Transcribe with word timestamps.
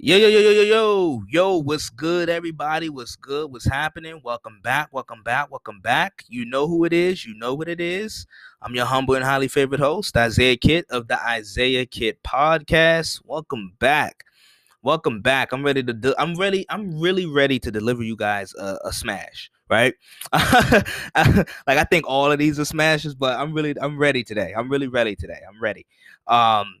Yo, 0.00 0.16
yo, 0.16 0.28
yo, 0.28 0.38
yo, 0.38 0.50
yo, 0.52 0.62
yo, 0.62 1.22
yo, 1.28 1.56
what's 1.56 1.90
good, 1.90 2.28
everybody? 2.28 2.88
What's 2.88 3.16
good? 3.16 3.50
What's 3.50 3.64
happening? 3.64 4.20
Welcome 4.22 4.60
back, 4.62 4.90
welcome 4.92 5.24
back, 5.24 5.50
welcome 5.50 5.80
back. 5.80 6.22
You 6.28 6.44
know 6.44 6.68
who 6.68 6.84
it 6.84 6.92
is, 6.92 7.26
you 7.26 7.34
know 7.34 7.52
what 7.52 7.68
it 7.68 7.80
is. 7.80 8.24
I'm 8.62 8.76
your 8.76 8.84
humble 8.86 9.16
and 9.16 9.24
highly 9.24 9.48
favorite 9.48 9.80
host, 9.80 10.16
Isaiah 10.16 10.56
Kit 10.56 10.86
of 10.88 11.08
the 11.08 11.20
Isaiah 11.20 11.84
Kit 11.84 12.22
podcast. 12.22 13.22
Welcome 13.24 13.72
back. 13.80 14.22
Welcome 14.82 15.20
back. 15.20 15.50
I'm 15.50 15.64
ready 15.64 15.82
to 15.82 15.92
do 15.92 16.14
I'm 16.16 16.36
ready, 16.36 16.64
I'm 16.68 17.00
really 17.00 17.26
ready 17.26 17.58
to 17.58 17.70
deliver 17.72 18.04
you 18.04 18.14
guys 18.14 18.54
a, 18.54 18.78
a 18.84 18.92
smash, 18.92 19.50
right? 19.68 19.94
like 20.32 20.86
I 21.66 21.84
think 21.90 22.06
all 22.06 22.30
of 22.30 22.38
these 22.38 22.60
are 22.60 22.64
smashes, 22.64 23.16
but 23.16 23.36
I'm 23.36 23.52
really 23.52 23.74
I'm 23.80 23.98
ready 23.98 24.22
today. 24.22 24.54
I'm 24.56 24.70
really 24.70 24.86
ready 24.86 25.16
today. 25.16 25.40
I'm 25.48 25.60
ready. 25.60 25.86
Um 26.28 26.76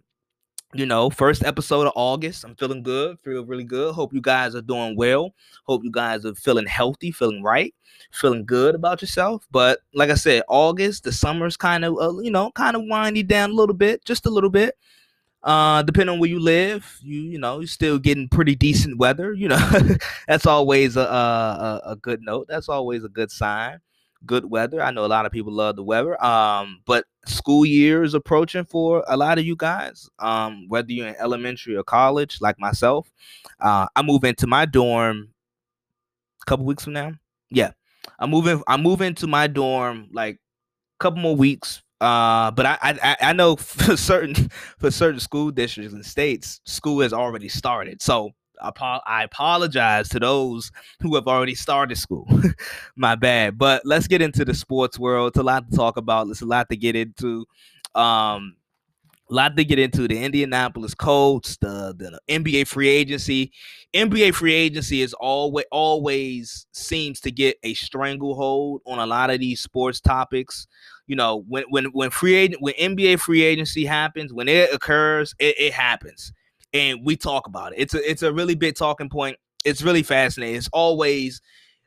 you 0.74 0.84
know, 0.84 1.08
first 1.08 1.44
episode 1.44 1.86
of 1.86 1.92
August. 1.96 2.44
I'm 2.44 2.54
feeling 2.54 2.82
good, 2.82 3.18
feel 3.20 3.44
really 3.44 3.64
good. 3.64 3.94
Hope 3.94 4.12
you 4.12 4.20
guys 4.20 4.54
are 4.54 4.60
doing 4.62 4.96
well. 4.96 5.34
Hope 5.64 5.82
you 5.82 5.90
guys 5.90 6.26
are 6.26 6.34
feeling 6.34 6.66
healthy, 6.66 7.10
feeling 7.10 7.42
right, 7.42 7.74
feeling 8.12 8.44
good 8.44 8.74
about 8.74 9.00
yourself. 9.00 9.46
But 9.50 9.80
like 9.94 10.10
I 10.10 10.14
said, 10.14 10.42
August, 10.48 11.04
the 11.04 11.12
summer's 11.12 11.56
kind 11.56 11.84
of, 11.84 11.98
uh, 11.98 12.18
you 12.20 12.30
know, 12.30 12.50
kind 12.52 12.76
of 12.76 12.82
winding 12.84 13.26
down 13.26 13.50
a 13.50 13.54
little 13.54 13.74
bit, 13.74 14.04
just 14.04 14.26
a 14.26 14.30
little 14.30 14.50
bit. 14.50 14.76
Uh, 15.42 15.82
depending 15.82 16.12
on 16.12 16.18
where 16.18 16.28
you 16.28 16.40
live, 16.40 16.98
you 17.00 17.20
you 17.20 17.38
know, 17.38 17.60
you're 17.60 17.68
still 17.68 17.98
getting 17.98 18.28
pretty 18.28 18.54
decent 18.56 18.98
weather. 18.98 19.32
You 19.32 19.48
know, 19.48 19.70
that's 20.28 20.46
always 20.46 20.96
a, 20.96 21.00
a 21.02 21.80
a 21.92 21.96
good 21.96 22.20
note. 22.22 22.46
That's 22.48 22.68
always 22.68 23.04
a 23.04 23.08
good 23.08 23.30
sign 23.30 23.78
good 24.26 24.50
weather. 24.50 24.82
I 24.82 24.90
know 24.90 25.04
a 25.04 25.06
lot 25.06 25.26
of 25.26 25.32
people 25.32 25.52
love 25.52 25.76
the 25.76 25.82
weather. 25.82 26.22
Um, 26.24 26.80
but 26.86 27.04
school 27.26 27.64
year 27.64 28.02
is 28.02 28.14
approaching 28.14 28.64
for 28.64 29.04
a 29.08 29.16
lot 29.16 29.38
of 29.38 29.44
you 29.44 29.56
guys. 29.56 30.08
Um, 30.18 30.66
whether 30.68 30.92
you're 30.92 31.08
in 31.08 31.16
elementary 31.18 31.76
or 31.76 31.84
college, 31.84 32.40
like 32.40 32.58
myself, 32.58 33.10
uh, 33.60 33.86
I 33.94 34.02
move 34.02 34.24
into 34.24 34.46
my 34.46 34.66
dorm 34.66 35.28
a 36.42 36.44
couple 36.46 36.66
weeks 36.66 36.84
from 36.84 36.94
now. 36.94 37.12
Yeah, 37.50 37.72
I'm 38.18 38.30
moving. 38.30 38.62
I'm 38.66 38.82
moving 38.82 39.14
to 39.16 39.26
my 39.26 39.46
dorm 39.46 40.08
like 40.12 40.36
a 40.36 40.98
couple 41.02 41.20
more 41.20 41.36
weeks. 41.36 41.82
Uh, 42.00 42.52
but 42.52 42.64
I, 42.64 42.78
I 42.82 43.16
I 43.20 43.32
know 43.32 43.56
for 43.56 43.96
certain 43.96 44.34
for 44.78 44.90
certain 44.90 45.20
school 45.20 45.50
districts 45.50 45.94
and 45.94 46.04
states, 46.04 46.60
school 46.64 47.00
has 47.00 47.12
already 47.12 47.48
started. 47.48 48.02
So 48.02 48.30
I 48.60 49.22
apologize 49.24 50.08
to 50.10 50.20
those 50.20 50.70
who 51.00 51.14
have 51.14 51.26
already 51.26 51.54
started 51.54 51.96
school. 51.96 52.28
My 52.96 53.14
bad. 53.14 53.58
But 53.58 53.82
let's 53.84 54.06
get 54.06 54.22
into 54.22 54.44
the 54.44 54.54
sports 54.54 54.98
world. 54.98 55.28
It's 55.28 55.38
a 55.38 55.42
lot 55.42 55.70
to 55.70 55.76
talk 55.76 55.96
about. 55.96 56.28
It's 56.28 56.42
a 56.42 56.46
lot 56.46 56.68
to 56.70 56.76
get 56.76 56.96
into. 56.96 57.46
Um, 57.94 58.56
a 59.30 59.34
lot 59.34 59.56
to 59.56 59.64
get 59.64 59.78
into 59.78 60.08
the 60.08 60.22
Indianapolis 60.22 60.94
Colts, 60.94 61.58
the, 61.58 61.94
the 61.96 62.18
NBA 62.28 62.66
free 62.66 62.88
agency. 62.88 63.52
NBA 63.94 64.34
free 64.34 64.54
agency 64.54 65.02
is 65.02 65.12
always 65.14 65.66
always 65.70 66.66
seems 66.72 67.20
to 67.20 67.30
get 67.30 67.58
a 67.62 67.74
stranglehold 67.74 68.80
on 68.86 68.98
a 68.98 69.06
lot 69.06 69.30
of 69.30 69.40
these 69.40 69.60
sports 69.60 70.00
topics. 70.00 70.66
You 71.06 71.16
know, 71.16 71.44
when 71.46 71.64
when 71.68 71.86
when 71.86 72.10
free 72.10 72.34
agent 72.34 72.62
when 72.62 72.74
NBA 72.74 73.20
free 73.20 73.42
agency 73.42 73.84
happens, 73.84 74.32
when 74.32 74.48
it 74.48 74.72
occurs, 74.72 75.34
it, 75.38 75.58
it 75.58 75.72
happens 75.74 76.32
and 76.72 77.04
we 77.04 77.16
talk 77.16 77.46
about 77.46 77.72
it. 77.72 77.78
It's 77.78 77.94
a 77.94 78.10
it's 78.10 78.22
a 78.22 78.32
really 78.32 78.54
big 78.54 78.76
talking 78.76 79.08
point. 79.08 79.36
It's 79.64 79.82
really 79.82 80.02
fascinating. 80.02 80.56
It's 80.56 80.68
always 80.72 81.40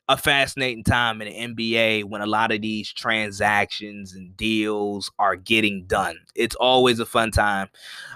a 0.09 0.17
fascinating 0.17 0.83
time 0.83 1.21
in 1.21 1.55
the 1.55 1.65
NBA 1.65 2.03
when 2.03 2.21
a 2.21 2.25
lot 2.25 2.51
of 2.51 2.61
these 2.61 2.91
transactions 2.91 4.13
and 4.13 4.35
deals 4.35 5.09
are 5.19 5.37
getting 5.37 5.85
done. 5.85 6.17
It's 6.35 6.55
always 6.55 6.99
a 6.99 7.05
fun 7.05 7.31
time. 7.31 7.69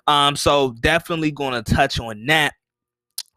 Um, 0.08 0.36
so 0.36 0.76
definitely 0.82 1.32
going 1.32 1.64
to 1.64 1.74
touch 1.74 2.00
on 2.00 2.26
that 2.26 2.54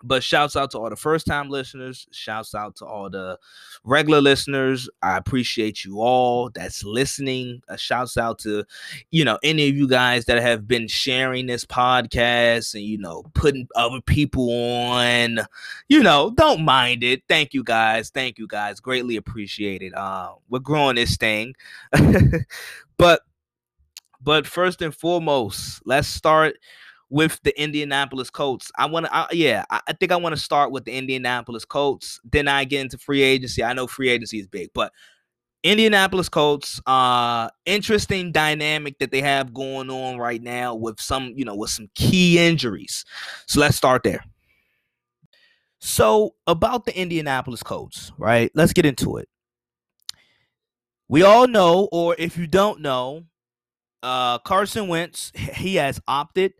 but 0.02 0.22
shouts 0.22 0.56
out 0.56 0.70
to 0.72 0.78
all 0.78 0.90
the 0.90 0.96
first 0.96 1.26
time 1.26 1.48
listeners. 1.48 2.06
Shouts 2.12 2.54
out 2.54 2.76
to 2.76 2.86
all 2.86 3.10
the 3.10 3.38
regular 3.84 4.20
listeners. 4.20 4.88
I 5.02 5.16
appreciate 5.16 5.84
you 5.84 6.00
all 6.00 6.50
that's 6.54 6.84
listening. 6.84 7.62
A 7.68 7.76
shouts 7.76 8.16
out 8.16 8.38
to, 8.40 8.64
you 9.10 9.24
know, 9.24 9.38
any 9.42 9.68
of 9.68 9.76
you 9.76 9.88
guys 9.88 10.26
that 10.26 10.40
have 10.40 10.68
been 10.68 10.88
sharing 10.88 11.46
this 11.46 11.64
podcast 11.64 12.74
and, 12.74 12.84
you 12.84 12.98
know, 12.98 13.24
putting 13.34 13.66
other 13.74 14.00
people 14.00 14.50
on. 14.52 15.40
You 15.88 16.02
know, 16.02 16.32
don't 16.36 16.64
mind 16.64 17.02
it. 17.02 17.22
Thank 17.28 17.54
you 17.54 17.64
guys. 17.64 18.10
Thank 18.10 18.38
you 18.38 18.46
guys. 18.46 18.80
Greatly 18.80 19.16
appreciate 19.16 19.82
it. 19.82 19.94
Uh, 19.94 20.34
we're 20.48 20.60
growing 20.60 20.96
this 20.96 21.16
thing. 21.16 21.54
but 22.98 23.22
but 24.20 24.46
first 24.46 24.82
and 24.82 24.94
foremost, 24.94 25.80
let's 25.84 26.08
start 26.08 26.56
with 27.10 27.40
the 27.42 27.58
Indianapolis 27.60 28.30
Colts. 28.30 28.70
I 28.76 28.86
want 28.86 29.06
to, 29.06 29.26
yeah, 29.32 29.64
I, 29.70 29.80
I 29.88 29.92
think 29.94 30.12
I 30.12 30.16
want 30.16 30.34
to 30.34 30.40
start 30.40 30.70
with 30.70 30.84
the 30.84 30.92
Indianapolis 30.92 31.64
Colts. 31.64 32.20
Then 32.30 32.48
I 32.48 32.64
get 32.64 32.82
into 32.82 32.98
free 32.98 33.22
agency. 33.22 33.64
I 33.64 33.72
know 33.72 33.86
free 33.86 34.10
agency 34.10 34.38
is 34.40 34.46
big, 34.46 34.70
but 34.74 34.92
Indianapolis 35.64 36.28
Colts, 36.28 36.80
uh, 36.86 37.48
interesting 37.66 38.30
dynamic 38.30 38.98
that 38.98 39.10
they 39.10 39.20
have 39.20 39.52
going 39.52 39.90
on 39.90 40.18
right 40.18 40.42
now 40.42 40.74
with 40.74 41.00
some, 41.00 41.32
you 41.34 41.44
know, 41.44 41.56
with 41.56 41.70
some 41.70 41.88
key 41.94 42.38
injuries. 42.38 43.04
So 43.46 43.60
let's 43.60 43.76
start 43.76 44.02
there. 44.02 44.24
So 45.80 46.34
about 46.46 46.84
the 46.84 46.96
Indianapolis 46.96 47.62
Colts, 47.62 48.12
right? 48.18 48.50
Let's 48.54 48.72
get 48.72 48.86
into 48.86 49.16
it. 49.16 49.28
We 51.08 51.22
all 51.22 51.48
know, 51.48 51.88
or 51.90 52.14
if 52.18 52.36
you 52.36 52.46
don't 52.46 52.80
know, 52.80 53.24
uh, 54.02 54.38
Carson 54.38 54.88
Wentz, 54.88 55.32
he 55.34 55.76
has 55.76 56.00
opted 56.06 56.52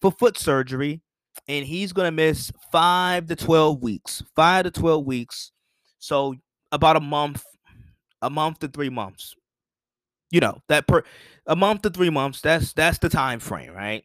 for 0.00 0.12
foot 0.12 0.38
surgery, 0.38 1.00
and 1.46 1.64
he's 1.66 1.92
going 1.92 2.06
to 2.06 2.12
miss 2.12 2.50
five 2.72 3.26
to 3.26 3.36
12 3.36 3.82
weeks. 3.82 4.22
Five 4.34 4.64
to 4.64 4.70
12 4.70 5.04
weeks. 5.04 5.52
So 5.98 6.34
about 6.72 6.96
a 6.96 7.00
month, 7.00 7.44
a 8.22 8.30
month 8.30 8.60
to 8.60 8.68
three 8.68 8.90
months. 8.90 9.34
You 10.30 10.40
know, 10.40 10.58
that 10.68 10.86
per 10.86 11.02
a 11.46 11.56
month 11.56 11.82
to 11.82 11.90
three 11.90 12.10
months, 12.10 12.42
that's 12.42 12.74
that's 12.74 12.98
the 12.98 13.08
time 13.08 13.40
frame, 13.40 13.72
right? 13.72 14.04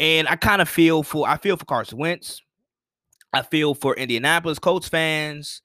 And 0.00 0.26
I 0.26 0.34
kind 0.34 0.60
of 0.60 0.68
feel 0.68 1.04
for 1.04 1.28
I 1.28 1.36
feel 1.36 1.56
for 1.56 1.64
Carson 1.64 1.98
Wentz. 1.98 2.42
I 3.32 3.42
feel 3.42 3.74
for 3.74 3.94
Indianapolis 3.94 4.58
Colts 4.58 4.88
fans. 4.88 5.62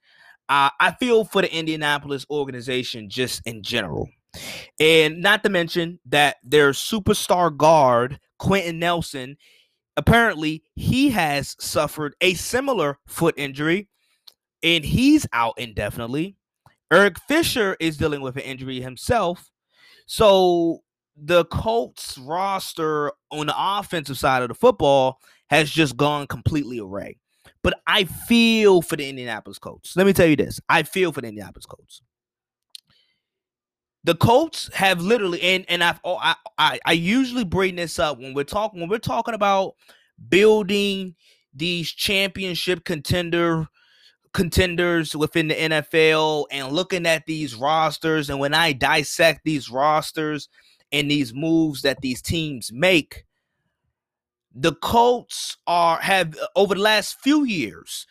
Uh, 0.48 0.70
I 0.78 0.92
feel 0.92 1.24
for 1.24 1.42
the 1.42 1.52
Indianapolis 1.52 2.24
organization 2.30 3.10
just 3.10 3.42
in 3.46 3.64
general. 3.64 4.08
And 4.78 5.20
not 5.20 5.42
to 5.42 5.50
mention 5.50 5.98
that 6.06 6.36
their 6.44 6.70
superstar 6.70 7.56
guard, 7.56 8.20
Quenton 8.38 8.78
Nelson, 8.78 9.36
apparently 9.96 10.62
he 10.74 11.10
has 11.10 11.56
suffered 11.58 12.14
a 12.20 12.34
similar 12.34 12.98
foot 13.06 13.34
injury 13.36 13.88
and 14.62 14.84
he's 14.84 15.26
out 15.32 15.54
indefinitely. 15.58 16.36
Eric 16.92 17.18
Fisher 17.26 17.76
is 17.80 17.96
dealing 17.96 18.20
with 18.20 18.36
an 18.36 18.42
injury 18.42 18.80
himself. 18.80 19.50
So 20.06 20.82
the 21.16 21.44
Colts 21.46 22.18
roster 22.18 23.12
on 23.30 23.46
the 23.46 23.54
offensive 23.56 24.18
side 24.18 24.42
of 24.42 24.48
the 24.48 24.54
football 24.54 25.18
has 25.48 25.70
just 25.70 25.96
gone 25.96 26.26
completely 26.26 26.78
array. 26.78 27.18
But 27.62 27.80
I 27.86 28.04
feel 28.04 28.82
for 28.82 28.96
the 28.96 29.08
Indianapolis 29.08 29.58
Colts. 29.58 29.96
Let 29.96 30.06
me 30.06 30.12
tell 30.12 30.26
you 30.26 30.36
this. 30.36 30.60
I 30.68 30.82
feel 30.82 31.10
for 31.12 31.20
the 31.20 31.28
Indianapolis 31.28 31.66
Colts. 31.66 32.02
The 34.06 34.14
Colts 34.14 34.70
have 34.72 35.00
literally, 35.00 35.42
and 35.42 35.64
and 35.68 35.82
I've, 35.82 35.98
oh, 36.04 36.16
I, 36.22 36.36
I 36.58 36.78
I 36.86 36.92
usually 36.92 37.42
bring 37.42 37.74
this 37.74 37.98
up 37.98 38.20
when 38.20 38.34
we're 38.34 38.44
talking 38.44 38.78
when 38.78 38.88
we're 38.88 38.98
talking 38.98 39.34
about 39.34 39.74
building 40.28 41.16
these 41.52 41.90
championship 41.90 42.84
contender 42.84 43.66
contenders 44.32 45.16
within 45.16 45.48
the 45.48 45.56
NFL 45.56 46.44
and 46.52 46.70
looking 46.70 47.04
at 47.04 47.26
these 47.26 47.56
rosters 47.56 48.30
and 48.30 48.38
when 48.38 48.54
I 48.54 48.72
dissect 48.72 49.40
these 49.44 49.70
rosters 49.70 50.48
and 50.92 51.10
these 51.10 51.34
moves 51.34 51.82
that 51.82 52.00
these 52.00 52.22
teams 52.22 52.70
make 52.72 53.24
the 54.54 54.74
Colts 54.74 55.56
are 55.66 55.98
have 55.98 56.38
over 56.54 56.76
the 56.76 56.80
last 56.80 57.16
few 57.22 57.42
years 57.42 58.06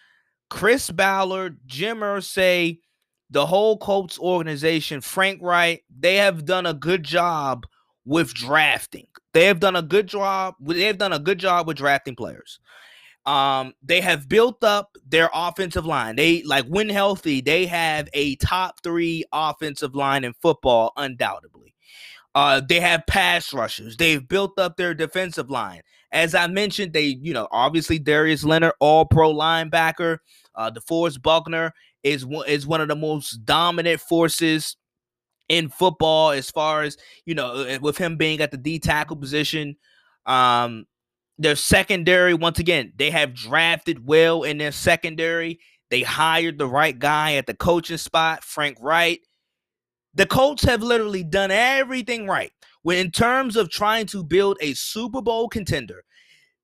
Chris 0.50 0.92
Ballard, 0.92 1.60
Jim 1.66 2.00
Irsay, 2.00 2.80
the 3.30 3.46
whole 3.46 3.78
Colts 3.78 4.20
organization, 4.20 5.02
Frank 5.02 5.42
Reich, 5.42 5.84
they 5.98 6.16
have 6.18 6.46
done 6.46 6.66
a 6.66 6.74
good 6.74 7.04
job 7.04 7.66
with 8.06 8.34
drafting. 8.34 9.08
They 9.34 9.46
have 9.46 9.60
done 9.60 9.76
a 9.76 9.82
good 9.82 10.08
job. 10.08 10.56
They 10.60 10.84
have 10.84 10.98
done 10.98 11.14
a 11.14 11.20
good 11.20 11.40
job 11.40 11.68
with 11.68 11.78
drafting 11.78 12.16
players. 12.16 12.60
Um, 13.26 13.74
they 13.82 14.02
have 14.02 14.30
built 14.30 14.64
up 14.64 14.96
their 15.08 15.30
offensive 15.34 15.86
line. 15.86 16.16
They 16.16 16.44
like 16.44 16.66
when 16.68 16.90
healthy, 16.90 17.42
they 17.42 17.66
have 17.66 18.08
a 18.14 18.36
top 18.36 18.84
three 18.84 19.26
offensive 19.34 19.96
line 19.96 20.24
in 20.24 20.34
football, 20.34 20.94
undoubtedly. 20.96 21.74
Uh, 22.36 22.62
they 22.62 22.80
have 22.80 23.08
pass 23.08 23.54
rushers. 23.54 23.98
They've 23.98 24.26
built 24.26 24.60
up 24.60 24.78
their 24.78 24.94
defensive 24.94 25.50
line. 25.50 25.82
As 26.12 26.36
I 26.36 26.48
mentioned, 26.48 26.94
they, 26.94 27.18
you 27.22 27.34
know, 27.34 27.48
obviously 27.52 27.98
Darius 27.98 28.44
Leonard, 28.44 28.74
all 28.80 29.06
pro 29.06 29.34
linebacker. 29.34 30.20
Uh, 30.54 30.72
DeForest 30.72 31.22
Buckner 31.22 31.74
is 32.06 32.26
one 32.26 32.48
is 32.48 32.68
one 32.68 32.82
of 32.82 32.88
the 32.88 32.96
most 32.96 33.44
dominant 33.46 34.00
forces 34.00 34.78
in 35.50 35.70
football 35.70 36.32
as 36.32 36.50
far 36.50 36.84
as 36.84 36.98
you 37.26 37.34
know 37.36 37.54
uh, 37.54 37.80
with 37.82 37.98
him 37.98 38.16
being 38.16 38.40
at 38.40 38.52
the 38.52 38.58
D 38.58 38.80
tackle 38.80 39.18
position. 39.18 39.76
Um, 40.26 40.86
their 41.38 41.56
secondary, 41.56 42.34
once 42.34 42.60
again, 42.60 42.94
they 42.96 43.10
have 43.10 43.34
drafted 43.34 44.08
well 44.08 44.44
in 44.44 44.58
their 44.58 44.72
secondary. 44.72 45.60
They 45.90 46.02
hired 46.02 46.58
the 46.58 46.68
right 46.68 46.98
guy 46.98 47.36
at 47.36 47.48
the 47.48 47.54
coaching 47.54 47.98
spot, 47.98 48.44
Frank 48.44 48.78
Reich. 48.80 49.22
The 50.14 50.26
Colts 50.26 50.64
have 50.64 50.82
literally 50.82 51.24
done 51.24 51.52
everything 51.52 52.26
right. 52.26 52.52
When 52.84 52.98
in 52.98 53.12
terms 53.12 53.58
of 53.58 53.70
trying 53.70 54.06
to 54.08 54.24
build 54.24 54.58
a 54.62 54.74
Super 54.76 55.22
Bowl 55.22 55.50
contender, 55.50 56.06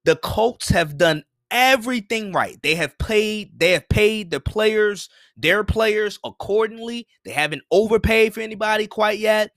the 0.06 0.16
Colts 0.16 0.70
have 0.70 0.98
done 0.98 1.24
everything 1.52 2.32
right. 2.32 2.60
They 2.64 2.76
have 2.76 2.98
paid, 2.98 3.60
they 3.60 3.72
have 3.72 3.88
paid 3.90 4.32
the 4.32 4.40
players, 4.40 5.10
their 5.38 5.64
players 5.64 6.18
accordingly. 6.24 7.08
They 7.26 7.32
haven't 7.32 7.64
overpaid 7.70 8.34
for 8.34 8.42
anybody 8.42 8.88
quite 8.88 9.20
yet. 9.20 9.52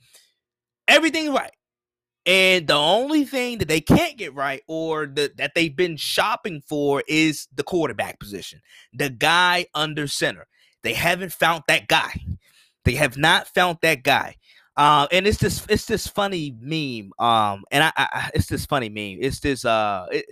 Everything 0.88 1.32
right. 1.32 1.52
And 2.26 2.66
the 2.66 2.74
only 2.74 3.24
thing 3.24 3.58
that 3.58 3.68
they 3.68 3.80
can't 3.80 4.16
get 4.16 4.34
right 4.34 4.62
or 4.66 5.06
the, 5.06 5.32
that 5.36 5.52
they've 5.54 5.74
been 5.74 5.96
shopping 5.96 6.62
for 6.66 7.02
is 7.06 7.48
the 7.54 7.62
quarterback 7.62 8.18
position, 8.18 8.60
the 8.94 9.10
guy 9.10 9.66
under 9.74 10.06
center. 10.06 10.46
They 10.82 10.94
haven't 10.94 11.32
found 11.32 11.64
that 11.68 11.86
guy. 11.86 12.12
They 12.84 12.94
have 12.94 13.16
not 13.16 13.48
found 13.48 13.78
that 13.82 14.02
guy. 14.02 14.36
Uh, 14.76 15.06
and 15.12 15.26
it's 15.26 15.38
this 15.38 15.64
it's 15.68 15.86
this 15.86 16.06
funny 16.06 16.56
meme. 16.60 17.12
Um, 17.18 17.64
and 17.70 17.84
I, 17.84 17.92
I 17.96 18.30
it's 18.34 18.46
this 18.46 18.66
funny 18.66 18.88
meme. 18.88 19.18
It's 19.20 19.40
this 19.40 19.64
uh 19.64 20.06
it, 20.10 20.26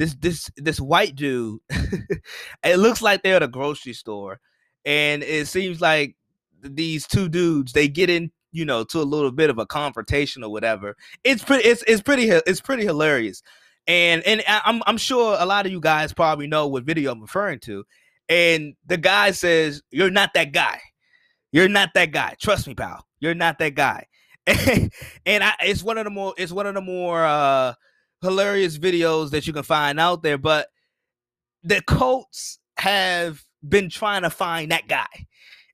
this 0.00 0.14
this 0.14 0.50
this 0.56 0.80
white 0.80 1.14
dude. 1.14 1.60
it 2.64 2.78
looks 2.78 3.02
like 3.02 3.22
they're 3.22 3.36
at 3.36 3.42
a 3.42 3.48
grocery 3.48 3.92
store, 3.92 4.40
and 4.86 5.22
it 5.22 5.46
seems 5.46 5.82
like 5.82 6.16
these 6.62 7.06
two 7.06 7.28
dudes 7.28 7.72
they 7.72 7.86
get 7.86 8.08
in 8.08 8.30
you 8.52 8.64
know 8.64 8.82
to 8.84 9.00
a 9.00 9.02
little 9.02 9.30
bit 9.30 9.50
of 9.50 9.58
a 9.58 9.66
confrontation 9.66 10.42
or 10.42 10.50
whatever. 10.50 10.96
It's 11.22 11.44
pretty 11.44 11.68
it's 11.68 11.84
it's 11.86 12.00
pretty 12.00 12.30
it's 12.30 12.62
pretty 12.62 12.84
hilarious. 12.84 13.42
And 13.86 14.22
and 14.24 14.42
I'm 14.46 14.82
I'm 14.86 14.96
sure 14.96 15.36
a 15.38 15.44
lot 15.44 15.66
of 15.66 15.72
you 15.72 15.80
guys 15.80 16.14
probably 16.14 16.46
know 16.46 16.66
what 16.66 16.84
video 16.84 17.12
I'm 17.12 17.20
referring 17.20 17.58
to. 17.60 17.84
And 18.30 18.76
the 18.86 18.96
guy 18.96 19.32
says, 19.32 19.82
"You're 19.90 20.10
not 20.10 20.30
that 20.34 20.52
guy." 20.52 20.80
You're 21.52 21.68
not 21.68 21.90
that 21.94 22.12
guy. 22.12 22.36
Trust 22.40 22.68
me, 22.68 22.74
pal. 22.74 23.04
You're 23.18 23.34
not 23.34 23.58
that 23.58 23.74
guy. 23.74 24.06
and 24.46 25.44
I, 25.44 25.52
it's 25.62 25.82
one 25.82 25.98
of 25.98 26.04
the 26.04 26.10
more 26.10 26.32
it's 26.38 26.52
one 26.52 26.66
of 26.66 26.74
the 26.74 26.80
more 26.80 27.24
uh, 27.24 27.74
hilarious 28.22 28.78
videos 28.78 29.30
that 29.30 29.46
you 29.46 29.52
can 29.52 29.62
find 29.62 29.98
out 29.98 30.22
there. 30.22 30.38
But 30.38 30.68
the 31.62 31.82
Colts 31.82 32.58
have 32.78 33.42
been 33.66 33.90
trying 33.90 34.22
to 34.22 34.30
find 34.30 34.70
that 34.70 34.88
guy, 34.88 35.26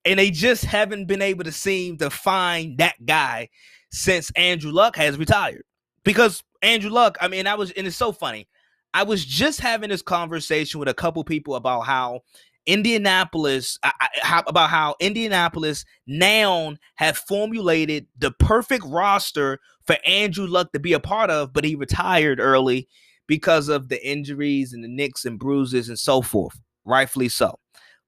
and 0.05 0.19
they 0.19 0.31
just 0.31 0.65
haven't 0.65 1.07
been 1.07 1.23
able 1.23 1.45
to 1.45 1.53
seem 1.53 1.99
to 1.99 2.11
find 2.11 2.79
that 2.79 3.05
guy 3.05 3.49
since 3.91 4.31
Andrew 4.37 4.73
Luck 4.73 4.97
has 4.97 5.19
retired. 5.19 5.65
Because 6.05 6.43
Andrew 6.63 6.91
Luck, 6.91 7.17
I 7.21 7.29
mean, 7.29 7.47
I 7.47 7.55
was, 7.55 7.71
and 7.73 7.87
it's 7.87 7.97
so 7.97 8.13
funny. 8.13 8.49
I 8.95 9.03
was 9.03 9.25
just 9.25 9.61
having 9.61 9.91
this 9.91 10.03
conversation 10.03 10.81
with 10.81 10.89
a 10.89 10.95
couple 10.95 11.23
people 11.25 11.57
about 11.57 11.81
how 11.81 12.23
Indianapolis 12.67 13.79
I, 13.83 13.93
I, 14.01 14.09
how, 14.23 14.43
about 14.47 14.71
how 14.71 14.97
Indianapolis 15.01 15.85
now 16.07 16.75
have 16.97 17.17
formulated 17.17 18.07
the 18.19 18.33
perfect 18.33 18.85
roster 18.87 19.61
for 19.87 19.97
Andrew 20.05 20.47
Luck 20.47 20.73
to 20.73 20.81
be 20.81 20.93
a 20.93 21.01
part 21.01 21.31
of, 21.31 21.53
but 21.53 21.65
he 21.65 21.75
retired 21.75 22.41
early 22.41 22.89
because 23.27 23.69
of 23.69 23.89
the 23.89 24.07
injuries 24.07 24.73
and 24.73 24.83
the 24.83 24.89
nicks 24.89 25.25
and 25.25 25.39
bruises 25.39 25.89
and 25.89 25.99
so 25.99 26.23
forth. 26.23 26.61
Rightfully 26.85 27.29
so. 27.29 27.59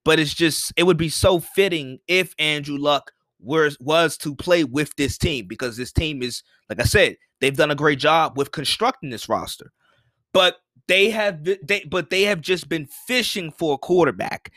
But 0.04 0.18
it's 0.18 0.34
just 0.34 0.72
it 0.76 0.84
would 0.84 0.96
be 0.96 1.08
so 1.08 1.40
fitting 1.40 1.98
if 2.06 2.34
Andrew 2.38 2.78
Luck 2.78 3.12
was 3.40 3.76
was 3.80 4.16
to 4.18 4.34
play 4.34 4.64
with 4.64 4.94
this 4.96 5.18
team 5.18 5.46
because 5.46 5.76
this 5.76 5.92
team 5.92 6.22
is 6.22 6.42
like 6.68 6.80
I 6.80 6.84
said, 6.84 7.16
they've 7.40 7.56
done 7.56 7.70
a 7.70 7.76
great 7.76 7.98
job 7.98 8.36
with 8.36 8.52
constructing 8.52 9.10
this 9.10 9.28
roster. 9.28 9.72
But 10.32 10.56
they 10.86 11.10
have 11.10 11.44
they 11.44 11.84
but 11.88 12.10
they 12.10 12.22
have 12.22 12.40
just 12.40 12.68
been 12.68 12.86
fishing 13.06 13.50
for 13.50 13.74
a 13.74 13.78
quarterback. 13.78 14.52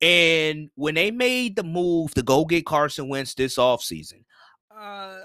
And 0.00 0.70
when 0.74 0.94
they 0.94 1.10
made 1.10 1.56
the 1.56 1.62
move 1.62 2.14
to 2.14 2.22
go 2.22 2.44
get 2.44 2.66
Carson 2.66 3.08
Wentz 3.08 3.34
this 3.34 3.56
offseason, 3.56 4.24
uh 4.74 5.18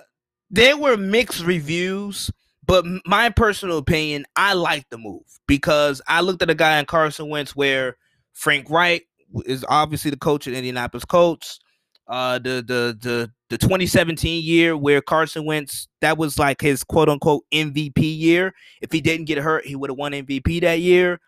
there 0.50 0.78
were 0.78 0.98
mixed 0.98 1.44
reviews, 1.44 2.31
but 2.66 2.86
my 3.06 3.30
personal 3.30 3.78
opinion, 3.78 4.25
I 4.36 4.54
like 4.54 4.90
the 4.90 4.98
move 4.98 5.24
because 5.48 6.01
I 6.07 6.22
looked 6.22 6.42
at 6.42 6.50
a 6.50 6.56
guy 6.56 6.80
in 6.80 6.86
Carson 6.86 7.30
Wentz 7.30 7.56
where 7.56 7.98
Frank 8.34 8.69
Reich 8.69 9.07
is 9.46 9.66
obviously 9.68 10.12
the 10.12 10.18
coach 10.18 10.48
at 10.48 10.54
Indianapolis 10.54 11.06
Colts. 11.06 11.60
Uh, 12.07 12.40
the 12.40 12.63
the 12.66 12.98
the 13.00 13.31
the 13.50 13.57
2017 13.57 14.44
year 14.44 14.75
where 14.75 15.00
Carson 15.00 15.46
Wentz 15.46 15.88
that 16.01 16.18
was 16.18 16.40
like 16.40 16.60
his 16.60 16.84
quote 16.84 17.10
unquote 17.10 17.44
MVP 17.54 17.98
year. 17.98 18.54
If 18.81 18.92
he 18.92 19.00
didn't 19.02 19.25
get 19.25 19.38
hurt, 19.38 19.66
he 19.66 19.75
would 19.75 19.92
have 19.92 19.98
won 19.98 20.13
MVP 20.13 20.62
that 20.62 20.80
year. 20.80 21.19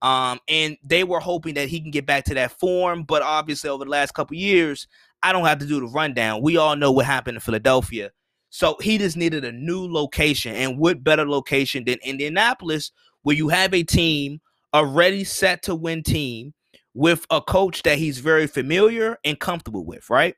Um, 0.00 0.38
and 0.46 0.76
they 0.84 1.02
were 1.02 1.18
hoping 1.18 1.54
that 1.54 1.68
he 1.68 1.80
can 1.80 1.90
get 1.90 2.06
back 2.06 2.24
to 2.26 2.34
that 2.34 2.52
form, 2.52 3.02
but 3.02 3.22
obviously 3.22 3.68
over 3.68 3.84
the 3.84 3.90
last 3.90 4.14
couple 4.14 4.36
years, 4.36 4.86
I 5.24 5.32
don't 5.32 5.44
have 5.44 5.58
to 5.58 5.66
do 5.66 5.80
the 5.80 5.86
rundown. 5.86 6.40
We 6.40 6.56
all 6.56 6.76
know 6.76 6.92
what 6.92 7.04
happened 7.04 7.36
in 7.36 7.40
Philadelphia. 7.40 8.12
So 8.50 8.76
he 8.80 8.98
just 8.98 9.16
needed 9.16 9.44
a 9.44 9.52
new 9.52 9.86
location, 9.86 10.54
and 10.54 10.78
what 10.78 11.04
better 11.04 11.28
location 11.28 11.84
than 11.84 11.98
Indianapolis, 12.02 12.92
where 13.22 13.36
you 13.36 13.48
have 13.48 13.74
a 13.74 13.82
team 13.82 14.40
already 14.74 15.24
set 15.24 15.62
to 15.64 15.74
win 15.74 16.02
team 16.02 16.54
with 16.94 17.26
a 17.30 17.40
coach 17.40 17.82
that 17.82 17.98
he's 17.98 18.18
very 18.18 18.46
familiar 18.46 19.18
and 19.24 19.38
comfortable 19.38 19.84
with, 19.84 20.08
right? 20.10 20.34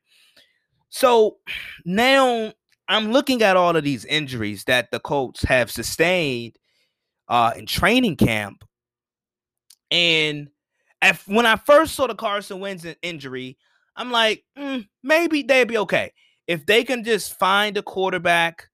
So 0.89 1.37
now 1.85 2.53
I'm 2.89 3.12
looking 3.12 3.43
at 3.43 3.57
all 3.57 3.77
of 3.77 3.85
these 3.85 4.05
injuries 4.05 4.65
that 4.65 4.91
the 4.91 4.99
Colts 4.99 5.45
have 5.45 5.71
sustained 5.71 6.57
uh, 7.29 7.53
in 7.57 7.67
training 7.67 8.17
camp. 8.17 8.65
And 9.93 10.49
if, 11.01 11.27
when 11.29 11.47
I 11.47 11.57
first 11.57 11.95
saw 11.95 12.09
the 12.09 12.15
Carson 12.15 12.59
Wentz 12.59 12.85
injury, 13.03 13.57
I'm 13.97 14.11
like, 14.11 14.45
mm, 14.59 14.87
maybe 15.03 15.43
they'd 15.43 15.69
be 15.69 15.79
okay. 15.79 16.12
If 16.50 16.67
they 16.67 16.85
can 16.85 17.05
just 17.05 17.38
find 17.38 17.76
a 17.76 17.82
quarterback, 17.82 18.69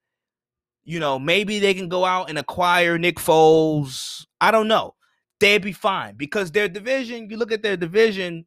you 0.84 1.00
know, 1.00 1.18
maybe 1.18 1.58
they 1.58 1.74
can 1.74 1.88
go 1.88 2.04
out 2.04 2.30
and 2.30 2.38
acquire 2.38 2.98
Nick 2.98 3.16
Foles. 3.16 4.24
I 4.40 4.50
don't 4.50 4.68
know 4.68 4.96
they'd 5.40 5.62
be 5.62 5.72
fine 5.72 6.14
because 6.16 6.50
their 6.50 6.68
division, 6.68 7.28
you 7.30 7.36
look 7.36 7.52
at 7.52 7.62
their 7.62 7.76
division, 7.76 8.46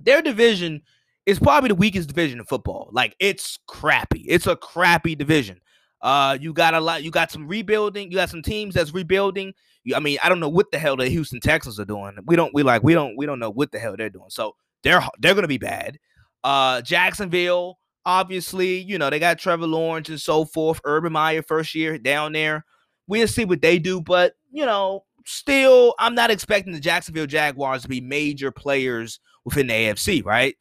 their 0.00 0.22
division 0.22 0.82
is 1.26 1.38
probably 1.38 1.68
the 1.68 1.74
weakest 1.74 2.08
division 2.08 2.38
in 2.38 2.44
football. 2.44 2.88
Like 2.92 3.14
it's 3.18 3.58
crappy. 3.66 4.24
It's 4.28 4.46
a 4.46 4.56
crappy 4.56 5.14
division. 5.14 5.60
Uh, 6.00 6.38
you 6.40 6.52
got 6.52 6.74
a 6.74 6.80
lot. 6.80 7.02
You 7.02 7.10
got 7.10 7.30
some 7.30 7.48
rebuilding. 7.48 8.10
You 8.10 8.16
got 8.16 8.30
some 8.30 8.42
teams 8.42 8.74
that's 8.74 8.94
rebuilding. 8.94 9.52
You, 9.84 9.96
I 9.96 10.00
mean, 10.00 10.18
I 10.22 10.28
don't 10.28 10.40
know 10.40 10.48
what 10.48 10.70
the 10.70 10.78
hell 10.78 10.96
the 10.96 11.08
Houston 11.08 11.40
Texans 11.40 11.80
are 11.80 11.84
doing. 11.84 12.16
We 12.24 12.36
don't. 12.36 12.54
We 12.54 12.62
like. 12.62 12.82
We 12.82 12.94
don't. 12.94 13.16
We 13.16 13.26
don't 13.26 13.40
know 13.40 13.50
what 13.50 13.72
the 13.72 13.78
hell 13.78 13.96
they're 13.96 14.08
doing. 14.08 14.30
So 14.30 14.54
they're 14.84 15.02
they're 15.18 15.34
gonna 15.34 15.48
be 15.48 15.58
bad. 15.58 15.98
Uh, 16.44 16.82
Jacksonville, 16.82 17.77
obviously, 18.08 18.78
you 18.78 18.98
know 18.98 19.10
they 19.10 19.18
got 19.18 19.38
Trevor 19.38 19.66
Lawrence 19.66 20.08
and 20.08 20.20
so 20.20 20.44
forth. 20.44 20.80
Urban 20.84 21.12
Meyer 21.12 21.42
first 21.42 21.74
year 21.74 21.98
down 21.98 22.32
there. 22.32 22.64
We'll 23.06 23.28
see 23.28 23.44
what 23.44 23.62
they 23.62 23.78
do, 23.78 24.00
but 24.00 24.34
you 24.50 24.66
know 24.66 25.04
still, 25.28 25.94
I'm 25.98 26.14
not 26.14 26.30
expecting 26.30 26.72
the 26.72 26.80
Jacksonville 26.80 27.26
Jaguars 27.26 27.82
to 27.82 27.88
be 27.88 28.00
major 28.00 28.50
players 28.50 29.20
within 29.44 29.66
the 29.66 29.74
AFC, 29.74 30.24
right? 30.24 30.56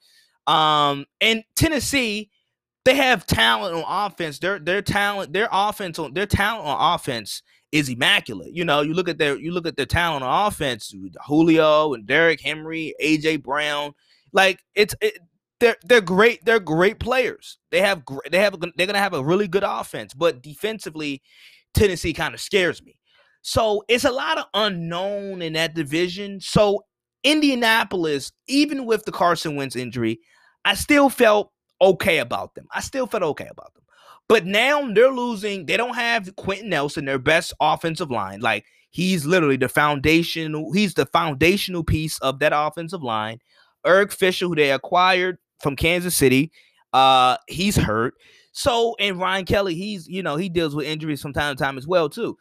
Um, 0.45 1.05
and 1.21 1.43
Tennessee, 1.55 2.29
they 2.85 2.95
have 2.95 3.25
talent 3.25 3.75
on 3.75 4.11
offense. 4.11 4.39
Their 4.39 4.59
their 4.59 4.81
talent, 4.81 5.33
their 5.33 5.49
offense 5.51 5.97
on 5.99 6.13
their 6.13 6.25
talent 6.25 6.67
on 6.67 6.95
offense 6.95 7.41
is 7.71 7.89
immaculate. 7.89 8.53
You 8.53 8.65
know, 8.65 8.81
you 8.81 8.93
look 8.93 9.09
at 9.09 9.17
their 9.17 9.37
you 9.37 9.51
look 9.51 9.67
at 9.67 9.77
their 9.77 9.85
talent 9.85 10.23
on 10.23 10.47
offense, 10.47 10.93
Julio 11.25 11.93
and 11.93 12.05
Derrick 12.05 12.41
Henry, 12.41 12.93
AJ 13.01 13.43
Brown, 13.43 13.93
like 14.31 14.59
it's 14.75 14.95
it, 15.01 15.19
they're 15.59 15.77
they're 15.83 16.01
great. 16.01 16.43
They're 16.45 16.59
great 16.59 16.99
players. 16.99 17.57
They 17.71 17.81
have 17.81 18.03
they 18.29 18.39
have 18.39 18.55
they're 18.75 18.87
gonna 18.87 18.99
have 18.99 19.13
a 19.13 19.23
really 19.23 19.47
good 19.47 19.63
offense, 19.65 20.13
but 20.13 20.41
defensively, 20.41 21.21
Tennessee 21.73 22.13
kind 22.13 22.33
of 22.33 22.41
scares 22.41 22.83
me. 22.83 22.97
So 23.41 23.83
it's 23.87 24.03
a 24.05 24.11
lot 24.11 24.37
of 24.37 24.45
unknown 24.53 25.41
in 25.41 25.53
that 25.53 25.73
division. 25.73 26.39
So 26.41 26.83
Indianapolis, 27.23 28.31
even 28.47 28.85
with 28.85 29.05
the 29.05 29.11
Carson 29.11 29.55
Wentz 29.55 29.75
injury, 29.75 30.19
I 30.65 30.75
still 30.75 31.09
felt 31.09 31.51
okay 31.81 32.19
about 32.19 32.55
them. 32.55 32.67
I 32.73 32.81
still 32.81 33.07
felt 33.07 33.23
okay 33.23 33.47
about 33.49 33.73
them. 33.73 33.83
But 34.29 34.45
now 34.45 34.91
they're 34.91 35.11
losing. 35.11 35.65
They 35.65 35.77
don't 35.77 35.95
have 35.95 36.35
Quenton 36.35 36.69
Nelson, 36.69 37.05
their 37.05 37.19
best 37.19 37.53
offensive 37.61 38.11
line. 38.11 38.41
Like 38.41 38.65
he's 38.89 39.25
literally 39.25 39.57
the 39.57 39.69
foundational. 39.69 40.73
He's 40.73 40.93
the 40.93 41.05
foundational 41.05 41.83
piece 41.83 42.19
of 42.19 42.39
that 42.39 42.51
offensive 42.53 43.03
line. 43.03 43.39
Eric 43.85 44.11
Fisher, 44.11 44.47
who 44.47 44.55
they 44.55 44.71
acquired 44.71 45.37
from 45.59 45.75
Kansas 45.75 46.15
City, 46.15 46.51
uh, 46.93 47.37
he's 47.47 47.75
hurt. 47.75 48.15
So 48.51 48.95
and 48.99 49.19
Ryan 49.19 49.45
Kelly, 49.45 49.75
he's 49.75 50.07
you 50.07 50.23
know 50.23 50.35
he 50.35 50.49
deals 50.49 50.75
with 50.75 50.87
injuries 50.87 51.21
from 51.21 51.33
time 51.33 51.55
to 51.55 51.63
time 51.63 51.77
as 51.77 51.87
well 51.87 52.09
too. 52.09 52.37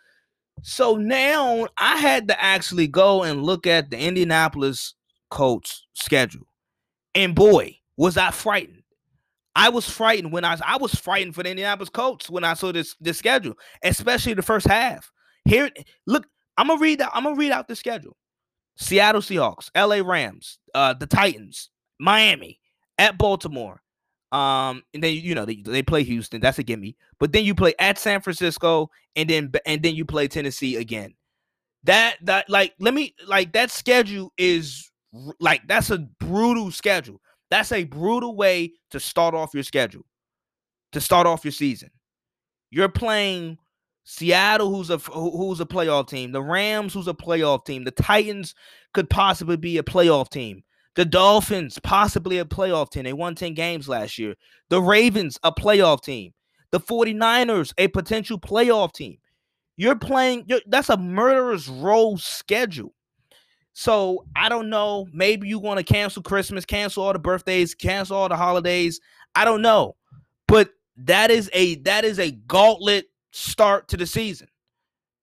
So 0.63 0.97
now 0.97 1.67
I 1.77 1.99
had 1.99 2.29
to 2.29 2.43
actually 2.43 2.87
go 2.87 3.23
and 3.23 3.43
look 3.43 3.67
at 3.67 3.91
the 3.91 3.99
Indianapolis 3.99 4.95
Colts 5.31 5.87
schedule. 5.93 6.47
And 7.15 7.35
boy, 7.35 7.79
was 7.97 8.17
I 8.17 8.31
frightened. 8.31 8.83
I 9.55 9.71
was 9.71 9.89
frightened 9.89 10.33
when 10.33 10.45
I 10.45 10.59
I 10.65 10.77
was 10.77 10.95
frightened 10.95 11.35
for 11.35 11.43
the 11.43 11.51
Indianapolis 11.51 11.89
Colts 11.89 12.29
when 12.29 12.45
I 12.45 12.55
saw 12.55 12.73
this 12.73 12.95
this 13.01 13.19
schedule, 13.19 13.55
especially 13.83 14.35
the 14.35 14.43
first 14.43 14.67
half. 14.67 15.11
Here, 15.47 15.71
look, 16.07 16.27
I'm 16.57 16.69
gonna 16.69 16.81
read. 16.81 17.01
I'm 17.01 17.25
gonna 17.25 17.37
read 17.37 17.53
out 17.53 17.69
the 17.69 17.77
schedule. 17.77 18.17
Seattle 18.77 19.23
Seahawks, 19.23 19.71
LA 19.75 20.07
Rams, 20.07 20.59
uh, 20.75 20.93
the 20.93 21.07
Titans, 21.07 21.71
Miami, 21.99 22.61
at 22.99 23.19
Baltimore. 23.19 23.83
Um, 24.33 24.83
and 24.93 25.03
then 25.03 25.15
you 25.15 25.35
know 25.35 25.45
they, 25.45 25.57
they 25.57 25.83
play 25.83 26.03
Houston. 26.03 26.41
That's 26.41 26.59
a 26.59 26.63
gimme. 26.63 26.97
But 27.19 27.33
then 27.33 27.45
you 27.45 27.55
play 27.55 27.75
at 27.79 27.99
San 27.99 28.21
Francisco, 28.21 28.91
and 29.15 29.31
then 29.31 29.53
and 29.65 29.83
then 29.83 29.95
you 29.95 30.05
play 30.05 30.29
Tennessee 30.29 30.77
again. 30.77 31.15
That 31.85 32.17
that 32.23 32.51
like 32.51 32.75
let 32.81 32.93
me 32.93 33.15
like 33.27 33.53
that 33.53 33.71
schedule 33.71 34.33
is 34.37 34.91
like 35.39 35.67
that's 35.69 35.91
a 35.91 35.99
brutal 36.19 36.71
schedule. 36.71 37.21
That's 37.51 37.71
a 37.71 37.85
brutal 37.85 38.35
way 38.35 38.73
to 38.91 38.99
start 38.99 39.35
off 39.35 39.55
your 39.55 39.63
schedule, 39.63 40.05
to 40.93 41.01
start 41.01 41.27
off 41.27 41.45
your 41.45 41.53
season. 41.53 41.91
You're 42.71 42.89
playing 42.89 43.59
Seattle, 44.05 44.75
who's 44.75 44.91
a 44.91 44.99
who's 44.99 45.61
a 45.61 45.67
playoff 45.67 46.09
team. 46.09 46.33
The 46.33 46.43
Rams, 46.43 46.95
who's 46.95 47.09
a 47.09 47.15
playoff 47.15 47.65
team. 47.65 47.85
The 47.85 47.91
Titans 47.91 48.55
could 48.95 49.09
possibly 49.09 49.57
be 49.57 49.79
a 49.79 49.83
playoff 49.83 50.31
team. 50.31 50.63
The 50.97 51.05
Dolphins, 51.05 51.79
possibly 51.83 52.39
a 52.39 52.45
playoff 52.45 52.91
team. 52.91 53.05
They 53.05 53.13
won 53.13 53.35
10 53.35 53.55
games 53.55 53.89
last 53.89 54.19
year. 54.19 54.35
The 54.71 54.81
Ravens, 54.81 55.39
a 55.43 55.53
playoff 55.53 56.03
team. 56.03 56.33
The 56.73 56.81
49ers, 56.81 57.73
a 57.79 57.89
potential 57.89 58.41
playoff 58.41 58.93
team. 58.93 59.19
You're 59.77 59.97
playing, 59.97 60.45
you're, 60.49 60.63
that's 60.67 60.89
a 60.89 60.97
murderous 60.97 61.69
row 61.69 62.17
schedule. 62.17 62.95
So 63.75 64.25
I 64.35 64.49
don't 64.49 64.71
know. 64.71 65.07
Maybe 65.13 65.49
you 65.49 65.59
want 65.59 65.79
to 65.79 65.85
cancel 65.85 66.23
Christmas, 66.23 66.65
cancel 66.65 67.05
all 67.05 67.13
the 67.13 67.19
birthdays, 67.19 67.75
cancel 67.75 68.17
all 68.17 68.29
the 68.31 68.37
holidays. 68.37 69.01
I 69.35 69.45
don't 69.45 69.61
know. 69.61 69.97
But 70.49 70.71
that 70.97 71.31
is 71.31 71.51
a 71.53 71.75
that 71.83 72.07
is 72.07 72.19
a 72.19 72.31
gauntlet 72.31 73.05
start 73.33 73.89
to 73.89 73.99
the 73.99 74.07
season. 74.07 74.49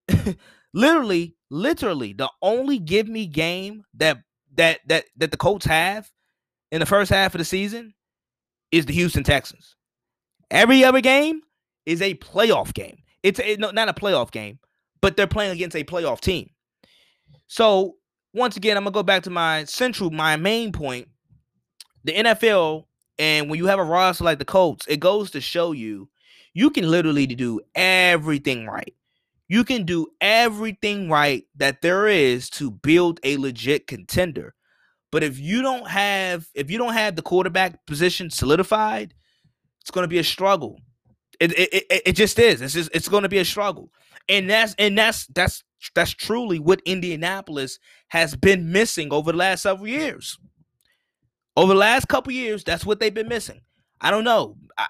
literally, 0.72 1.34
literally, 1.50 2.12
the 2.12 2.30
only 2.42 2.78
give 2.78 3.08
me 3.08 3.26
game 3.26 3.82
that 3.94 4.18
that 4.56 4.80
that 4.86 5.04
that 5.16 5.30
the 5.30 5.36
Colts 5.36 5.66
have 5.66 6.10
in 6.70 6.80
the 6.80 6.86
first 6.86 7.10
half 7.10 7.34
of 7.34 7.38
the 7.38 7.44
season 7.44 7.94
is 8.72 8.86
the 8.86 8.92
Houston 8.92 9.24
Texans. 9.24 9.76
Every 10.50 10.84
other 10.84 11.00
game 11.00 11.40
is 11.86 12.02
a 12.02 12.14
playoff 12.14 12.74
game. 12.74 12.98
It's 13.22 13.40
a, 13.40 13.56
no, 13.56 13.70
not 13.70 13.88
a 13.88 13.94
playoff 13.94 14.30
game, 14.30 14.58
but 15.00 15.16
they're 15.16 15.26
playing 15.26 15.52
against 15.52 15.76
a 15.76 15.84
playoff 15.84 16.20
team. 16.20 16.50
So 17.46 17.94
once 18.32 18.56
again, 18.56 18.76
I'm 18.76 18.84
gonna 18.84 18.92
go 18.92 19.02
back 19.02 19.22
to 19.24 19.30
my 19.30 19.64
central, 19.64 20.10
my 20.10 20.36
main 20.36 20.72
point. 20.72 21.08
The 22.04 22.12
NFL, 22.12 22.84
and 23.18 23.48
when 23.48 23.58
you 23.58 23.66
have 23.66 23.78
a 23.78 23.84
roster 23.84 24.24
like 24.24 24.38
the 24.38 24.44
Colts, 24.44 24.86
it 24.86 25.00
goes 25.00 25.30
to 25.30 25.40
show 25.40 25.72
you 25.72 26.08
you 26.52 26.70
can 26.70 26.88
literally 26.88 27.26
do 27.26 27.60
everything 27.74 28.66
right. 28.66 28.94
You 29.48 29.64
can 29.64 29.84
do 29.84 30.08
everything 30.20 31.10
right 31.10 31.44
that 31.56 31.82
there 31.82 32.06
is 32.06 32.48
to 32.50 32.70
build 32.70 33.20
a 33.24 33.36
legit 33.36 33.86
contender. 33.86 34.54
But 35.12 35.22
if 35.22 35.38
you 35.38 35.62
don't 35.62 35.88
have 35.88 36.48
if 36.54 36.70
you 36.70 36.78
don't 36.78 36.94
have 36.94 37.16
the 37.16 37.22
quarterback 37.22 37.86
position 37.86 38.30
solidified, 38.30 39.14
it's 39.82 39.90
going 39.90 40.04
to 40.04 40.08
be 40.08 40.18
a 40.18 40.24
struggle. 40.24 40.80
It, 41.40 41.52
it, 41.58 41.74
it, 41.74 42.02
it 42.06 42.12
just 42.12 42.38
is. 42.38 42.62
It's 42.62 42.74
just 42.74 42.90
it's 42.94 43.08
going 43.08 43.22
to 43.24 43.28
be 43.28 43.38
a 43.38 43.44
struggle. 43.44 43.90
And 44.28 44.48
that's 44.48 44.74
and 44.78 44.96
that's 44.96 45.26
that's 45.26 45.62
that's 45.94 46.12
truly 46.12 46.58
what 46.58 46.80
Indianapolis 46.86 47.78
has 48.08 48.34
been 48.34 48.72
missing 48.72 49.12
over 49.12 49.32
the 49.32 49.38
last 49.38 49.62
several 49.62 49.88
years. 49.88 50.38
Over 51.56 51.74
the 51.74 51.78
last 51.78 52.08
couple 52.08 52.32
years, 52.32 52.64
that's 52.64 52.84
what 52.86 52.98
they've 52.98 53.14
been 53.14 53.28
missing. 53.28 53.60
I 54.00 54.10
don't 54.10 54.24
know. 54.24 54.56
I, 54.76 54.86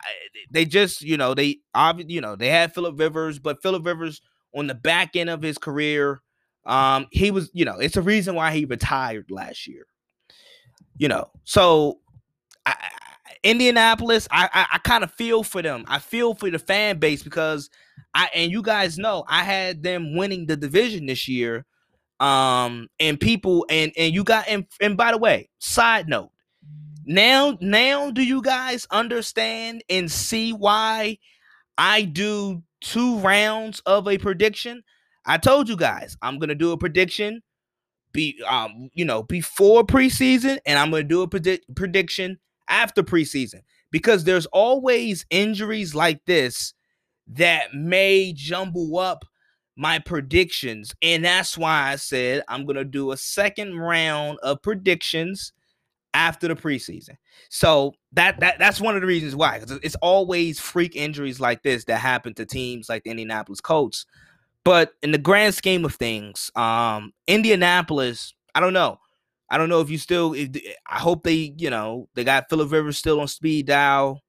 they 0.50 0.64
just, 0.64 1.02
you 1.02 1.16
know, 1.16 1.34
they 1.34 1.58
you 2.06 2.20
know, 2.20 2.36
they 2.36 2.48
had 2.48 2.74
Philip 2.74 2.98
Rivers, 2.98 3.38
but 3.38 3.62
Philip 3.62 3.84
Rivers 3.84 4.20
on 4.54 4.66
the 4.66 4.74
back 4.74 5.16
end 5.16 5.30
of 5.30 5.42
his 5.42 5.58
career, 5.58 6.20
um, 6.66 7.06
he 7.10 7.30
was, 7.30 7.50
you 7.52 7.64
know, 7.64 7.78
it's 7.78 7.96
a 7.96 8.02
reason 8.02 8.34
why 8.34 8.52
he 8.52 8.64
retired 8.64 9.30
last 9.30 9.66
year. 9.66 9.86
You 10.96 11.08
know, 11.08 11.30
so 11.44 11.98
I, 12.64 12.76
Indianapolis, 13.42 14.28
I, 14.30 14.48
I, 14.52 14.66
I 14.74 14.78
kind 14.78 15.04
of 15.04 15.12
feel 15.12 15.42
for 15.42 15.60
them. 15.60 15.84
I 15.88 15.98
feel 15.98 16.34
for 16.34 16.50
the 16.50 16.58
fan 16.58 16.98
base 16.98 17.22
because 17.22 17.68
I 18.14 18.30
and 18.34 18.50
you 18.50 18.62
guys 18.62 18.96
know 18.96 19.24
I 19.28 19.42
had 19.42 19.82
them 19.82 20.16
winning 20.16 20.46
the 20.46 20.56
division 20.56 21.06
this 21.06 21.28
year. 21.28 21.66
Um, 22.20 22.88
and 23.00 23.18
people 23.18 23.66
and 23.68 23.92
and 23.98 24.14
you 24.14 24.22
got 24.22 24.46
and, 24.48 24.66
and 24.80 24.96
by 24.96 25.10
the 25.10 25.18
way, 25.18 25.50
side 25.58 26.08
note, 26.08 26.30
now, 27.06 27.58
now 27.60 28.10
do 28.10 28.22
you 28.22 28.40
guys 28.40 28.86
understand 28.90 29.84
and 29.90 30.10
see 30.10 30.52
why 30.52 31.18
I 31.76 32.02
do 32.02 32.62
two 32.84 33.18
rounds 33.18 33.80
of 33.86 34.06
a 34.06 34.18
prediction? 34.18 34.82
I 35.26 35.38
told 35.38 35.68
you 35.68 35.76
guys 35.76 36.16
I'm 36.22 36.38
gonna 36.38 36.54
do 36.54 36.72
a 36.72 36.78
prediction 36.78 37.42
be 38.12 38.40
um 38.48 38.88
you 38.94 39.04
know 39.04 39.22
before 39.22 39.84
preseason 39.84 40.58
and 40.64 40.78
I'm 40.78 40.90
gonna 40.90 41.02
do 41.02 41.22
a 41.22 41.28
predict 41.28 41.74
prediction 41.74 42.38
after 42.68 43.02
preseason 43.02 43.60
because 43.90 44.24
there's 44.24 44.46
always 44.46 45.26
injuries 45.30 45.94
like 45.94 46.24
this 46.26 46.72
that 47.26 47.74
may 47.74 48.32
jumble 48.34 48.98
up 48.98 49.24
my 49.76 49.98
predictions 49.98 50.94
and 51.02 51.24
that's 51.24 51.58
why 51.58 51.90
I 51.92 51.96
said 51.96 52.44
I'm 52.48 52.64
gonna 52.64 52.84
do 52.84 53.12
a 53.12 53.16
second 53.16 53.76
round 53.78 54.38
of 54.42 54.62
predictions 54.62 55.52
after 56.14 56.46
the 56.46 56.54
preseason. 56.54 57.16
So 57.50 57.94
that 58.14 58.40
that 58.40 58.58
that's 58.58 58.80
one 58.80 58.94
of 58.94 59.00
the 59.00 59.06
reasons 59.06 59.36
why 59.36 59.58
because 59.58 59.78
it's 59.82 59.96
always 59.96 60.60
freak 60.60 60.96
injuries 60.96 61.40
like 61.40 61.62
this 61.62 61.84
that 61.84 61.98
happen 61.98 62.34
to 62.34 62.46
teams 62.46 62.88
like 62.88 63.04
the 63.04 63.10
Indianapolis 63.10 63.60
Colts. 63.60 64.06
But 64.64 64.92
in 65.02 65.10
the 65.10 65.18
grand 65.18 65.54
scheme 65.54 65.84
of 65.84 65.94
things, 65.94 66.50
um, 66.56 67.12
Indianapolis, 67.26 68.32
I 68.54 68.60
don't 68.60 68.72
know. 68.72 68.98
I 69.50 69.58
don't 69.58 69.68
know 69.68 69.80
if 69.80 69.90
you 69.90 69.98
still. 69.98 70.32
If, 70.32 70.50
I 70.88 70.98
hope 70.98 71.22
they, 71.22 71.54
you 71.56 71.70
know, 71.70 72.08
they 72.14 72.24
got 72.24 72.48
Philip 72.48 72.72
Rivers 72.72 72.96
still 72.96 73.20
on 73.20 73.28
speed 73.28 73.66
dial. 73.66 74.22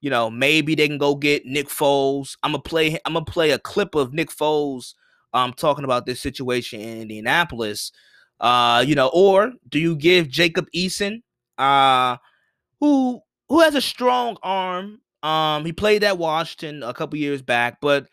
You 0.00 0.10
know, 0.10 0.30
maybe 0.30 0.74
they 0.74 0.88
can 0.88 0.98
go 0.98 1.14
get 1.14 1.44
Nick 1.44 1.68
Foles. 1.68 2.36
I'm 2.42 2.52
gonna 2.52 2.62
play. 2.62 2.98
I'm 3.04 3.12
gonna 3.12 3.24
play 3.24 3.50
a 3.50 3.58
clip 3.58 3.94
of 3.94 4.12
Nick 4.12 4.30
Foles 4.30 4.94
um 5.34 5.52
talking 5.52 5.84
about 5.84 6.06
this 6.06 6.20
situation 6.20 6.80
in 6.80 7.02
Indianapolis. 7.02 7.92
Uh, 8.40 8.84
you 8.86 8.94
know, 8.94 9.10
or 9.12 9.52
do 9.68 9.78
you 9.78 9.96
give 9.96 10.28
Jacob 10.28 10.66
Eason, 10.74 11.22
uh, 11.58 12.16
who 12.80 13.20
who 13.48 13.60
has 13.60 13.74
a 13.74 13.80
strong 13.80 14.36
arm? 14.42 15.00
Um, 15.22 15.64
he 15.64 15.72
played 15.72 16.04
at 16.04 16.18
Washington 16.18 16.82
a 16.82 16.94
couple 16.94 17.18
years 17.18 17.42
back, 17.42 17.78
but 17.80 18.08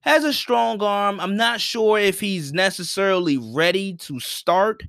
has 0.00 0.24
a 0.24 0.32
strong 0.32 0.82
arm. 0.82 1.20
I'm 1.20 1.36
not 1.36 1.60
sure 1.60 1.98
if 1.98 2.20
he's 2.20 2.52
necessarily 2.52 3.38
ready 3.38 3.94
to 3.96 4.20
start, 4.20 4.82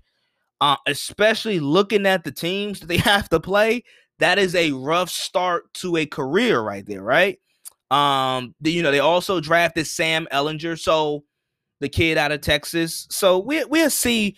uh, 0.62 0.76
especially 0.86 1.60
looking 1.60 2.06
at 2.06 2.24
the 2.24 2.32
teams 2.32 2.80
that 2.80 2.88
they 2.88 2.98
have 3.14 3.30
to 3.30 3.40
play. 3.40 3.84
That 4.20 4.40
is 4.40 4.56
a 4.56 4.72
rough 4.72 5.10
start 5.10 5.74
to 5.76 5.98
a 5.98 6.06
career 6.06 6.62
right 6.62 6.86
there, 6.86 7.04
right? 7.04 7.40
Um, 7.92 8.56
the, 8.62 8.72
you 8.72 8.82
know, 8.82 8.92
they 8.92 9.00
also 9.00 9.40
drafted 9.40 9.88
Sam 9.88 10.28
Ehlinger, 10.32 10.80
so 10.80 11.24
the 11.80 11.90
kid 11.90 12.18
out 12.18 12.32
of 12.32 12.42
Texas. 12.42 13.08
So 13.10 13.40
we 13.40 13.64
we'll 13.66 13.90
see 13.90 14.36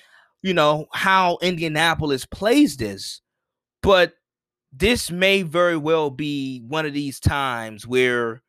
you 0.47 0.53
know, 0.53 0.87
how 0.93 1.37
Indianapolis 1.41 2.25
plays 2.25 2.77
this. 2.77 3.21
But 3.81 4.13
this 4.71 5.11
may 5.11 5.41
very 5.41 5.77
well 5.77 6.09
be 6.09 6.61
one 6.67 6.85
of 6.85 6.93
these 6.93 7.19
times 7.19 7.87
where 7.87 8.41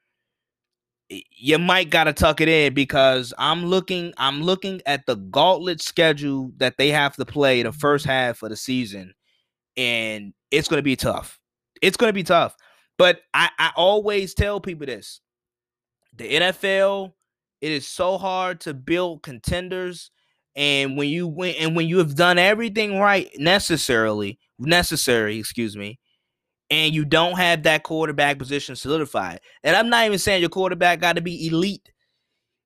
you 1.09 1.59
might 1.59 1.91
gotta 1.91 2.13
tuck 2.13 2.41
it 2.41 2.49
in 2.49 2.75
because 2.75 3.33
I'm 3.39 3.65
looking 3.65 4.13
I'm 4.19 4.43
looking 4.43 4.83
at 4.85 5.07
the 5.07 5.17
gauntlet 5.17 5.81
schedule 5.81 6.53
that 6.59 6.77
they 6.77 6.91
have 6.91 7.17
to 7.17 7.25
play 7.25 7.63
the 7.63 7.73
first 7.73 8.05
half 8.05 8.43
of 8.43 8.51
the 8.51 8.57
season, 8.57 9.15
and 9.77 10.35
it's 10.51 10.69
gonna 10.69 10.83
be 10.83 10.97
tough. 10.97 11.39
It's 11.81 11.97
gonna 11.97 12.13
be 12.13 12.25
tough. 12.25 12.57
But 12.99 13.21
I, 13.33 13.49
I 13.59 13.71
always 13.77 14.35
tell 14.35 14.61
people 14.61 14.87
this: 14.87 15.21
the 16.15 16.29
NFL, 16.29 17.13
it 17.63 17.73
is 17.73 17.87
so 17.87 18.19
hard 18.19 18.61
to 18.63 18.75
build 18.75 19.23
contenders 19.23 20.11
and 20.59 20.97
when 20.97 21.09
you 21.09 21.29
win 21.29 21.55
and 21.61 21.77
when 21.77 21.87
you 21.87 21.99
have 21.99 22.17
done 22.17 22.37
everything 22.37 22.99
right 22.99 23.31
necessarily 23.39 24.41
necessary, 24.59 25.39
excuse 25.39 25.77
me, 25.77 26.01
and 26.71 26.95
you 26.95 27.05
don't 27.05 27.37
have 27.37 27.63
that 27.63 27.83
quarterback 27.83 28.39
position 28.39 28.77
solidified. 28.77 29.41
And 29.63 29.75
I'm 29.75 29.89
not 29.89 30.07
even 30.07 30.19
saying 30.19 30.41
your 30.41 30.51
quarterback 30.51 31.01
got 31.01 31.17
to 31.17 31.23
be 31.23 31.47
elite. 31.47 31.91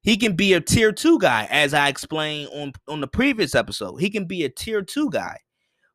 He 0.03 0.17
can 0.17 0.35
be 0.35 0.53
a 0.55 0.61
tier 0.61 0.91
two 0.91 1.19
guy, 1.19 1.47
as 1.51 1.75
I 1.75 1.89
explained 1.89 2.51
on, 2.53 2.73
on 2.89 3.01
the 3.01 3.07
previous 3.07 3.55
episode. 3.55 3.97
He 3.97 4.11
can 4.11 4.25
be 4.25 4.45
a 4.45 4.49
tier 4.49 4.83
two 4.83 5.11
guy, 5.11 5.39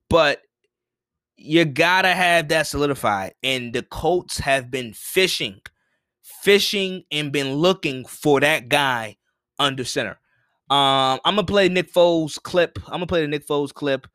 but 0.09 0.39
you 1.35 1.65
gotta 1.65 2.13
have 2.13 2.47
that 2.47 2.67
solidified. 2.67 3.33
And 3.43 3.73
the 3.73 3.83
Colts 3.83 4.39
have 4.39 4.71
been 4.71 4.93
fishing, 4.93 5.59
fishing, 6.21 7.03
and 7.11 7.33
been 7.33 7.55
looking 7.55 8.05
for 8.05 8.39
that 8.39 8.69
guy 8.69 9.17
under 9.59 9.83
center. 9.83 10.19
Um, 10.69 11.19
I'm 11.25 11.35
gonna 11.35 11.43
play 11.43 11.67
Nick 11.67 11.91
Foles 11.91 12.41
clip. 12.41 12.79
I'm 12.85 12.93
gonna 12.93 13.07
play 13.07 13.21
the 13.21 13.27
Nick 13.27 13.45
Foles 13.45 13.73
clip 13.73 14.07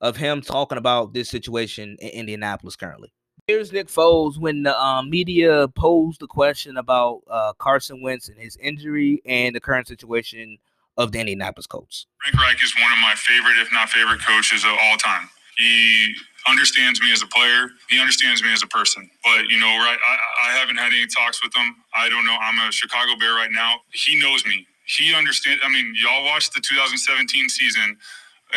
of 0.00 0.16
him 0.16 0.40
talking 0.40 0.78
about 0.78 1.12
this 1.12 1.28
situation 1.28 1.96
in 2.00 2.08
Indianapolis 2.10 2.76
currently. 2.76 3.12
Here's 3.50 3.72
Nick 3.72 3.88
Foles 3.88 4.38
when 4.38 4.62
the 4.62 4.80
um, 4.80 5.10
media 5.10 5.66
posed 5.66 6.20
the 6.20 6.28
question 6.28 6.76
about 6.76 7.22
uh, 7.28 7.52
Carson 7.54 8.00
Wentz 8.00 8.28
and 8.28 8.38
his 8.38 8.56
injury 8.58 9.20
and 9.26 9.56
the 9.56 9.58
current 9.58 9.88
situation 9.88 10.58
of 10.96 11.10
the 11.10 11.18
Indianapolis 11.18 11.66
Colts. 11.66 12.06
Frank 12.22 12.40
Reich 12.40 12.62
is 12.62 12.72
one 12.80 12.92
of 12.92 12.98
my 13.02 13.14
favorite, 13.16 13.60
if 13.60 13.72
not 13.72 13.88
favorite, 13.88 14.20
coaches 14.20 14.62
of 14.62 14.70
all 14.80 14.96
time. 14.98 15.28
He 15.58 16.14
understands 16.46 17.00
me 17.00 17.10
as 17.10 17.22
a 17.22 17.26
player. 17.26 17.70
He 17.88 17.98
understands 17.98 18.40
me 18.40 18.52
as 18.52 18.62
a 18.62 18.68
person. 18.68 19.10
But 19.24 19.48
you 19.48 19.58
know, 19.58 19.66
right? 19.82 19.98
I, 19.98 20.50
I 20.50 20.56
haven't 20.56 20.76
had 20.76 20.92
any 20.92 21.08
talks 21.08 21.42
with 21.42 21.52
him. 21.52 21.74
I 21.92 22.08
don't 22.08 22.24
know. 22.24 22.36
I'm 22.40 22.68
a 22.68 22.70
Chicago 22.70 23.18
Bear 23.18 23.34
right 23.34 23.50
now. 23.50 23.80
He 23.90 24.16
knows 24.20 24.46
me. 24.46 24.64
He 24.86 25.12
understands. 25.12 25.60
I 25.66 25.72
mean, 25.72 25.92
y'all 26.00 26.24
watched 26.24 26.54
the 26.54 26.60
2017 26.60 27.48
season 27.48 27.98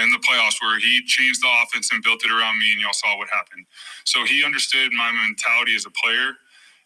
in 0.02 0.12
the 0.12 0.20
playoffs 0.20 0.62
where 0.62 0.80
he 0.80 1.04
changed 1.06 1.42
the 1.42 1.50
offense 1.64 1.92
and 1.92 2.04
built 2.04 2.24
it 2.26 2.32
around 2.32 2.60
me, 2.60 2.72
and 2.74 2.82
y'all 2.82 2.94
saw 2.94 3.18
what 3.18 3.30
happened. 3.30 3.66
So 4.06 4.26
he 4.26 4.44
understood 4.44 4.94
my 4.94 5.12
mentality 5.12 5.76
as 5.76 5.86
a 5.86 5.92
player 5.92 6.34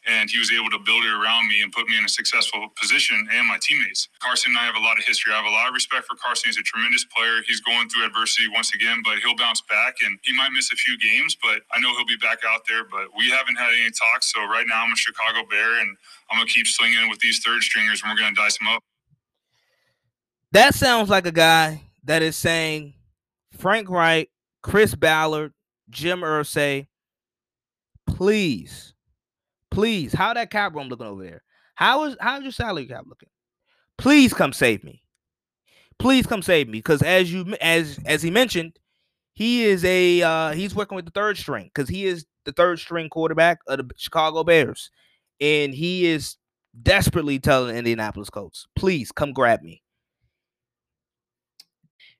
and 0.07 0.29
he 0.31 0.39
was 0.39 0.51
able 0.51 0.69
to 0.71 0.79
build 0.79 1.03
it 1.03 1.11
around 1.11 1.47
me 1.47 1.61
and 1.61 1.71
put 1.71 1.87
me 1.87 1.97
in 1.97 2.05
a 2.05 2.09
successful 2.09 2.69
position 2.79 3.27
and 3.33 3.47
my 3.47 3.59
teammates. 3.61 4.07
Carson 4.19 4.51
and 4.51 4.57
I 4.57 4.65
have 4.65 4.75
a 4.75 4.79
lot 4.79 4.97
of 4.97 5.05
history. 5.05 5.33
I 5.33 5.37
have 5.37 5.45
a 5.45 5.53
lot 5.53 5.67
of 5.67 5.73
respect 5.73 6.07
for 6.07 6.15
Carson. 6.15 6.49
He's 6.49 6.57
a 6.57 6.63
tremendous 6.63 7.05
player. 7.05 7.43
He's 7.45 7.61
going 7.61 7.89
through 7.89 8.05
adversity 8.05 8.47
once 8.47 8.73
again, 8.73 9.01
but 9.03 9.19
he'll 9.19 9.35
bounce 9.35 9.61
back 9.61 9.95
and 10.05 10.17
he 10.23 10.33
might 10.35 10.51
miss 10.55 10.71
a 10.71 10.75
few 10.75 10.97
games, 10.97 11.35
but 11.35 11.61
I 11.73 11.79
know 11.81 11.91
he'll 11.95 12.07
be 12.07 12.17
back 12.17 12.39
out 12.47 12.61
there. 12.67 12.85
But 12.85 13.11
we 13.17 13.29
haven't 13.29 13.57
had 13.57 13.73
any 13.73 13.91
talks. 13.91 14.31
So 14.31 14.41
right 14.47 14.65
now 14.67 14.83
I'm 14.85 14.93
a 14.93 14.95
Chicago 14.95 15.47
Bear 15.49 15.81
and 15.81 15.97
I'm 16.31 16.45
to 16.45 16.51
keep 16.51 16.67
slinging 16.67 17.09
with 17.09 17.19
these 17.19 17.39
third 17.43 17.61
stringers 17.61 18.01
and 18.03 18.11
we're 18.11 18.17
to 18.27 18.35
dice 18.35 18.57
them 18.57 18.69
up. 18.69 18.83
That 20.53 20.73
sounds 20.75 21.09
like 21.09 21.27
a 21.27 21.31
guy 21.31 21.83
that 22.05 22.21
is 22.21 22.37
saying 22.37 22.93
Frank 23.51 23.89
Reich, 23.89 24.29
Chris 24.61 24.95
Ballard, 24.95 25.53
Jim 25.89 26.21
Irsay, 26.21 26.87
please 28.05 28.93
Please, 29.77 30.11
how 30.11 30.33
that 30.33 30.49
cap 30.49 30.73
room 30.73 30.87
looking 30.87 31.05
over 31.05 31.23
there? 31.23 31.43
How 31.75 32.05
is 32.05 32.17
how's 32.19 32.41
your 32.41 32.51
salary 32.51 32.87
cap 32.87 33.03
looking? 33.07 33.29
Please 33.97 34.33
come 34.33 34.51
save 34.51 34.83
me. 34.83 35.03
Please 35.99 36.25
come 36.25 36.41
save 36.41 36.67
me, 36.67 36.79
because 36.79 37.03
as 37.03 37.31
you 37.31 37.55
as 37.61 37.99
as 38.07 38.23
he 38.23 38.31
mentioned, 38.31 38.79
he 39.33 39.65
is 39.65 39.85
a 39.85 40.23
uh, 40.23 40.51
he's 40.53 40.73
working 40.73 40.95
with 40.95 41.05
the 41.05 41.11
third 41.11 41.37
string 41.37 41.65
because 41.65 41.87
he 41.87 42.05
is 42.05 42.25
the 42.45 42.53
third 42.53 42.79
string 42.79 43.07
quarterback 43.07 43.59
of 43.67 43.77
the 43.77 43.89
Chicago 43.97 44.43
Bears, 44.43 44.89
and 45.39 45.75
he 45.75 46.07
is 46.07 46.37
desperately 46.81 47.37
telling 47.37 47.75
Indianapolis 47.75 48.31
Colts, 48.31 48.65
please 48.75 49.11
come 49.11 49.31
grab 49.31 49.61
me. 49.61 49.83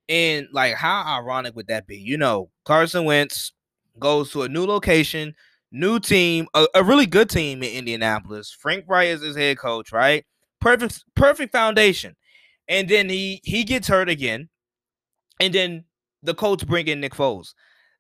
And 0.09 0.47
like, 0.51 0.75
how 0.75 1.03
ironic 1.19 1.55
would 1.55 1.67
that 1.67 1.87
be? 1.87 1.97
You 1.97 2.17
know, 2.17 2.49
Carson 2.65 3.05
Wentz 3.05 3.51
goes 3.99 4.31
to 4.31 4.43
a 4.43 4.49
new 4.49 4.65
location, 4.65 5.35
new 5.71 5.99
team, 5.99 6.47
a, 6.53 6.67
a, 6.75 6.83
really 6.83 7.05
good 7.05 7.29
team 7.29 7.61
in 7.63 7.71
Indianapolis. 7.71 8.55
Frank 8.57 8.85
Reich 8.87 9.09
is 9.09 9.21
his 9.21 9.35
head 9.35 9.57
coach, 9.57 9.91
right? 9.91 10.25
Perfect, 10.61 11.03
perfect 11.15 11.51
foundation. 11.51 12.15
And 12.67 12.89
then 12.89 13.09
he 13.09 13.41
he 13.43 13.63
gets 13.63 13.87
hurt 13.87 14.09
again, 14.09 14.49
and 15.39 15.53
then 15.53 15.85
the 16.23 16.33
Colts 16.33 16.63
bring 16.63 16.87
in 16.87 16.99
Nick 16.99 17.13
Foles. 17.13 17.53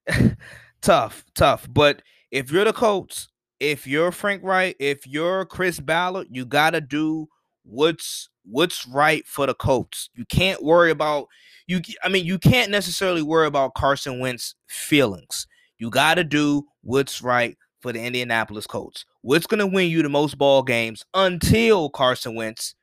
tough, 0.81 1.23
tough. 1.35 1.67
But 1.69 2.01
if 2.31 2.51
you're 2.51 2.65
the 2.65 2.73
Colts, 2.73 3.29
if 3.59 3.87
you're 3.87 4.11
Frank 4.11 4.43
Reich, 4.43 4.75
if 4.79 5.07
you're 5.07 5.45
Chris 5.45 5.79
Ballard, 5.79 6.27
you 6.29 6.45
gotta 6.45 6.81
do 6.81 7.27
what's 7.63 8.29
what's 8.43 8.87
right 8.87 9.25
for 9.25 9.45
the 9.45 9.53
Colts. 9.53 10.09
You 10.15 10.25
can't 10.25 10.63
worry 10.63 10.91
about 10.91 11.27
you. 11.67 11.81
I 12.03 12.09
mean, 12.09 12.25
you 12.25 12.39
can't 12.39 12.71
necessarily 12.71 13.21
worry 13.21 13.47
about 13.47 13.75
Carson 13.75 14.19
Wentz 14.19 14.55
feelings. 14.67 15.47
You 15.77 15.89
got 15.89 16.15
to 16.15 16.23
do 16.23 16.63
what's 16.81 17.21
right 17.21 17.57
for 17.81 17.93
the 17.93 18.01
Indianapolis 18.01 18.65
Colts. 18.65 19.05
What's 19.21 19.47
going 19.47 19.59
to 19.59 19.67
win 19.67 19.89
you 19.89 20.01
the 20.01 20.09
most 20.09 20.37
ball 20.37 20.63
games 20.63 21.03
until 21.13 21.89
Carson 21.89 22.35
Wentz 22.35 22.73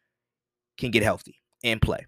can 0.78 0.90
get 0.90 1.02
healthy 1.02 1.36
and 1.62 1.80
play. 1.80 2.06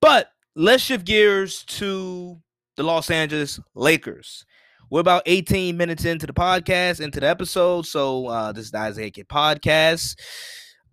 But 0.00 0.30
let's 0.56 0.82
shift 0.82 1.04
gears 1.04 1.64
to 1.64 2.40
the 2.76 2.82
Los 2.82 3.10
Angeles 3.10 3.60
Lakers. 3.74 4.44
We're 4.90 5.00
about 5.00 5.22
18 5.26 5.76
minutes 5.76 6.04
into 6.04 6.26
the 6.26 6.32
podcast, 6.32 7.00
into 7.00 7.20
the 7.20 7.28
episode. 7.28 7.86
So 7.86 8.26
uh, 8.26 8.52
this 8.52 8.66
is 8.66 8.70
the 8.70 8.78
Isaiah 8.78 9.10
Kid 9.10 9.28
podcast. 9.28 10.16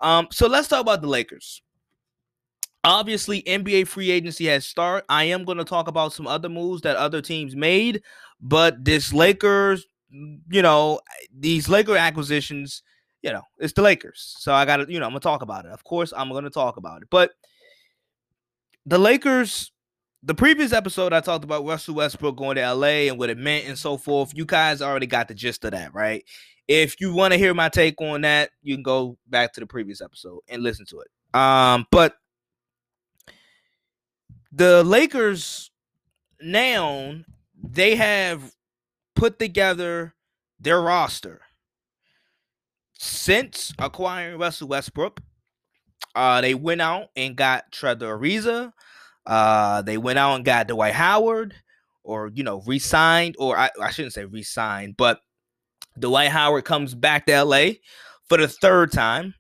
Um, 0.01 0.27
so 0.31 0.47
let's 0.47 0.67
talk 0.67 0.81
about 0.81 1.01
the 1.01 1.07
Lakers. 1.07 1.61
Obviously, 2.85 3.41
NBA 3.43 3.87
free 3.87 4.11
agency 4.11 4.45
has 4.45 4.65
started. 4.65 5.05
I 5.09 5.25
am 5.25 5.43
going 5.43 5.57
to 5.57 5.63
talk 5.63 5.87
about 5.87 6.13
some 6.13 6.27
other 6.27 6.49
moves 6.49 6.83
that 6.83 6.95
other 6.97 7.19
teams 7.19 7.55
made, 7.55 8.03
but 8.39 8.85
this 8.85 9.11
Lakers, 9.11 9.87
you 10.11 10.61
know, 10.61 10.99
these 11.35 11.67
Laker 11.67 11.97
acquisitions, 11.97 12.83
you 13.23 13.33
know, 13.33 13.41
it's 13.57 13.73
the 13.73 13.81
Lakers. 13.81 14.35
So 14.37 14.53
I 14.53 14.65
got 14.65 14.77
to, 14.77 14.85
you 14.87 14.99
know, 14.99 15.05
I'm 15.05 15.11
going 15.11 15.19
to 15.21 15.23
talk 15.23 15.41
about 15.41 15.65
it. 15.65 15.71
Of 15.71 15.83
course, 15.83 16.13
I'm 16.15 16.29
going 16.29 16.43
to 16.43 16.51
talk 16.51 16.77
about 16.77 17.01
it. 17.01 17.07
But 17.09 17.31
the 18.85 18.99
Lakers, 18.99 19.71
the 20.21 20.35
previous 20.35 20.71
episode, 20.71 21.11
I 21.11 21.21
talked 21.21 21.43
about 21.43 21.65
Russell 21.65 21.95
Westbrook 21.95 22.35
going 22.35 22.55
to 22.57 22.73
LA 22.73 23.07
and 23.09 23.17
what 23.17 23.31
it 23.31 23.37
meant 23.39 23.67
and 23.67 23.77
so 23.77 23.97
forth. 23.97 24.31
You 24.35 24.45
guys 24.45 24.83
already 24.83 25.07
got 25.07 25.27
the 25.27 25.33
gist 25.33 25.65
of 25.65 25.71
that, 25.71 25.93
right? 25.95 26.23
If 26.67 27.01
you 27.01 27.13
want 27.13 27.33
to 27.33 27.39
hear 27.39 27.55
my 27.55 27.69
take 27.69 27.99
on 27.99 28.21
that, 28.21 28.51
you 28.61 28.75
can 28.75 28.83
go 28.83 29.17
back 29.27 29.53
to 29.53 29.59
the 29.59 29.65
previous 29.65 30.01
episode 30.01 30.41
and 30.47 30.61
listen 30.61 30.85
to 30.87 30.99
it. 30.99 31.39
Um, 31.39 31.85
but 31.91 32.15
the 34.55 34.83
Lakers 34.85 35.69
now 36.41 37.13
they 37.61 37.95
have 37.95 38.53
put 39.15 39.37
together 39.37 40.15
their 40.59 40.81
roster 40.81 41.41
since 42.97 43.73
acquiring 43.77 44.39
Russell 44.39 44.69
Westbrook. 44.69 45.19
Uh, 46.15 46.39
they 46.39 46.53
went 46.53 46.81
out 46.81 47.09
and 47.17 47.35
got 47.35 47.71
Trevor 47.71 48.17
Ariza. 48.17 48.71
Uh, 49.25 49.81
they 49.81 49.97
went 49.97 50.19
out 50.19 50.35
and 50.35 50.45
got 50.45 50.67
Dwight 50.67 50.93
Howard, 50.93 51.53
or 52.03 52.31
you 52.33 52.43
know, 52.43 52.61
re-signed, 52.65 53.35
or 53.37 53.57
I, 53.57 53.69
I 53.81 53.91
shouldn't 53.91 54.13
say 54.13 54.23
re-signed, 54.23 54.95
but 54.95 55.19
Dwight 55.99 56.29
Howard 56.29 56.63
comes 56.63 56.95
back 56.95 57.25
to 57.25 57.43
LA 57.43 57.71
for 58.29 58.37
the 58.37 58.47
third 58.47 58.93
time. 58.93 59.33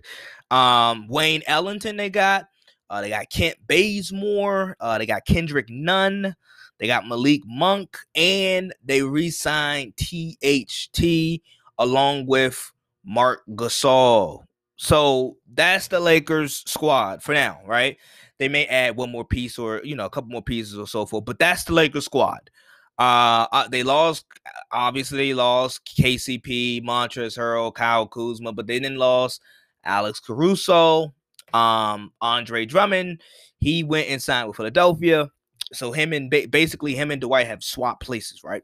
um, 0.50 1.08
Wayne 1.08 1.42
Ellington 1.46 1.96
they 1.96 2.08
got. 2.08 2.46
Uh, 2.90 3.00
they 3.00 3.08
got 3.08 3.30
Kent 3.30 3.56
Bazemore. 3.66 4.76
Uh, 4.80 4.98
they 4.98 5.06
got 5.06 5.26
Kendrick 5.26 5.68
Nunn. 5.70 6.34
They 6.78 6.86
got 6.86 7.06
Malik 7.06 7.42
Monk, 7.46 7.96
and 8.14 8.74
they 8.84 9.02
re-signed 9.02 9.94
THT 9.96 11.40
along 11.78 12.26
with 12.26 12.72
Marc 13.04 13.42
Gasol. 13.50 14.44
So 14.76 15.36
that's 15.52 15.88
the 15.88 16.00
Lakers 16.00 16.62
squad 16.66 17.22
for 17.22 17.32
now, 17.32 17.60
right? 17.64 17.96
They 18.38 18.48
may 18.48 18.66
add 18.66 18.96
one 18.96 19.12
more 19.12 19.24
piece 19.24 19.58
or 19.58 19.80
you 19.84 19.94
know 19.94 20.06
a 20.06 20.10
couple 20.10 20.30
more 20.30 20.42
pieces 20.42 20.78
or 20.78 20.86
so 20.86 21.06
forth, 21.06 21.24
but 21.24 21.38
that's 21.38 21.64
the 21.64 21.72
Lakers 21.72 22.04
squad. 22.04 22.50
Uh, 22.98 23.46
uh 23.52 23.68
they 23.68 23.82
lost 23.82 24.26
obviously 24.72 25.18
they 25.18 25.34
lost 25.34 25.84
KCP, 25.84 26.84
Montrezl 26.84 27.38
Harrell, 27.38 27.74
Kyle 27.74 28.06
Kuzma, 28.06 28.52
but 28.52 28.66
they 28.66 28.80
didn't 28.80 28.98
lost 28.98 29.40
Alex 29.84 30.18
Caruso, 30.20 31.14
um, 31.54 32.12
Andre 32.20 32.66
Drummond. 32.66 33.22
He 33.58 33.82
went 33.82 34.08
and 34.08 34.22
signed 34.22 34.48
with 34.48 34.56
Philadelphia. 34.56 35.30
So 35.72 35.92
him 35.92 36.12
and 36.12 36.30
ba- 36.30 36.48
basically 36.50 36.94
him 36.94 37.10
and 37.10 37.20
Dwight 37.20 37.46
have 37.46 37.62
swapped 37.62 38.02
places, 38.02 38.42
right? 38.44 38.62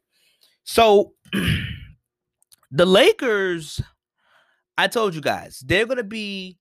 So 0.64 1.14
the 2.70 2.86
Lakers, 2.86 3.80
I 4.76 4.88
told 4.88 5.14
you 5.14 5.20
guys, 5.20 5.62
they're 5.64 5.86
gonna 5.86 6.02
be 6.02 6.58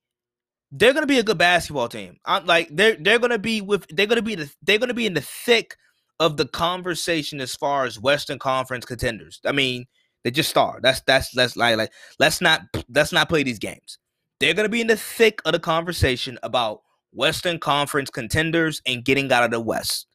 they're 0.71 0.93
gonna 0.93 1.07
be 1.07 1.19
a 1.19 1.23
good 1.23 1.37
basketball 1.37 1.89
team. 1.89 2.17
I'm 2.25 2.45
like 2.45 2.69
they're 2.71 2.95
they're 2.95 3.19
gonna 3.19 3.39
be 3.39 3.61
with 3.61 3.85
they're 3.89 4.07
gonna 4.07 4.21
be 4.21 4.35
the 4.35 4.51
they're 4.61 4.79
gonna 4.79 4.93
be 4.93 5.05
in 5.05 5.13
the 5.13 5.21
thick 5.21 5.75
of 6.19 6.37
the 6.37 6.47
conversation 6.47 7.41
as 7.41 7.55
far 7.55 7.85
as 7.85 7.99
Western 7.99 8.39
Conference 8.39 8.85
contenders. 8.85 9.39
I 9.45 9.51
mean, 9.51 9.85
they 10.23 10.31
just 10.31 10.49
start. 10.49 10.83
That's 10.83 11.01
that's 11.01 11.31
that's 11.31 11.57
like 11.57 11.77
like 11.77 11.91
let's 12.19 12.39
not 12.39 12.61
let's 12.89 13.11
not 13.11 13.29
play 13.29 13.43
these 13.43 13.59
games. 13.59 13.97
They're 14.39 14.53
gonna 14.53 14.69
be 14.69 14.81
in 14.81 14.87
the 14.87 14.97
thick 14.97 15.41
of 15.45 15.53
the 15.53 15.59
conversation 15.59 16.37
about 16.43 16.81
Western 17.11 17.59
Conference 17.59 18.09
contenders 18.09 18.81
and 18.85 19.03
getting 19.03 19.31
out 19.31 19.43
of 19.43 19.51
the 19.51 19.59
West. 19.59 20.07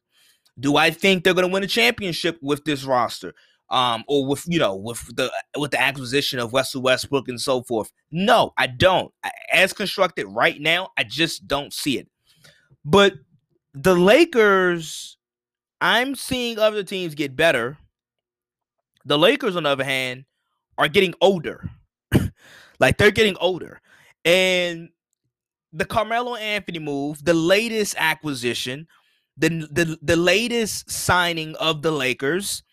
Do 0.59 0.77
I 0.77 0.89
think 0.89 1.23
they're 1.23 1.33
going 1.33 1.47
to 1.47 1.53
win 1.53 1.63
a 1.63 1.67
championship 1.67 2.37
with 2.41 2.63
this 2.65 2.83
roster? 2.83 3.33
Um, 3.71 4.03
or 4.07 4.27
with 4.27 4.43
you 4.45 4.59
know, 4.59 4.75
with 4.75 5.03
the 5.15 5.31
with 5.57 5.71
the 5.71 5.81
acquisition 5.81 6.37
of 6.37 6.53
Russell 6.53 6.83
Westbrook 6.83 7.27
and 7.27 7.41
so 7.41 7.63
forth. 7.63 7.91
No, 8.11 8.53
I 8.57 8.67
don't. 8.67 9.11
As 9.51 9.73
constructed 9.73 10.27
right 10.27 10.61
now, 10.61 10.89
I 10.97 11.03
just 11.03 11.47
don't 11.47 11.73
see 11.73 11.97
it. 11.97 12.07
But 12.85 13.15
the 13.73 13.95
Lakers, 13.95 15.17
I'm 15.81 16.13
seeing 16.13 16.59
other 16.59 16.83
teams 16.83 17.15
get 17.15 17.35
better. 17.35 17.79
The 19.03 19.17
Lakers, 19.17 19.55
on 19.55 19.63
the 19.63 19.69
other 19.69 19.83
hand, 19.83 20.25
are 20.77 20.87
getting 20.87 21.15
older. 21.19 21.67
like 22.79 22.99
they're 22.99 23.09
getting 23.09 23.35
older. 23.37 23.81
And 24.25 24.89
the 25.71 25.85
Carmelo 25.85 26.35
Anthony 26.35 26.79
move, 26.79 27.23
the 27.23 27.33
latest 27.33 27.95
acquisition, 27.97 28.87
the 29.37 29.49
the 29.71 29.97
the 30.01 30.15
latest 30.15 30.89
signing 30.89 31.55
of 31.55 31.81
the 31.81 31.91
Lakers, 31.91 32.63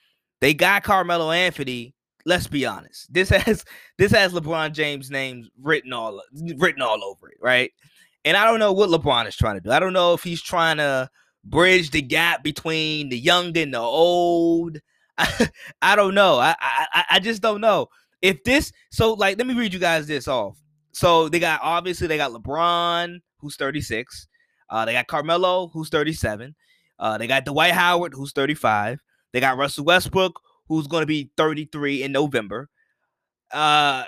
they 0.40 0.54
got 0.54 0.84
Carmelo 0.84 1.30
Anthony. 1.30 1.94
Let's 2.24 2.46
be 2.46 2.64
honest. 2.64 3.12
This 3.12 3.28
has 3.30 3.64
this 3.98 4.12
has 4.12 4.32
LeBron 4.32 4.72
James' 4.72 5.10
names 5.10 5.50
written 5.60 5.92
all 5.92 6.22
written 6.56 6.80
all 6.80 7.02
over 7.04 7.28
it, 7.28 7.38
right? 7.40 7.72
And 8.24 8.36
I 8.36 8.44
don't 8.44 8.60
know 8.60 8.72
what 8.72 8.90
LeBron 8.90 9.26
is 9.26 9.36
trying 9.36 9.56
to 9.56 9.60
do. 9.60 9.72
I 9.72 9.80
don't 9.80 9.92
know 9.92 10.14
if 10.14 10.22
he's 10.22 10.40
trying 10.40 10.76
to 10.76 11.10
bridge 11.44 11.90
the 11.90 12.02
gap 12.02 12.44
between 12.44 13.08
the 13.08 13.18
young 13.18 13.56
and 13.58 13.74
the 13.74 13.80
old. 13.80 14.78
I, 15.18 15.48
I 15.82 15.96
don't 15.96 16.14
know. 16.14 16.38
I, 16.38 16.54
I 16.60 17.04
I 17.10 17.18
just 17.18 17.42
don't 17.42 17.60
know. 17.60 17.88
If 18.20 18.44
this 18.44 18.70
so 18.92 19.14
like 19.14 19.38
let 19.38 19.46
me 19.48 19.54
read 19.54 19.74
you 19.74 19.80
guys 19.80 20.06
this 20.06 20.28
off. 20.28 20.61
So 20.92 21.28
they 21.28 21.38
got 21.38 21.60
obviously 21.62 22.06
they 22.06 22.16
got 22.16 22.32
LeBron, 22.32 23.20
who's 23.38 23.56
36. 23.56 24.28
Uh, 24.70 24.84
they 24.84 24.92
got 24.92 25.06
Carmelo, 25.06 25.68
who's 25.72 25.88
37. 25.88 26.54
Uh, 26.98 27.18
they 27.18 27.26
got 27.26 27.44
Dwight 27.44 27.72
Howard, 27.72 28.14
who's 28.14 28.32
35. 28.32 29.00
They 29.32 29.40
got 29.40 29.56
Russell 29.56 29.84
Westbrook, 29.84 30.40
who's 30.68 30.86
going 30.86 31.02
to 31.02 31.06
be 31.06 31.30
33 31.36 32.02
in 32.02 32.12
November. 32.12 32.68
Uh, 33.50 34.04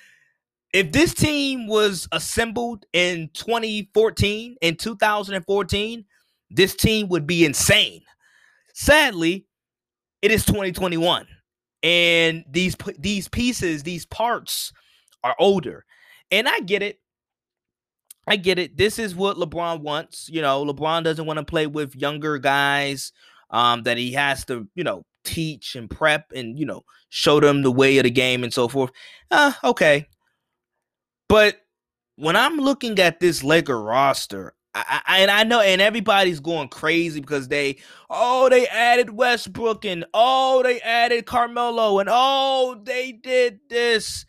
if 0.72 0.92
this 0.92 1.14
team 1.14 1.66
was 1.66 2.08
assembled 2.12 2.84
in 2.92 3.30
2014 3.34 4.56
in 4.60 4.76
2014, 4.76 6.04
this 6.50 6.74
team 6.74 7.08
would 7.08 7.26
be 7.26 7.44
insane. 7.44 8.02
Sadly, 8.74 9.46
it 10.22 10.30
is 10.30 10.44
2021 10.44 11.26
and 11.82 12.44
these 12.50 12.76
these 12.98 13.28
pieces, 13.28 13.82
these 13.82 14.06
parts 14.06 14.72
are 15.22 15.36
older. 15.38 15.84
And 16.30 16.48
I 16.48 16.60
get 16.60 16.82
it. 16.82 17.00
I 18.26 18.36
get 18.36 18.58
it. 18.58 18.76
This 18.76 18.98
is 18.98 19.14
what 19.14 19.38
LeBron 19.38 19.80
wants. 19.80 20.28
You 20.28 20.42
know, 20.42 20.64
LeBron 20.64 21.04
doesn't 21.04 21.24
want 21.24 21.38
to 21.38 21.44
play 21.44 21.66
with 21.66 21.96
younger 21.96 22.38
guys 22.38 23.12
um, 23.50 23.84
that 23.84 23.96
he 23.96 24.12
has 24.12 24.44
to, 24.46 24.68
you 24.74 24.84
know, 24.84 25.04
teach 25.24 25.76
and 25.76 25.88
prep 25.88 26.32
and, 26.34 26.58
you 26.58 26.66
know, 26.66 26.82
show 27.08 27.40
them 27.40 27.62
the 27.62 27.72
way 27.72 27.96
of 27.98 28.04
the 28.04 28.10
game 28.10 28.44
and 28.44 28.52
so 28.52 28.68
forth. 28.68 28.90
Uh, 29.30 29.52
okay. 29.64 30.06
But 31.28 31.56
when 32.16 32.36
I'm 32.36 32.56
looking 32.56 32.98
at 32.98 33.20
this 33.20 33.42
Laker 33.42 33.80
roster, 33.80 34.54
I, 34.74 35.00
I, 35.06 35.18
and 35.20 35.30
I 35.30 35.44
know, 35.44 35.60
and 35.60 35.80
everybody's 35.80 36.40
going 36.40 36.68
crazy 36.68 37.20
because 37.20 37.48
they, 37.48 37.78
oh, 38.10 38.48
they 38.48 38.66
added 38.68 39.10
Westbrook 39.10 39.84
and 39.84 40.04
oh, 40.12 40.62
they 40.62 40.80
added 40.80 41.26
Carmelo 41.26 41.98
and 41.98 42.08
oh, 42.12 42.80
they 42.84 43.12
did 43.12 43.60
this. 43.68 44.26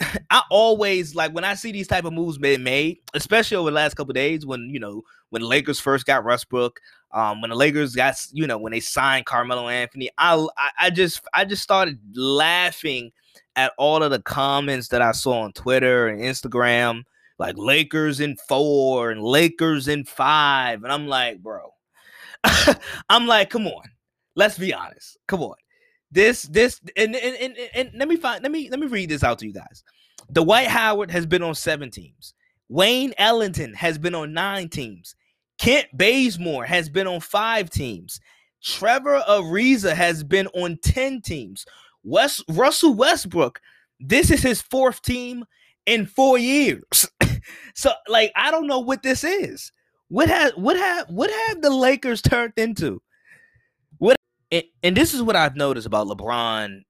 I 0.30 0.42
always 0.50 1.14
like 1.14 1.32
when 1.32 1.44
I 1.44 1.54
see 1.54 1.72
these 1.72 1.88
type 1.88 2.04
of 2.04 2.12
moves 2.12 2.38
being 2.38 2.62
made, 2.62 2.98
especially 3.14 3.56
over 3.56 3.70
the 3.70 3.74
last 3.74 3.94
couple 3.94 4.12
days 4.12 4.44
when 4.44 4.68
you 4.70 4.78
know 4.78 5.02
when 5.30 5.42
the 5.42 5.48
Lakers 5.48 5.80
first 5.80 6.06
got 6.06 6.24
Westbrook, 6.24 6.80
um, 7.12 7.40
when 7.40 7.50
the 7.50 7.56
Lakers 7.56 7.94
got 7.94 8.14
you 8.32 8.46
know 8.46 8.58
when 8.58 8.72
they 8.72 8.80
signed 8.80 9.26
Carmelo 9.26 9.68
Anthony, 9.68 10.10
I, 10.18 10.34
I 10.56 10.70
I 10.78 10.90
just 10.90 11.22
I 11.32 11.44
just 11.44 11.62
started 11.62 11.98
laughing 12.14 13.10
at 13.56 13.72
all 13.78 14.02
of 14.02 14.10
the 14.10 14.20
comments 14.20 14.88
that 14.88 15.00
I 15.00 15.12
saw 15.12 15.40
on 15.40 15.52
Twitter 15.52 16.08
and 16.08 16.20
Instagram, 16.20 17.04
like 17.38 17.56
Lakers 17.56 18.20
in 18.20 18.36
four 18.48 19.10
and 19.10 19.22
Lakers 19.22 19.88
in 19.88 20.04
five, 20.04 20.82
and 20.84 20.92
I'm 20.92 21.06
like, 21.06 21.42
bro, 21.42 21.72
I'm 23.08 23.26
like, 23.26 23.48
come 23.48 23.66
on, 23.66 23.84
let's 24.34 24.58
be 24.58 24.74
honest, 24.74 25.16
come 25.26 25.42
on. 25.42 25.56
This 26.16 26.44
this 26.44 26.80
and, 26.96 27.14
and 27.14 27.36
and, 27.36 27.56
and 27.74 27.90
let 27.94 28.08
me 28.08 28.16
find 28.16 28.42
let 28.42 28.50
me 28.50 28.70
let 28.70 28.80
me 28.80 28.86
read 28.86 29.10
this 29.10 29.22
out 29.22 29.38
to 29.40 29.46
you 29.46 29.52
guys. 29.52 29.84
Dwight 30.32 30.66
Howard 30.66 31.10
has 31.10 31.26
been 31.26 31.42
on 31.42 31.54
seven 31.54 31.90
teams. 31.90 32.32
Wayne 32.70 33.12
Ellington 33.18 33.74
has 33.74 33.98
been 33.98 34.14
on 34.14 34.32
nine 34.32 34.70
teams. 34.70 35.14
Kent 35.58 35.88
Bazemore 35.92 36.64
has 36.64 36.88
been 36.88 37.06
on 37.06 37.20
five 37.20 37.68
teams. 37.68 38.18
Trevor 38.62 39.20
Ariza 39.28 39.92
has 39.92 40.24
been 40.24 40.46
on 40.54 40.78
10 40.82 41.20
teams. 41.20 41.66
West 42.02 42.42
Russell 42.48 42.94
Westbrook, 42.94 43.60
this 44.00 44.30
is 44.30 44.40
his 44.42 44.62
fourth 44.62 45.02
team 45.02 45.44
in 45.84 46.06
four 46.06 46.38
years. 46.38 47.10
so, 47.74 47.92
like, 48.08 48.32
I 48.34 48.50
don't 48.50 48.66
know 48.66 48.80
what 48.80 49.02
this 49.02 49.22
is. 49.22 49.70
What 50.08 50.30
has 50.30 50.52
what 50.56 50.78
have 50.78 51.10
what 51.10 51.30
have 51.30 51.60
the 51.60 51.68
Lakers 51.68 52.22
turned 52.22 52.54
into? 52.56 53.02
And, 54.50 54.64
and 54.82 54.96
this 54.96 55.14
is 55.14 55.22
what 55.22 55.36
I've 55.36 55.56
noticed 55.56 55.86
about 55.86 56.06
LeBron 56.06 56.82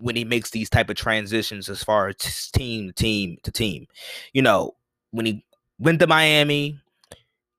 when 0.00 0.16
he 0.16 0.24
makes 0.24 0.50
these 0.50 0.70
type 0.70 0.90
of 0.90 0.96
transitions 0.96 1.68
as 1.68 1.82
far 1.82 2.08
as 2.08 2.50
team 2.52 2.88
to 2.88 2.92
team 2.92 3.36
to 3.44 3.50
team. 3.50 3.86
You 4.32 4.42
know, 4.42 4.72
when 5.10 5.26
he 5.26 5.44
went 5.78 6.00
to 6.00 6.06
Miami, 6.06 6.78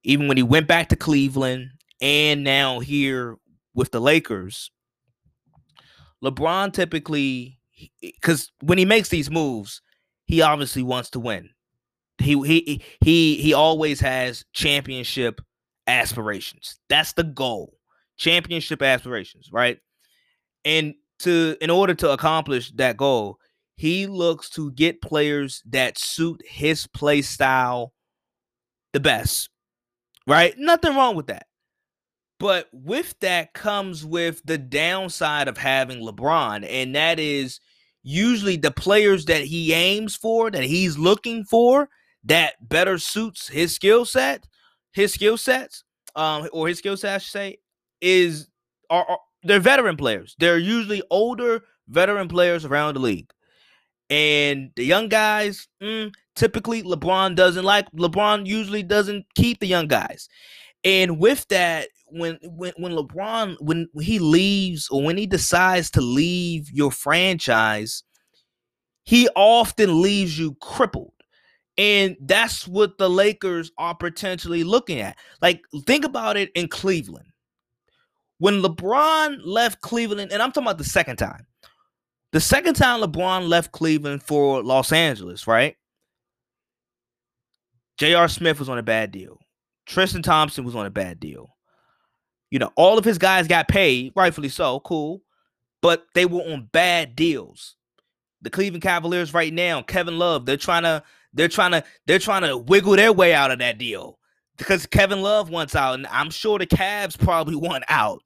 even 0.04 0.28
when 0.28 0.38
he 0.38 0.44
went 0.44 0.68
back 0.68 0.90
to 0.90 0.96
Cleveland, 0.96 1.72
and 2.02 2.44
now 2.44 2.80
here 2.80 3.38
with 3.74 3.92
the 3.92 4.02
Lakers, 4.02 4.72
LeBron 6.24 6.74
typically 6.74 7.60
because 8.02 8.52
when 8.62 8.78
he 8.78 8.86
makes 8.86 9.10
these 9.10 9.32
moves, 9.32 9.82
he 10.26 10.42
obviously 10.42 10.84
wants 10.84 11.10
to 11.12 11.20
win. 11.20 11.50
He 12.18 12.40
he 12.46 12.82
he 13.02 13.36
he 13.38 13.54
always 13.54 14.00
has 14.02 14.46
championship 14.54 15.42
aspirations. 15.88 16.80
That's 16.90 17.14
the 17.14 17.24
goal. 17.24 17.74
Championship 18.22 18.84
aspirations, 18.84 19.50
right? 19.52 19.80
And 20.64 20.94
to 21.20 21.58
in 21.60 21.72
order 21.72 21.96
to 21.96 22.12
accomplish 22.12 22.72
that 22.74 22.96
goal, 22.96 23.40
he 23.76 24.06
looks 24.06 24.48
to 24.52 24.72
get 24.74 25.02
players 25.02 25.64
that 25.66 25.98
suit 25.98 26.40
his 26.46 26.86
play 26.86 27.24
style 27.24 27.94
the 28.94 29.00
best. 29.00 29.50
Right? 30.28 30.54
Nothing 30.56 30.96
wrong 30.96 31.16
with 31.16 31.28
that. 31.28 31.48
But 32.40 32.68
with 32.72 33.16
that 33.22 33.54
comes 33.54 34.06
with 34.06 34.42
the 34.46 34.60
downside 34.60 35.48
of 35.48 35.58
having 35.58 36.00
LeBron, 36.00 36.64
and 36.70 36.96
that 36.96 37.20
is 37.20 37.60
usually 38.04 38.56
the 38.56 38.72
players 38.72 39.26
that 39.26 39.44
he 39.44 39.74
aims 39.74 40.16
for, 40.16 40.52
that 40.52 40.64
he's 40.64 40.98
looking 40.98 41.44
for, 41.44 41.90
that 42.24 42.54
better 42.70 43.00
suits 43.00 43.48
his 43.48 43.74
skill 43.74 44.06
set, 44.06 44.48
his 44.94 45.12
skill 45.12 45.38
sets, 45.38 45.84
um, 46.16 46.48
or 46.54 46.68
his 46.68 46.78
skill 46.78 46.98
set, 46.98 47.16
I 47.16 47.18
should 47.18 47.32
say, 47.32 47.58
is 48.02 48.48
are, 48.90 49.06
are 49.10 49.20
they're 49.44 49.60
veteran 49.60 49.98
players. 49.98 50.36
They're 50.40 50.58
usually 50.58 51.02
older 51.10 51.64
veteran 51.88 52.28
players 52.28 52.66
around 52.66 52.96
the 52.96 53.00
league. 53.00 53.32
And 54.10 54.72
the 54.76 54.84
young 54.84 55.08
guys, 55.08 55.68
mm, 55.82 56.14
typically 56.36 56.84
LeBron 56.84 57.36
doesn't 57.36 57.64
like. 57.64 57.90
LeBron 57.92 58.46
usually 58.46 58.84
doesn't 58.84 59.26
keep 59.36 59.60
the 59.60 59.68
young 59.68 59.88
guys. 59.88 60.28
And 60.84 61.20
with 61.20 61.48
that, 61.48 61.88
when 62.08 62.38
when 62.44 62.74
when 62.78 62.92
LeBron 62.92 63.56
when 63.62 63.88
he 64.02 64.20
leaves 64.20 64.90
or 64.90 65.02
when 65.02 65.18
he 65.18 65.26
decides 65.26 65.90
to 65.92 66.02
leave 66.02 66.70
your 66.72 66.92
franchise, 66.92 68.04
he 69.04 69.30
often 69.36 70.02
leaves 70.02 70.38
you 70.38 70.56
crippled. 70.56 71.14
And 71.78 72.18
that's 72.22 72.68
what 72.68 72.98
the 72.98 73.10
Lakers 73.10 73.72
are 73.78 73.96
potentially 73.96 74.64
looking 74.64 75.00
at. 75.00 75.18
Like 75.42 75.62
think 75.86 76.04
about 76.04 76.36
it 76.36 76.52
in 76.54 76.68
Cleveland. 76.68 77.31
When 78.42 78.64
LeBron 78.64 79.42
left 79.46 79.82
Cleveland, 79.82 80.32
and 80.32 80.42
I'm 80.42 80.52
talking 80.52 80.64
about 80.64 80.80
the 80.80 80.84
second 80.84 81.18
time. 81.18 81.46
The 82.32 82.40
second 82.40 82.74
time 82.74 83.00
LeBron 83.00 83.48
left 83.48 83.72
Cleveland 83.72 84.24
for 84.24 84.64
Los 84.64 84.92
Angeles, 84.92 85.46
right? 85.46 85.78
J.R. 88.00 88.28
Smith 88.28 88.58
was 88.58 88.68
on 88.68 88.80
a 88.80 88.84
bad 88.84 89.12
deal. 89.12 89.38
Tristan 89.86 90.24
Thompson 90.24 90.64
was 90.64 90.76
on 90.76 90.88
a 90.88 90.90
bad 90.90 91.20
deal. 91.20 91.56
You 92.50 92.58
know, 92.58 92.72
all 92.76 92.98
of 92.98 93.06
his 93.06 93.20
guys 93.20 93.48
got 93.48 93.68
paid, 93.68 94.12
rightfully 94.16 94.50
so, 94.50 94.80
cool, 94.80 95.22
but 95.84 96.08
they 96.16 96.26
were 96.26 96.42
on 96.42 96.68
bad 96.72 97.16
deals. 97.16 97.76
The 98.42 98.50
Cleveland 98.50 98.82
Cavaliers 98.82 99.36
right 99.36 99.54
now, 99.54 99.84
Kevin 99.84 100.18
Love, 100.18 100.48
they're 100.48 100.58
trying 100.58 100.82
to 100.82 101.04
they're 101.32 101.48
trying 101.48 101.74
to 101.74 101.84
they're 102.08 102.18
trying 102.18 102.42
to 102.42 102.58
wiggle 102.58 102.96
their 102.96 103.14
way 103.14 103.36
out 103.36 103.52
of 103.52 103.60
that 103.60 103.78
deal 103.78 104.18
because 104.58 104.86
Kevin 104.86 105.22
Love 105.22 105.50
wants 105.50 105.76
out, 105.76 105.96
and 105.96 106.08
I'm 106.08 106.30
sure 106.30 106.60
the 106.60 106.68
Cavs 106.68 107.18
probably 107.18 107.56
want 107.58 107.84
out. 107.88 108.22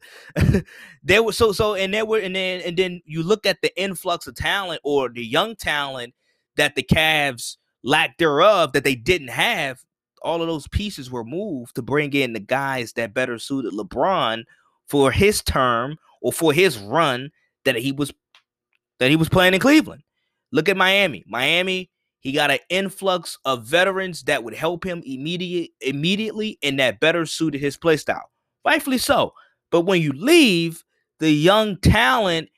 they 1.03 1.19
were 1.19 1.33
so 1.33 1.51
so, 1.51 1.75
and 1.75 1.93
they 1.93 2.03
were, 2.03 2.19
and 2.19 2.35
then 2.35 2.61
and 2.61 2.77
then 2.77 3.01
you 3.05 3.23
look 3.23 3.45
at 3.45 3.61
the 3.61 3.75
influx 3.81 4.27
of 4.27 4.35
talent 4.35 4.81
or 4.83 5.09
the 5.09 5.25
young 5.25 5.55
talent 5.55 6.13
that 6.57 6.75
the 6.75 6.83
Cavs 6.83 7.57
lack 7.83 8.17
thereof 8.17 8.73
that 8.73 8.83
they 8.83 8.95
didn't 8.95 9.29
have 9.29 9.79
all 10.25 10.41
of 10.41 10.47
those 10.47 10.67
pieces 10.67 11.11
were 11.11 11.23
moved 11.23 11.75
to 11.75 11.83
bring 11.83 12.11
in 12.13 12.33
the 12.33 12.39
guys 12.39 12.93
that 12.93 13.13
better 13.13 13.37
suited 13.37 13.73
LeBron 13.73 14.43
for 14.87 15.11
his 15.11 15.43
term 15.43 15.97
or 16.19 16.33
for 16.33 16.51
his 16.51 16.79
run 16.79 17.29
that 17.63 17.75
he 17.75 17.91
was 17.91 18.11
that 18.99 19.11
he 19.11 19.15
was 19.15 19.29
playing 19.29 19.53
in 19.53 19.59
Cleveland. 19.59 20.01
Look 20.51 20.67
at 20.67 20.77
Miami. 20.77 21.23
Miami, 21.27 21.91
he 22.25 22.31
got 22.31 22.49
an 22.49 22.57
influx 22.69 23.37
of 23.45 23.65
veterans 23.65 24.23
that 24.23 24.43
would 24.43 24.55
help 24.55 24.83
him 24.83 25.03
immediate 25.05 25.69
immediately 25.79 26.57
and 26.63 26.79
that 26.79 26.99
better 26.99 27.23
suited 27.27 27.61
his 27.61 27.77
play 27.77 27.97
style. 27.97 28.31
Rightfully 28.65 28.97
so. 28.97 29.33
But 29.69 29.81
when 29.81 30.01
you 30.01 30.11
leave, 30.11 30.83
the 31.19 31.29
young 31.29 31.77
talent, 31.77 32.49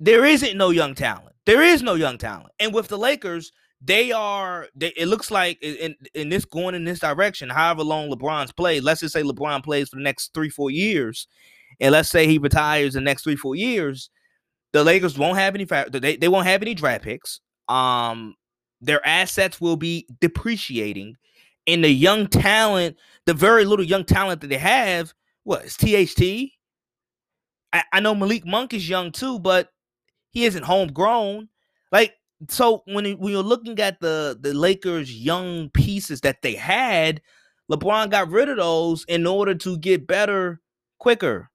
there 0.00 0.26
isn't 0.26 0.58
no 0.58 0.68
young 0.68 0.94
talent. 0.94 1.34
There 1.46 1.62
is 1.62 1.82
no 1.82 1.94
young 1.94 2.18
talent. 2.18 2.50
And 2.58 2.74
with 2.74 2.88
the 2.88 2.98
Lakers, 2.98 3.52
they 3.80 4.12
are 4.12 4.68
they, 4.76 4.92
it 4.98 5.06
looks 5.06 5.30
like 5.30 5.62
in, 5.62 5.94
in 6.12 6.28
this 6.28 6.44
going 6.44 6.74
in 6.74 6.84
this 6.84 7.00
direction 7.00 7.50
however 7.50 7.82
long 7.82 8.10
lebron's 8.10 8.52
played 8.52 8.82
let's 8.82 9.00
just 9.00 9.12
say 9.12 9.22
lebron 9.22 9.62
plays 9.62 9.90
for 9.90 9.96
the 9.96 10.02
next 10.02 10.32
three 10.32 10.48
four 10.48 10.70
years 10.70 11.28
and 11.80 11.92
let's 11.92 12.08
say 12.08 12.26
he 12.26 12.38
retires 12.38 12.94
the 12.94 13.00
next 13.02 13.24
three 13.24 13.36
four 13.36 13.54
years 13.54 14.08
the 14.72 14.82
lakers 14.82 15.18
won't 15.18 15.36
have 15.36 15.54
any 15.54 15.66
they, 15.90 16.16
they 16.16 16.28
won't 16.28 16.46
have 16.46 16.62
any 16.62 16.72
draft 16.72 17.04
picks 17.04 17.40
um 17.68 18.34
their 18.80 19.04
assets 19.06 19.60
will 19.60 19.76
be 19.76 20.06
depreciating 20.20 21.16
and 21.66 21.84
the 21.84 21.90
young 21.90 22.26
talent, 22.26 22.96
the 23.26 23.34
very 23.34 23.64
little 23.64 23.84
young 23.84 24.04
talent 24.04 24.40
that 24.42 24.48
they 24.48 24.58
have, 24.58 25.14
what 25.44 25.64
is 25.64 25.76
THT? 25.76 26.52
I, 27.72 27.82
I 27.92 28.00
know 28.00 28.14
Malik 28.14 28.46
Monk 28.46 28.74
is 28.74 28.88
young 28.88 29.12
too, 29.12 29.38
but 29.38 29.70
he 30.30 30.44
isn't 30.44 30.64
homegrown. 30.64 31.48
Like 31.90 32.14
so, 32.48 32.82
when 32.86 33.04
when 33.18 33.32
you're 33.32 33.42
looking 33.42 33.78
at 33.78 34.00
the 34.00 34.38
the 34.40 34.52
Lakers' 34.52 35.12
young 35.12 35.70
pieces 35.70 36.20
that 36.22 36.42
they 36.42 36.54
had, 36.54 37.22
LeBron 37.70 38.10
got 38.10 38.28
rid 38.28 38.48
of 38.48 38.56
those 38.58 39.04
in 39.08 39.26
order 39.26 39.54
to 39.54 39.78
get 39.78 40.06
better 40.06 40.60
quicker. 40.98 41.50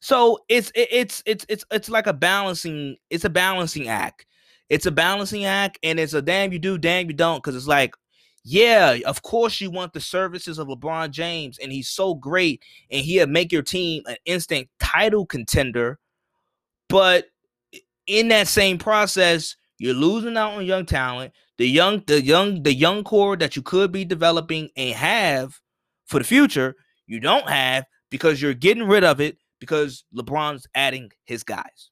So 0.00 0.38
it's 0.48 0.70
it's 0.74 1.22
it's 1.26 1.44
it's 1.48 1.64
it's 1.70 1.90
like 1.90 2.06
a 2.06 2.12
balancing 2.12 2.96
it's 3.10 3.24
a 3.24 3.30
balancing 3.30 3.88
act. 3.88 4.26
It's 4.70 4.86
a 4.86 4.90
balancing 4.90 5.44
act, 5.44 5.78
and 5.82 6.00
it's 6.00 6.14
a 6.14 6.22
damn 6.22 6.52
you 6.52 6.58
do, 6.58 6.78
damn 6.78 7.08
you 7.08 7.12
don't, 7.12 7.42
because 7.42 7.56
it's 7.56 7.66
like, 7.66 7.94
yeah, 8.44 8.98
of 9.04 9.20
course 9.22 9.60
you 9.60 9.70
want 9.70 9.92
the 9.92 10.00
services 10.00 10.58
of 10.58 10.68
LeBron 10.68 11.10
James, 11.10 11.58
and 11.58 11.70
he's 11.70 11.88
so 11.88 12.14
great, 12.14 12.62
and 12.90 13.04
he'll 13.04 13.26
make 13.26 13.52
your 13.52 13.62
team 13.62 14.04
an 14.06 14.16
instant 14.24 14.68
title 14.78 15.26
contender. 15.26 15.98
But 16.88 17.26
in 18.06 18.28
that 18.28 18.48
same 18.48 18.78
process, 18.78 19.56
you're 19.78 19.94
losing 19.94 20.36
out 20.36 20.52
on 20.52 20.64
young 20.64 20.86
talent. 20.86 21.32
The 21.58 21.68
young, 21.68 22.02
the 22.06 22.22
young, 22.22 22.62
the 22.62 22.72
young 22.72 23.04
core 23.04 23.36
that 23.36 23.56
you 23.56 23.62
could 23.62 23.92
be 23.92 24.04
developing 24.04 24.70
and 24.76 24.94
have 24.94 25.60
for 26.06 26.18
the 26.18 26.24
future, 26.24 26.74
you 27.06 27.20
don't 27.20 27.48
have 27.48 27.84
because 28.08 28.40
you're 28.40 28.54
getting 28.54 28.84
rid 28.84 29.04
of 29.04 29.20
it 29.20 29.36
because 29.58 30.04
LeBron's 30.14 30.66
adding 30.74 31.10
his 31.24 31.44
guys. 31.44 31.89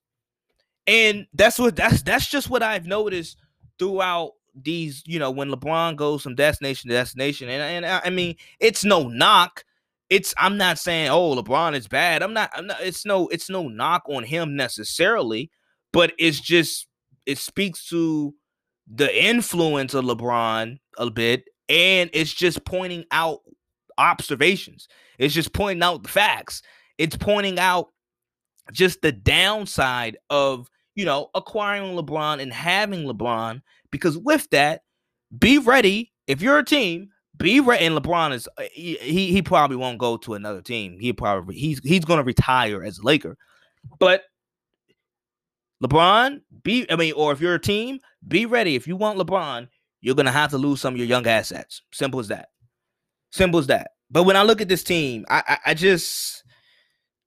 And 0.89 1.27
that's 1.35 1.59
what 1.59 1.77
that's 1.77 2.03
that's 2.03 2.27
just 2.29 2.49
what 2.49 2.63
I've 2.63 2.87
noticed 2.87 3.37
throughout 3.79 4.33
these, 4.55 5.03
you 5.07 5.19
know, 5.19 5.31
when 5.31 5.51
LeBron 5.51 5.97
goes 5.97 6.23
from 6.23 6.35
destination 6.35 6.89
to 6.89 6.97
destination. 6.97 7.51
And 7.51 7.85
and 7.85 8.01
I 8.05 8.09
mean, 8.09 8.37
it's 8.59 8.85
no 8.85 9.07
knock. 9.07 9.65
It's 10.09 10.33
I'm 10.39 10.57
not 10.57 10.79
saying 10.79 11.11
oh 11.11 11.37
LeBron 11.37 11.77
is 11.77 11.87
bad. 11.87 12.23
I'm 12.23 12.33
not. 12.33 12.51
I'm 12.55 12.67
not. 12.67 12.81
It's 12.81 13.05
no. 13.05 13.29
It's 13.29 13.51
no 13.51 13.69
knock 13.69 14.05
on 14.09 14.25
him 14.25 14.57
necessarily, 14.57 15.51
but 15.93 16.15
it's 16.19 16.41
just 16.41 16.87
it 17.27 17.37
speaks 17.37 17.87
to 17.91 18.35
the 18.91 19.25
influence 19.25 19.93
of 19.93 20.07
LeBron 20.07 20.79
a 20.97 21.11
bit, 21.11 21.45
and 21.69 22.09
it's 22.15 22.33
just 22.33 22.65
pointing 22.65 23.05
out 23.11 23.41
observations. 23.99 24.89
It's 25.19 25.35
just 25.35 25.53
pointing 25.53 25.83
out 25.83 26.03
the 26.03 26.09
facts. 26.09 26.63
It's 26.97 27.17
pointing 27.17 27.59
out 27.59 27.89
just 28.73 29.03
the 29.03 29.13
downside 29.13 30.17
of 30.31 30.71
you 30.99 31.05
know, 31.05 31.31
acquiring 31.33 31.97
LeBron 31.97 32.43
and 32.43 32.53
having 32.53 33.05
LeBron 33.05 33.63
because 33.93 34.19
with 34.19 34.51
that, 34.51 34.83
be 35.39 35.57
ready 35.57 36.13
if 36.27 36.43
you're 36.43 36.59
a 36.59 36.65
team. 36.65 37.11
Be 37.37 37.61
ready, 37.61 37.87
and 37.87 37.97
LeBron 37.97 38.33
is 38.33 38.49
uh, 38.59 38.65
he 38.73 38.97
he 39.31 39.43
probably 39.43 39.77
won't 39.77 39.99
go 39.99 40.17
to 40.17 40.35
another 40.35 40.61
team. 40.61 40.99
He 40.99 41.13
probably 41.13 41.55
he's 41.55 41.79
he's 41.85 42.05
going 42.05 42.19
to 42.19 42.25
retire 42.25 42.83
as 42.83 42.99
a 42.99 43.03
Laker, 43.05 43.37
but 44.01 44.25
LeBron 45.85 46.41
be 46.65 46.85
I 46.91 46.97
mean, 46.97 47.13
or 47.13 47.31
if 47.31 47.41
you're 47.41 47.55
a 47.55 47.61
team, 47.61 48.01
be 48.27 48.45
ready. 48.45 48.75
If 48.75 48.89
you 48.89 48.97
want 48.97 49.21
LeBron, 49.21 49.69
you're 50.01 50.17
gonna 50.17 50.33
have 50.33 50.51
to 50.51 50.59
lose 50.59 50.81
some 50.81 50.95
of 50.95 50.99
your 50.99 51.07
young 51.07 51.29
assets. 51.29 51.81
Simple 51.93 52.19
as 52.19 52.27
that. 52.27 52.49
Simple 53.31 53.61
as 53.61 53.69
that. 53.69 53.93
But 54.11 54.25
when 54.25 54.35
I 54.35 54.43
look 54.43 54.61
at 54.61 54.69
this 54.69 54.83
team, 54.83 55.25
I 55.31 55.45
I, 55.47 55.59
I 55.67 55.75
just 55.75 56.43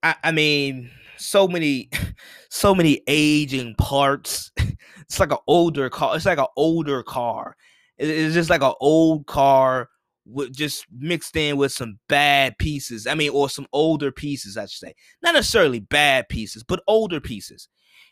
I, 0.04 0.16
I 0.26 0.32
mean 0.34 0.92
so 1.16 1.48
many 1.48 1.90
so 2.50 2.76
many 2.76 3.02
aging 3.08 3.76
parts. 3.76 4.52
It's 5.02 5.20
like 5.20 5.34
an 5.34 5.40
older 5.46 5.90
car 5.90 6.16
it's 6.16 6.26
like 6.26 6.38
an 6.38 6.46
older 6.56 7.04
car. 7.04 7.58
It's 7.98 8.34
just 8.34 8.50
like 8.50 8.64
an 8.64 8.72
old 8.80 9.28
car 9.28 9.90
with 10.26 10.54
just 10.54 10.86
mixed 10.90 11.36
in 11.36 11.58
with 11.58 11.74
some 11.74 12.00
bad 12.08 12.58
pieces 12.60 13.08
i 13.08 13.16
mean 13.16 13.32
or 13.32 13.50
some 13.50 13.68
older 13.74 14.10
pieces 14.12 14.56
i 14.56 14.62
should 14.62 14.88
say. 14.88 14.94
Not 15.22 15.34
necessarily 15.34 15.80
bad 15.80 16.30
pieces 16.30 16.64
but 16.64 16.82
older 16.88 17.20
pieces. 17.20 17.68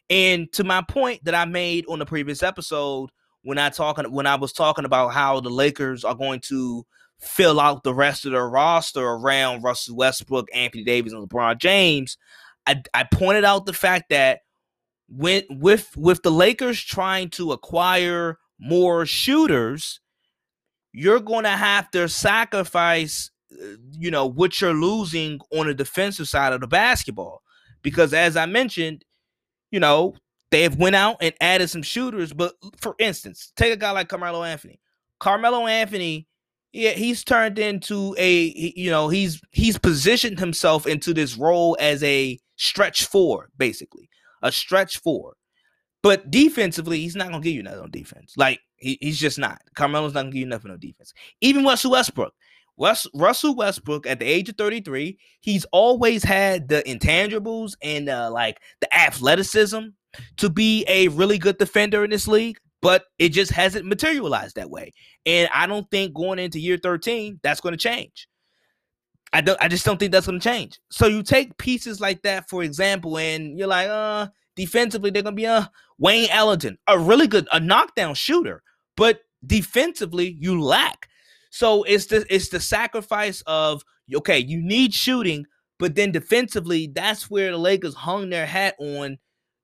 And 0.09 0.51
to 0.53 0.65
my 0.65 0.81
point 0.81 1.23
that 1.23 1.35
i 1.35 1.45
made 1.45 1.85
on 1.87 1.99
the 1.99 2.05
previous 2.05 2.43
episode 2.43 3.09
when 3.43 3.57
i 3.57 3.69
talking 3.69 4.11
when 4.11 4.27
i 4.27 4.35
was 4.35 4.51
talking 4.51 4.85
about 4.85 5.13
how 5.13 5.39
the 5.39 5.49
lakers 5.49 6.03
are 6.03 6.15
going 6.15 6.41
to 6.41 6.85
fill 7.19 7.59
out 7.59 7.83
the 7.83 7.93
rest 7.93 8.25
of 8.25 8.31
their 8.31 8.49
roster 8.49 9.05
around 9.05 9.63
russell 9.63 9.95
westbrook 9.95 10.47
anthony 10.53 10.83
davis 10.83 11.13
and 11.13 11.27
lebron 11.27 11.57
james 11.57 12.17
I, 12.69 12.83
I 12.93 13.03
pointed 13.03 13.45
out 13.45 13.65
the 13.65 13.73
fact 13.73 14.09
that 14.09 14.41
with 15.09 15.45
with 15.97 16.21
the 16.21 16.29
Lakers 16.31 16.79
trying 16.79 17.29
to 17.31 17.51
acquire 17.51 18.37
more 18.59 19.07
shooters, 19.07 20.01
you're 20.93 21.19
going 21.19 21.45
to 21.45 21.49
have 21.49 21.89
to 21.91 22.07
sacrifice 22.07 23.31
uh, 23.51 23.77
you 23.97 24.11
know 24.11 24.27
what 24.27 24.61
you're 24.61 24.73
losing 24.73 25.39
on 25.51 25.65
the 25.65 25.73
defensive 25.73 26.27
side 26.27 26.53
of 26.53 26.61
the 26.61 26.67
basketball 26.67 27.41
because 27.81 28.13
as 28.13 28.37
I 28.37 28.45
mentioned, 28.45 29.03
you 29.71 29.79
know, 29.79 30.13
they 30.51 30.61
have 30.61 30.75
went 30.75 30.95
out 30.95 31.17
and 31.21 31.33
added 31.41 31.71
some 31.71 31.81
shooters, 31.81 32.33
but 32.33 32.53
for 32.77 32.93
instance, 32.99 33.51
take 33.55 33.73
a 33.73 33.77
guy 33.77 33.91
like 33.91 34.09
Carmelo 34.09 34.43
Anthony. 34.43 34.79
Carmelo 35.19 35.65
Anthony 35.65 36.27
yeah, 36.71 36.91
he's 36.91 37.23
turned 37.23 37.57
into 37.57 38.15
a 38.19 38.53
you 38.75 38.91
know, 38.91 39.09
he's 39.09 39.41
he's 39.51 39.79
positioned 39.79 40.39
himself 40.39 40.85
into 40.85 41.15
this 41.15 41.35
role 41.35 41.75
as 41.79 42.03
a 42.03 42.39
stretch 42.59 43.05
four, 43.05 43.49
basically 43.57 44.09
a 44.41 44.51
stretch 44.51 44.99
four. 44.99 45.33
But 46.01 46.31
defensively, 46.31 46.99
he's 46.99 47.15
not 47.15 47.27
gonna 47.27 47.41
give 47.41 47.55
you 47.55 47.63
nothing 47.63 47.81
on 47.81 47.91
defense. 47.91 48.33
Like 48.37 48.59
he, 48.77 48.97
he's 49.01 49.19
just 49.19 49.37
not. 49.37 49.61
Carmelo's 49.75 50.13
not 50.13 50.21
gonna 50.21 50.31
give 50.31 50.41
you 50.41 50.45
nothing 50.45 50.71
on 50.71 50.79
defense. 50.79 51.13
Even 51.41 51.65
Russell 51.65 51.91
Westbrook. 51.91 52.33
West, 52.77 53.09
Russell 53.13 53.55
Westbrook 53.55 54.07
at 54.07 54.19
the 54.19 54.25
age 54.25 54.47
of 54.47 54.55
33, 54.55 55.17
he's 55.41 55.65
always 55.73 56.23
had 56.23 56.69
the 56.69 56.81
intangibles 56.83 57.73
and 57.81 58.07
uh, 58.07 58.31
like 58.31 58.61
the 58.79 58.97
athleticism 58.97 59.87
to 60.37 60.49
be 60.49 60.85
a 60.87 61.09
really 61.09 61.37
good 61.37 61.57
defender 61.57 62.05
in 62.05 62.09
this 62.09 62.25
league, 62.25 62.57
but 62.81 63.03
it 63.19 63.29
just 63.29 63.51
hasn't 63.51 63.85
materialized 63.85 64.55
that 64.55 64.69
way. 64.69 64.93
And 65.25 65.49
I 65.53 65.67
don't 65.67 65.91
think 65.91 66.13
going 66.13 66.39
into 66.39 66.57
year 66.57 66.79
13, 66.81 67.41
that's 67.43 67.59
going 67.59 67.73
to 67.73 67.77
change. 67.77 68.29
I 69.33 69.41
don't 69.41 69.61
I 69.61 69.67
just 69.67 69.85
don't 69.85 69.99
think 69.99 70.11
that's 70.11 70.25
gonna 70.25 70.39
change. 70.39 70.79
So 70.89 71.07
you 71.07 71.23
take 71.23 71.57
pieces 71.57 71.99
like 72.01 72.21
that, 72.23 72.49
for 72.49 72.63
example, 72.63 73.17
and 73.17 73.57
you're 73.57 73.67
like, 73.67 73.87
uh, 73.87 74.27
defensively, 74.55 75.09
they're 75.09 75.23
gonna 75.23 75.35
be 75.35 75.47
uh 75.47 75.65
Wayne 75.97 76.29
Ellington, 76.29 76.77
a 76.87 76.97
really 76.97 77.27
good, 77.27 77.47
a 77.51 77.59
knockdown 77.59 78.15
shooter, 78.15 78.63
but 78.95 79.21
defensively, 79.45 80.35
you 80.39 80.61
lack. 80.61 81.09
So 81.51 81.83
it's 81.83 82.07
the 82.07 82.25
it's 82.33 82.49
the 82.49 82.59
sacrifice 82.59 83.41
of 83.45 83.83
okay, 84.15 84.39
you 84.39 84.61
need 84.61 84.93
shooting, 84.93 85.45
but 85.77 85.95
then 85.95 86.11
defensively, 86.11 86.87
that's 86.93 87.29
where 87.29 87.51
the 87.51 87.57
Lakers 87.57 87.95
hung 87.95 88.29
their 88.29 88.45
hat 88.45 88.75
on, 88.79 89.17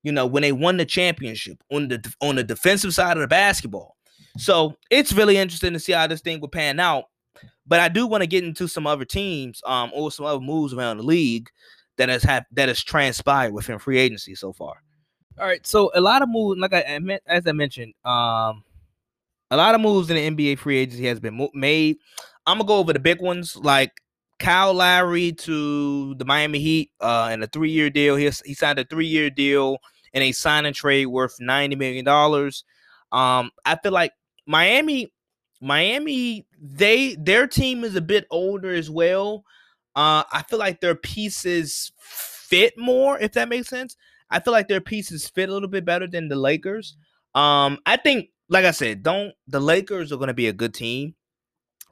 you 0.03 0.11
know, 0.11 0.25
when 0.25 0.41
they 0.41 0.51
won 0.51 0.77
the 0.77 0.85
championship 0.85 1.57
on 1.71 1.87
the 1.87 2.13
on 2.21 2.35
the 2.35 2.43
defensive 2.43 2.93
side 2.93 3.17
of 3.17 3.21
the 3.21 3.27
basketball. 3.27 3.95
So 4.37 4.75
it's 4.91 5.13
really 5.13 5.37
interesting 5.37 5.73
to 5.73 5.79
see 5.79 5.93
how 5.93 6.07
this 6.07 6.21
thing 6.21 6.41
will 6.41 6.49
pan 6.49 6.79
out. 6.79 7.05
But 7.67 7.79
I 7.79 7.89
do 7.89 8.05
want 8.05 8.21
to 8.21 8.27
get 8.27 8.43
into 8.43 8.67
some 8.67 8.85
other 8.85 9.05
teams, 9.05 9.61
um, 9.65 9.91
or 9.93 10.11
some 10.11 10.25
other 10.25 10.39
moves 10.39 10.73
around 10.73 10.97
the 10.97 11.03
league 11.03 11.49
that 11.97 12.09
has 12.09 12.23
that 12.23 12.67
has 12.67 12.83
transpired 12.83 13.53
within 13.53 13.79
free 13.79 13.97
agency 13.97 14.35
so 14.35 14.53
far. 14.53 14.81
All 15.39 15.45
right, 15.45 15.65
so 15.65 15.91
a 15.93 16.01
lot 16.01 16.21
of 16.21 16.29
moves, 16.29 16.59
like 16.59 16.73
I, 16.73 16.99
as 17.27 17.45
I 17.45 17.51
mentioned, 17.51 17.93
um, 18.05 18.63
a 19.51 19.57
lot 19.57 19.75
of 19.75 19.81
moves 19.81 20.09
in 20.09 20.15
the 20.15 20.51
NBA 20.51 20.59
free 20.59 20.77
agency 20.77 21.05
has 21.07 21.19
been 21.19 21.49
made. 21.53 21.97
I'm 22.45 22.57
gonna 22.57 22.67
go 22.67 22.77
over 22.77 22.93
the 22.93 22.99
big 22.99 23.21
ones, 23.21 23.55
like 23.55 23.91
Kyle 24.39 24.73
Lowry 24.73 25.33
to 25.33 26.15
the 26.15 26.25
Miami 26.25 26.59
Heat, 26.59 26.91
uh, 27.01 27.31
in 27.33 27.43
a 27.43 27.47
three 27.47 27.71
year 27.71 27.89
deal. 27.89 28.15
He 28.15 28.29
he 28.45 28.53
signed 28.53 28.79
a 28.79 28.85
three 28.85 29.07
year 29.07 29.29
deal 29.29 29.79
in 30.13 30.21
a 30.21 30.31
sign 30.31 30.65
and 30.65 30.75
trade 30.75 31.07
worth 31.07 31.35
ninety 31.39 31.75
million 31.75 32.05
dollars. 32.05 32.63
Um, 33.11 33.51
I 33.65 33.75
feel 33.75 33.91
like 33.91 34.13
Miami 34.45 35.11
Miami, 35.61 36.45
they 36.61 37.15
their 37.15 37.47
team 37.47 37.83
is 37.83 37.95
a 37.95 38.01
bit 38.01 38.25
older 38.29 38.73
as 38.73 38.89
well. 38.89 39.43
Uh, 39.95 40.23
I 40.31 40.43
feel 40.49 40.59
like 40.59 40.81
their 40.81 40.95
pieces 40.95 41.91
fit 41.99 42.73
more, 42.77 43.17
if 43.17 43.31
that 43.33 43.49
makes 43.49 43.69
sense. 43.69 43.95
I 44.29 44.39
feel 44.39 44.53
like 44.53 44.67
their 44.67 44.81
pieces 44.81 45.29
fit 45.29 45.49
a 45.49 45.53
little 45.53 45.69
bit 45.69 45.85
better 45.85 46.07
than 46.07 46.27
the 46.27 46.35
Lakers. 46.35 46.97
Um, 47.33 47.79
I 47.85 47.97
think, 47.97 48.29
like 48.49 48.65
I 48.65 48.71
said, 48.71 49.03
don't 49.03 49.33
the 49.47 49.59
Lakers 49.59 50.11
are 50.11 50.17
going 50.17 50.27
to 50.27 50.33
be 50.33 50.47
a 50.47 50.53
good 50.53 50.73
team. 50.73 51.15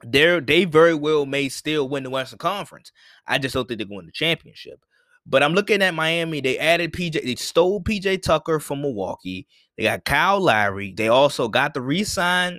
They're 0.02 0.40
they 0.40 0.64
very 0.64 0.94
well 0.94 1.24
may 1.24 1.48
still 1.48 1.88
win 1.88 2.02
the 2.02 2.10
Western 2.10 2.38
Conference. 2.38 2.92
I 3.26 3.38
just 3.38 3.54
don't 3.54 3.66
think 3.66 3.78
they're 3.78 3.86
going 3.86 4.06
to 4.06 4.12
championship. 4.12 4.80
But 5.26 5.42
I'm 5.42 5.54
looking 5.54 5.80
at 5.80 5.94
Miami. 5.94 6.40
They 6.40 6.58
added 6.58 6.92
PJ. 6.92 7.22
They 7.22 7.34
stole 7.36 7.82
PJ 7.82 8.22
Tucker 8.22 8.60
from 8.60 8.82
Milwaukee. 8.82 9.46
They 9.76 9.84
got 9.84 10.04
Kyle 10.04 10.40
Lowry. 10.40 10.92
They 10.92 11.08
also 11.08 11.48
got 11.48 11.72
the 11.72 11.80
re-sign 11.80 12.58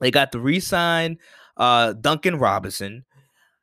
they 0.00 0.10
got 0.10 0.32
to 0.32 0.40
re-sign 0.40 1.18
uh, 1.56 1.92
Duncan 1.94 2.38
Robinson. 2.38 3.04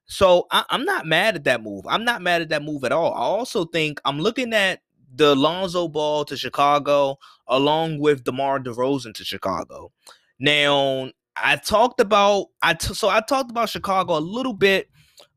So 0.05 0.47
I, 0.51 0.65
am 0.69 0.83
not 0.83 1.05
mad 1.05 1.35
at 1.35 1.43
that 1.45 1.63
move. 1.63 1.85
I'm 1.87 2.03
not 2.03 2.21
mad 2.21 2.41
at 2.41 2.49
that 2.49 2.63
move 2.63 2.83
at 2.83 2.91
all. 2.91 3.13
I 3.13 3.21
also 3.21 3.65
think 3.65 4.01
I'm 4.03 4.19
looking 4.19 4.53
at 4.53 4.81
the 5.15 5.35
Lonzo 5.35 5.87
Ball 5.87 6.25
to 6.25 6.37
Chicago 6.37 7.17
along 7.47 7.99
with 7.99 8.23
DeMar 8.23 8.59
DeRozan 8.59 9.13
to 9.15 9.23
Chicago. 9.23 9.91
Now, 10.39 11.11
I 11.35 11.55
talked 11.55 12.01
about 12.01 12.47
I 12.61 12.73
t- 12.73 12.93
so 12.93 13.09
I 13.09 13.21
talked 13.21 13.51
about 13.51 13.69
Chicago 13.69 14.17
a 14.17 14.19
little 14.19 14.53
bit 14.53 14.89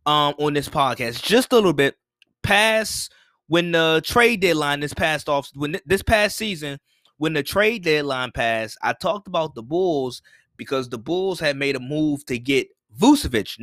um 0.07 0.35
on 0.39 0.55
this 0.55 0.69
podcast, 0.69 1.23
just 1.23 1.53
a 1.53 1.57
little 1.57 1.73
bit 1.73 1.97
past 2.43 3.13
when 3.47 3.73
the 3.73 4.03
trade 4.05 4.41
deadline 4.41 4.81
this 4.81 4.95
past 4.95 5.29
off 5.29 5.51
when 5.55 5.79
this 5.87 6.03
past 6.03 6.37
season 6.37 6.79
when 7.19 7.33
the 7.33 7.43
trade 7.43 7.85
deadline 7.85 8.33
passed, 8.33 8.77
I 8.83 8.93
talked 8.93 9.29
about 9.29 9.55
the 9.55 9.63
Bulls 9.63 10.21
because 10.57 10.89
the 10.89 10.99
Bulls 10.99 11.41
had 11.41 11.57
made 11.57 11.77
a 11.77 11.81
move 11.81 12.25
to 12.27 12.39
get 12.39 12.69
Vucevic, 12.99 13.57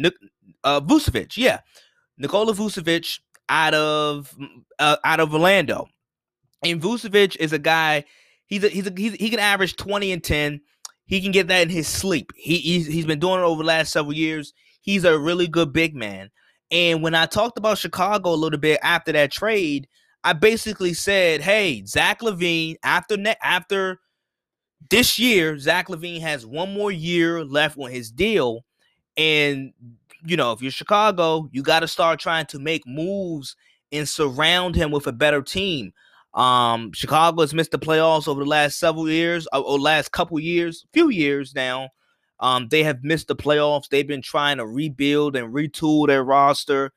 uh, 0.64 0.82
Vucevic, 0.82 1.38
yeah, 1.38 1.60
Nikola 2.18 2.54
Vucevic 2.54 3.20
out 3.50 3.74
of 3.74 4.36
uh, 4.80 4.98
out 5.04 5.20
of 5.20 5.34
Orlando, 5.34 5.88
and 6.64 6.82
Vucevic 6.82 7.36
is 7.38 7.54
a 7.54 7.60
guy. 7.60 8.06
He's 8.46 8.64
a, 8.64 8.70
he's 8.70 8.88
a, 8.88 8.94
he's 8.96 9.14
he 9.14 9.30
can 9.30 9.40
average 9.40 9.76
twenty 9.76 10.12
and 10.12 10.24
ten. 10.24 10.62
He 11.06 11.22
can 11.22 11.32
get 11.32 11.48
that 11.48 11.64
in 11.64 11.70
his 11.70 11.88
sleep. 11.88 12.32
He 12.36 12.58
he's, 12.58 12.88
he's 12.88 13.06
been 13.06 13.20
doing 13.20 13.40
it 13.40 13.44
over 13.44 13.64
the 13.64 13.68
last 13.68 13.92
several 13.92 14.14
years. 14.14 14.54
He's 14.82 15.04
a 15.04 15.18
really 15.18 15.48
good 15.48 15.74
big 15.74 15.96
man. 15.96 16.30
And 16.72 17.04
when 17.04 17.16
I 17.16 17.26
talked 17.26 17.58
about 17.58 17.78
Chicago 17.78 18.34
a 18.34 18.36
little 18.36 18.60
bit 18.60 18.80
after 18.82 19.12
that 19.12 19.32
trade, 19.32 19.88
I 20.24 20.34
basically 20.34 20.94
said, 20.94 21.42
"Hey, 21.42 21.84
Zach 21.86 22.22
LaVine 22.22 22.76
after 22.84 23.18
ne- 23.18 23.36
after 23.42 24.00
this 24.90 25.20
year, 25.20 25.58
Zach 25.58 25.88
LaVine 25.88 26.22
has 26.22 26.46
one 26.46 26.74
more 26.74 26.92
year 26.92 27.44
left 27.46 27.78
on 27.78 27.92
his 27.92 28.12
deal, 28.12 28.66
and 29.18 29.74
you 30.26 30.38
know, 30.38 30.52
if 30.52 30.62
you're 30.62 30.72
Chicago, 30.72 31.50
you 31.52 31.64
got 31.64 31.80
to 31.80 31.88
start 31.88 32.20
trying 32.20 32.46
to 32.48 32.60
make 32.60 32.86
moves 32.86 33.56
and 33.92 34.08
surround 34.08 34.76
him 34.76 34.92
with 34.92 35.08
a 35.08 35.12
better 35.12 35.42
team. 35.42 35.94
Um, 36.34 36.92
Chicago 36.94 37.42
has 37.42 37.54
missed 37.54 37.72
the 37.72 37.80
playoffs 37.80 38.28
over 38.28 38.44
the 38.44 38.50
last 38.50 38.80
several 38.80 39.10
years, 39.10 39.48
or, 39.54 39.60
uh, 39.60 39.62
or 39.62 39.80
last 39.80 40.12
couple 40.12 40.40
years, 40.40 40.86
few 40.94 41.10
years 41.10 41.54
now. 41.56 41.90
Um, 42.40 42.68
they 42.70 42.84
have 42.84 43.04
missed 43.04 43.28
the 43.28 43.36
playoffs. 43.36 43.90
They've 43.90 44.08
been 44.08 44.22
trying 44.22 44.58
to 44.58 44.66
rebuild 44.66 45.36
and 45.36 45.54
retool 45.54 46.08
their 46.08 46.24
roster. 46.24 46.92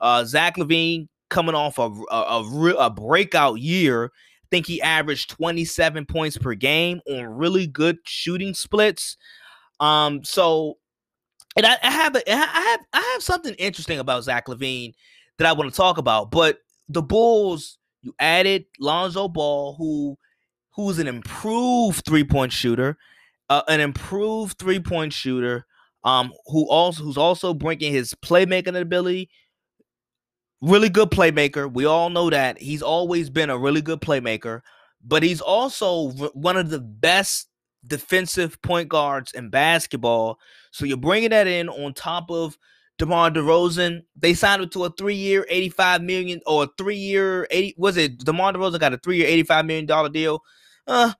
Uh, 0.00 0.24
Zach 0.24 0.56
LaVine 0.56 1.08
coming 1.28 1.54
off 1.54 1.78
a, 1.78 1.90
a, 2.10 2.42
a, 2.42 2.74
a 2.78 2.90
breakout 2.90 3.60
year. 3.60 4.10
Think 4.50 4.66
he 4.66 4.80
averaged 4.80 5.30
27 5.30 6.06
points 6.06 6.38
per 6.38 6.54
game 6.54 7.00
on 7.08 7.24
really 7.24 7.66
good 7.66 7.98
shooting 8.04 8.54
splits. 8.54 9.16
Um, 9.80 10.24
so 10.24 10.78
and 11.56 11.66
I, 11.66 11.76
I 11.82 11.90
have 11.90 12.14
a, 12.14 12.32
I 12.32 12.36
have 12.36 12.80
I 12.92 13.12
have 13.12 13.22
something 13.22 13.54
interesting 13.54 13.98
about 13.98 14.24
Zach 14.24 14.46
LaVine 14.46 14.94
that 15.38 15.46
I 15.46 15.52
want 15.52 15.70
to 15.70 15.76
talk 15.76 15.98
about. 15.98 16.30
But 16.30 16.58
the 16.88 17.02
Bulls, 17.02 17.78
you 18.02 18.14
added 18.18 18.66
Lonzo 18.78 19.28
Ball, 19.28 19.74
who 19.76 20.16
who's 20.70 21.00
an 21.00 21.08
improved 21.08 22.04
three 22.04 22.22
point 22.24 22.52
shooter, 22.52 22.96
uh, 23.48 23.62
an 23.68 23.80
improved 23.80 24.58
three 24.58 24.78
point 24.78 25.12
shooter, 25.12 25.66
um, 26.04 26.32
who 26.46 26.68
also 26.68 27.02
who's 27.02 27.18
also 27.18 27.52
bringing 27.52 27.92
his 27.92 28.14
playmaking 28.14 28.80
ability 28.80 29.28
really 30.60 30.88
good 30.88 31.10
playmaker. 31.10 31.72
We 31.72 31.84
all 31.84 32.10
know 32.10 32.30
that. 32.30 32.58
He's 32.58 32.82
always 32.82 33.30
been 33.30 33.50
a 33.50 33.58
really 33.58 33.82
good 33.82 34.00
playmaker, 34.00 34.60
but 35.04 35.22
he's 35.22 35.40
also 35.40 36.10
one 36.10 36.56
of 36.56 36.70
the 36.70 36.80
best 36.80 37.48
defensive 37.86 38.60
point 38.62 38.88
guards 38.88 39.32
in 39.32 39.50
basketball. 39.50 40.38
So 40.72 40.84
you're 40.84 40.96
bringing 40.96 41.30
that 41.30 41.46
in 41.46 41.68
on 41.68 41.94
top 41.94 42.30
of 42.30 42.58
DeMar 42.98 43.30
DeRozan. 43.30 44.02
They 44.16 44.34
signed 44.34 44.62
him 44.62 44.68
to 44.70 44.84
a 44.84 44.90
three-year, 44.90 45.46
85 45.48 46.02
million 46.02 46.40
or 46.46 46.64
a 46.64 46.68
three-year 46.76 47.46
80 47.50 47.74
was 47.78 47.96
it 47.96 48.18
DeMar 48.24 48.52
DeRozan 48.52 48.80
got 48.80 48.94
a 48.94 48.98
three-year, 48.98 49.26
85 49.26 49.66
million 49.66 49.86
dollar 49.86 50.08
deal. 50.08 50.42
Uh 50.86 51.12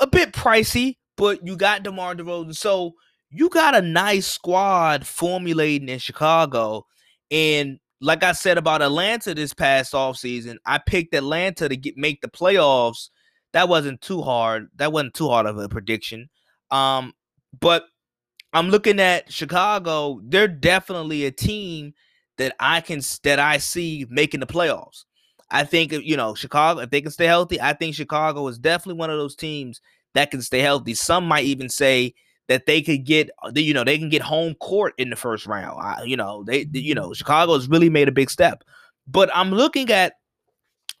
a 0.00 0.06
bit 0.06 0.32
pricey, 0.32 0.96
but 1.16 1.46
you 1.46 1.56
got 1.56 1.82
DeMar 1.82 2.14
DeRozan. 2.14 2.54
So 2.54 2.92
you 3.30 3.48
got 3.48 3.74
a 3.74 3.82
nice 3.82 4.26
squad 4.26 5.06
formulating 5.06 5.88
in 5.88 5.98
Chicago. 5.98 6.86
And 7.30 7.78
like 8.00 8.22
I 8.22 8.32
said 8.32 8.58
about 8.58 8.82
Atlanta 8.82 9.34
this 9.34 9.54
past 9.54 9.92
offseason, 9.92 10.56
I 10.66 10.78
picked 10.78 11.14
Atlanta 11.14 11.68
to 11.68 11.76
get 11.76 11.96
make 11.96 12.20
the 12.20 12.28
playoffs. 12.28 13.10
That 13.52 13.68
wasn't 13.68 14.00
too 14.00 14.22
hard. 14.22 14.68
That 14.76 14.92
wasn't 14.92 15.14
too 15.14 15.28
hard 15.28 15.46
of 15.46 15.58
a 15.58 15.68
prediction. 15.68 16.28
Um, 16.70 17.14
but 17.58 17.84
I'm 18.52 18.68
looking 18.68 19.00
at 19.00 19.32
Chicago. 19.32 20.20
They're 20.24 20.48
definitely 20.48 21.24
a 21.24 21.30
team 21.30 21.94
that 22.38 22.54
I 22.60 22.80
can 22.80 23.00
that 23.22 23.38
I 23.38 23.58
see 23.58 24.06
making 24.10 24.40
the 24.40 24.46
playoffs. 24.46 25.04
I 25.50 25.64
think 25.64 25.92
you 25.92 26.16
know 26.16 26.34
Chicago 26.34 26.80
if 26.80 26.90
they 26.90 27.00
can 27.00 27.10
stay 27.10 27.26
healthy. 27.26 27.60
I 27.60 27.72
think 27.72 27.94
Chicago 27.94 28.46
is 28.48 28.58
definitely 28.58 28.98
one 28.98 29.10
of 29.10 29.18
those 29.18 29.36
teams 29.36 29.80
that 30.14 30.30
can 30.30 30.42
stay 30.42 30.60
healthy. 30.60 30.94
Some 30.94 31.26
might 31.26 31.44
even 31.44 31.68
say 31.68 32.14
that 32.48 32.66
they 32.66 32.80
could 32.82 33.04
get 33.04 33.30
uh, 33.42 33.52
you 33.54 33.74
know 33.74 33.84
they 33.84 33.98
can 33.98 34.08
get 34.08 34.22
home 34.22 34.54
court 34.54 34.94
in 34.98 35.10
the 35.10 35.16
first 35.16 35.46
round. 35.46 35.80
I, 35.80 36.02
you 36.04 36.16
know 36.16 36.44
they 36.44 36.66
you 36.72 36.94
know 36.94 37.12
Chicago 37.12 37.54
has 37.54 37.68
really 37.68 37.90
made 37.90 38.08
a 38.08 38.12
big 38.12 38.30
step, 38.30 38.62
but 39.06 39.30
I'm 39.34 39.50
looking 39.50 39.90
at 39.90 40.14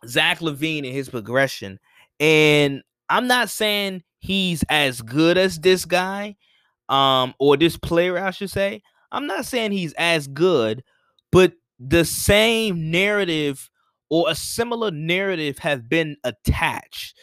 Zach 0.06 0.40
LaVine 0.40 0.84
and 0.84 0.94
his 0.94 1.08
progression, 1.08 1.78
and 2.20 2.82
I'm 3.08 3.26
not 3.26 3.50
saying 3.50 4.02
he's 4.18 4.64
as 4.68 5.00
good 5.00 5.38
as 5.38 5.58
this 5.58 5.84
guy, 5.84 6.36
um, 6.88 7.34
or 7.38 7.56
this 7.56 7.76
player 7.76 8.18
I 8.18 8.30
should 8.30 8.50
say. 8.50 8.82
I'm 9.12 9.26
not 9.26 9.46
saying 9.46 9.72
he's 9.72 9.92
as 9.94 10.26
good, 10.26 10.82
but 11.30 11.52
the 11.78 12.04
same 12.04 12.90
narrative 12.90 13.70
or 14.08 14.28
a 14.28 14.34
similar 14.34 14.90
narrative 14.90 15.58
have 15.58 15.88
been 15.88 16.16
attached. 16.24 17.16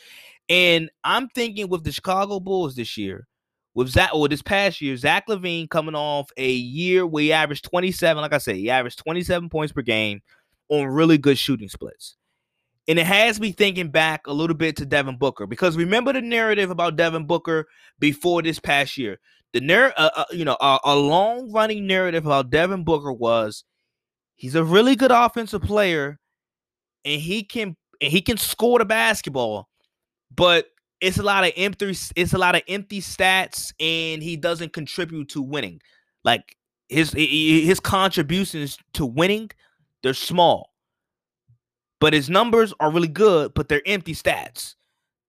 And 0.49 0.89
I'm 1.03 1.29
thinking 1.29 1.69
with 1.69 1.83
the 1.83 1.91
Chicago 1.91 2.39
Bulls 2.39 2.75
this 2.75 2.97
year, 2.97 3.27
with 3.75 3.89
Zach 3.89 4.11
or 4.13 4.27
this 4.27 4.41
past 4.41 4.81
year, 4.81 4.95
Zach 4.95 5.27
LaVine 5.27 5.69
coming 5.69 5.95
off 5.95 6.29
a 6.37 6.51
year 6.51 7.05
where 7.05 7.23
he 7.23 7.33
averaged 7.33 7.65
27, 7.65 8.21
like 8.21 8.33
I 8.33 8.37
said, 8.37 8.55
he 8.55 8.69
averaged 8.69 8.99
27 8.99 9.49
points 9.49 9.73
per 9.73 9.81
game 9.81 10.21
on 10.69 10.85
really 10.85 11.17
good 11.17 11.37
shooting 11.37 11.69
splits. 11.69 12.15
And 12.87 12.99
it 12.99 13.05
has 13.05 13.39
me 13.39 13.51
thinking 13.51 13.89
back 13.89 14.27
a 14.27 14.33
little 14.33 14.55
bit 14.55 14.75
to 14.77 14.85
Devin 14.85 15.17
Booker 15.17 15.47
because 15.47 15.77
remember 15.77 16.13
the 16.13 16.21
narrative 16.21 16.69
about 16.69 16.97
Devin 16.97 17.25
Booker 17.25 17.67
before 17.99 18.41
this 18.41 18.59
past 18.59 18.97
year. 18.97 19.19
The 19.53 19.61
narrative, 19.61 19.95
uh, 19.97 20.09
uh, 20.15 20.25
you 20.31 20.45
know, 20.45 20.57
a, 20.59 20.79
a 20.83 20.95
long 20.95 21.51
running 21.51 21.87
narrative 21.87 22.25
about 22.25 22.49
Devin 22.49 22.83
Booker 22.83 23.13
was 23.13 23.63
he's 24.35 24.55
a 24.55 24.63
really 24.63 24.95
good 24.95 25.11
offensive 25.11 25.61
player, 25.61 26.19
and 27.05 27.21
he 27.21 27.43
can 27.43 27.77
and 28.01 28.11
he 28.11 28.21
can 28.21 28.37
score 28.37 28.79
the 28.79 28.85
basketball, 28.85 29.69
but 30.35 30.65
it's 31.03 31.17
a 31.17 31.23
lot 31.23 31.43
of 31.43 31.51
empty 31.57 31.95
it's 32.15 32.33
a 32.33 32.37
lot 32.37 32.55
of 32.55 32.61
empty 32.67 33.01
stats 33.01 33.73
and 33.79 34.23
he 34.23 34.37
doesn't 34.37 34.71
contribute 34.71 35.27
to 35.29 35.41
winning. 35.41 35.81
Like 36.23 36.55
his 36.87 37.11
his 37.11 37.79
contributions 37.79 38.77
to 38.93 39.05
winning 39.05 39.51
they're 40.01 40.13
small. 40.13 40.69
But 41.99 42.13
his 42.13 42.29
numbers 42.29 42.73
are 42.79 42.89
really 42.89 43.09
good 43.09 43.53
but 43.53 43.67
they're 43.67 43.81
empty 43.85 44.15
stats. 44.15 44.75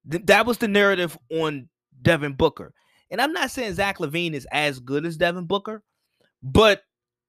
Th- 0.09 0.25
that 0.27 0.47
was 0.47 0.59
the 0.59 0.69
narrative 0.69 1.19
on 1.31 1.69
devin 2.01 2.35
booker. 2.35 2.73
And 3.11 3.21
i'm 3.21 3.33
not 3.33 3.51
saying 3.51 3.75
zach 3.75 3.99
LaVine 3.99 4.33
is 4.35 4.47
as 4.53 4.79
good 4.79 5.05
as 5.05 5.17
devin 5.17 5.47
booker 5.47 5.83
but 6.43 6.83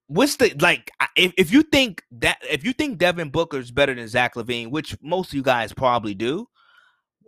what's 0.07 0.35
the 0.35 0.53
like 0.59 0.91
if, 1.15 1.33
if 1.35 1.51
you 1.51 1.63
think 1.63 2.03
that 2.11 2.37
if 2.43 2.63
you 2.63 2.73
think 2.73 2.99
devin 2.99 3.29
booker 3.29 3.57
is 3.57 3.71
better 3.71 3.95
than 3.95 4.07
zach 4.07 4.35
LaVine, 4.35 4.69
which 4.69 4.95
most 5.01 5.29
of 5.29 5.33
you 5.33 5.41
guys 5.41 5.73
probably 5.73 6.13
do 6.13 6.47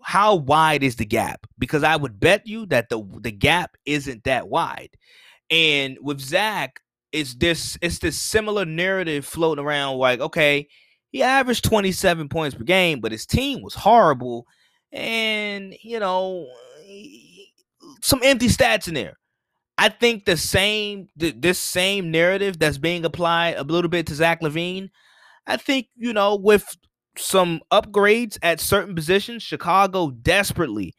how 0.04 0.36
wide 0.36 0.84
is 0.84 0.96
the 0.96 1.06
gap? 1.06 1.46
Because 1.58 1.84
I 1.84 1.96
would 1.96 2.20
bet 2.20 2.48
you 2.48 2.66
that 2.68 2.90
the 2.90 3.04
the 3.22 3.32
gap 3.32 3.76
isn't 3.86 4.24
that 4.24 4.48
wide. 4.50 4.90
And 5.50 5.98
with 6.02 6.20
Zach, 6.20 6.80
it's 7.12 7.36
this 7.36 7.78
it's 7.82 8.00
this 8.00 8.18
similar 8.18 8.66
narrative 8.66 9.26
floating 9.26 9.64
around 9.64 9.98
like, 9.98 10.20
okay, 10.20 10.68
he 11.12 11.24
averaged 11.24 11.64
27 11.64 12.30
points 12.30 12.56
per 12.56 12.64
game, 12.64 13.00
but 13.00 13.12
his 13.12 13.26
team 13.26 13.62
was 13.62 13.74
horrible. 13.74 14.46
And, 14.92 15.76
you 15.82 16.00
know, 16.00 16.48
some 18.02 18.22
empty 18.24 18.48
stats 18.48 18.88
in 18.88 18.94
there. 18.94 19.18
I 19.78 19.90
think 19.90 20.26
the 20.26 20.38
same 20.38 21.08
this 21.16 21.60
same 21.60 22.10
narrative 22.10 22.58
that's 22.58 22.80
being 22.80 23.06
applied 23.06 23.58
a 23.58 23.64
little 23.64 23.90
bit 23.90 24.08
to 24.08 24.16
Zach 24.16 24.42
LaVine. 24.42 24.90
I 25.46 25.58
think, 25.58 25.88
you 25.96 26.14
know, 26.14 26.36
with 26.36 26.66
some 27.18 27.62
upgrades 27.72 28.38
at 28.42 28.60
certain 28.60 28.96
positions. 28.96 29.44
Chicago 29.44 30.12
desperately, 30.12 30.96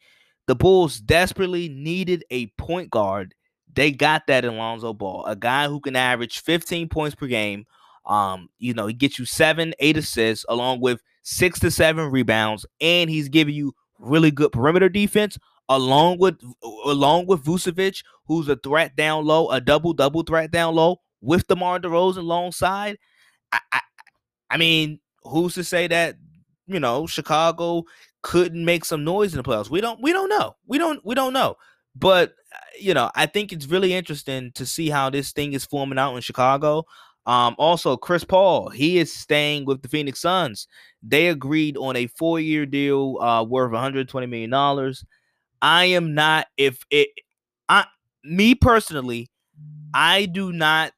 the 0.47 0.55
Bulls 0.55 0.99
desperately 0.99 1.69
needed 1.69 2.23
a 2.29 2.47
point 2.57 2.89
guard. 2.89 3.33
They 3.73 3.91
got 3.91 4.27
that 4.27 4.45
in 4.45 4.57
Lonzo 4.57 4.93
Ball, 4.93 5.25
a 5.25 5.35
guy 5.35 5.67
who 5.67 5.79
can 5.79 5.95
average 5.95 6.39
15 6.39 6.89
points 6.89 7.15
per 7.15 7.27
game. 7.27 7.65
Um, 8.05 8.49
you 8.57 8.73
know, 8.73 8.87
he 8.87 8.93
gets 8.93 9.19
you 9.19 9.25
seven, 9.25 9.73
eight 9.79 9.97
assists, 9.97 10.45
along 10.49 10.81
with 10.81 11.01
six 11.23 11.59
to 11.59 11.69
seven 11.69 12.09
rebounds, 12.11 12.65
and 12.81 13.09
he's 13.09 13.29
giving 13.29 13.53
you 13.53 13.73
really 13.99 14.31
good 14.31 14.51
perimeter 14.51 14.89
defense, 14.89 15.37
along 15.67 16.17
with 16.17 16.39
along 16.85 17.27
with 17.27 17.43
Vucevic, 17.43 18.03
who's 18.25 18.49
a 18.49 18.55
threat 18.55 18.95
down 18.95 19.25
low, 19.25 19.49
a 19.49 19.61
double 19.61 19.93
double 19.93 20.23
threat 20.23 20.49
down 20.49 20.73
low 20.73 20.97
with 21.21 21.47
DeMar 21.47 21.79
DeRozan 21.79 22.17
alongside. 22.17 22.97
I, 23.51 23.59
I, 23.71 23.81
I 24.49 24.57
mean, 24.57 24.99
who's 25.23 25.53
to 25.55 25.63
say 25.63 25.87
that 25.87 26.15
you 26.67 26.79
know 26.79 27.07
Chicago 27.07 27.83
couldn't 28.21 28.63
make 28.63 28.85
some 28.85 29.03
noise 29.03 29.33
in 29.33 29.37
the 29.37 29.43
playoffs? 29.43 29.69
We 29.69 29.81
don't 29.81 30.01
we 30.01 30.13
don't 30.13 30.29
know. 30.29 30.55
We 30.67 30.77
don't 30.77 31.03
we 31.05 31.15
don't 31.15 31.33
know. 31.33 31.55
But 31.95 32.33
uh, 32.53 32.59
you 32.79 32.93
know, 32.93 33.11
I 33.15 33.25
think 33.25 33.51
it's 33.51 33.65
really 33.67 33.93
interesting 33.93 34.51
to 34.53 34.65
see 34.65 34.89
how 34.89 35.09
this 35.09 35.31
thing 35.31 35.53
is 35.53 35.65
forming 35.65 35.99
out 35.99 36.15
in 36.15 36.21
Chicago. 36.21 36.85
Um, 37.25 37.55
also, 37.59 37.95
Chris 37.95 38.23
Paul, 38.23 38.69
he 38.69 38.97
is 38.97 39.13
staying 39.13 39.65
with 39.65 39.81
the 39.81 39.87
Phoenix 39.87 40.21
Suns. 40.21 40.67
They 41.03 41.27
agreed 41.27 41.77
on 41.77 41.95
a 41.95 42.07
four-year 42.07 42.65
deal 42.65 43.19
uh, 43.19 43.43
worth 43.43 43.71
120 43.71 44.27
million 44.27 44.49
dollars. 44.49 45.05
I 45.61 45.85
am 45.85 46.13
not 46.13 46.47
if 46.57 46.85
it 46.89 47.09
I 47.67 47.85
me 48.23 48.55
personally, 48.55 49.29
I 49.93 50.25
do 50.25 50.51
not 50.51 50.93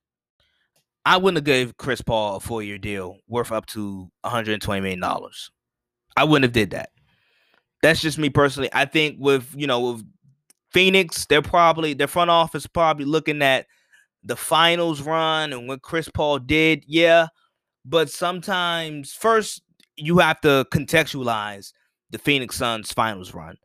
I 1.06 1.18
wouldn't 1.18 1.38
have 1.38 1.46
gave 1.46 1.78
Chris 1.78 2.02
Paul 2.02 2.36
a 2.36 2.40
four-year 2.40 2.78
deal 2.78 3.18
worth 3.28 3.52
up 3.52 3.66
to 3.68 4.10
120 4.22 4.82
million 4.82 5.00
dollars. 5.00 5.50
I 6.16 6.24
wouldn't 6.24 6.44
have 6.44 6.54
did 6.54 6.72
that. 6.72 6.90
That's 7.82 8.02
just 8.02 8.18
me 8.18 8.30
personally. 8.30 8.70
I 8.74 8.86
think 8.86 9.18
with 9.20 9.54
you 9.56 9.68
know 9.68 9.80
with 9.80 10.04
Phoenix, 10.72 11.26
they're 11.26 11.42
probably 11.42 11.94
their 11.94 12.08
front 12.08 12.30
office 12.30 12.68
probably 12.68 13.06
looking 13.06 13.42
at 13.42 13.66
the 14.24 14.36
finals 14.36 15.02
run 15.02 15.52
and 15.54 15.68
what 15.68 15.82
Chris 15.82 16.10
Paul 16.10 16.40
did, 16.40 16.84
yeah. 16.88 17.28
But 17.84 18.10
sometimes, 18.10 19.14
first, 19.14 19.64
you 19.96 20.20
have 20.20 20.40
to 20.42 20.66
contextualize 20.72 21.74
the 22.12 22.20
Phoenix 22.20 22.56
Suns 22.56 22.94
finals 22.94 23.34
run. 23.34 23.56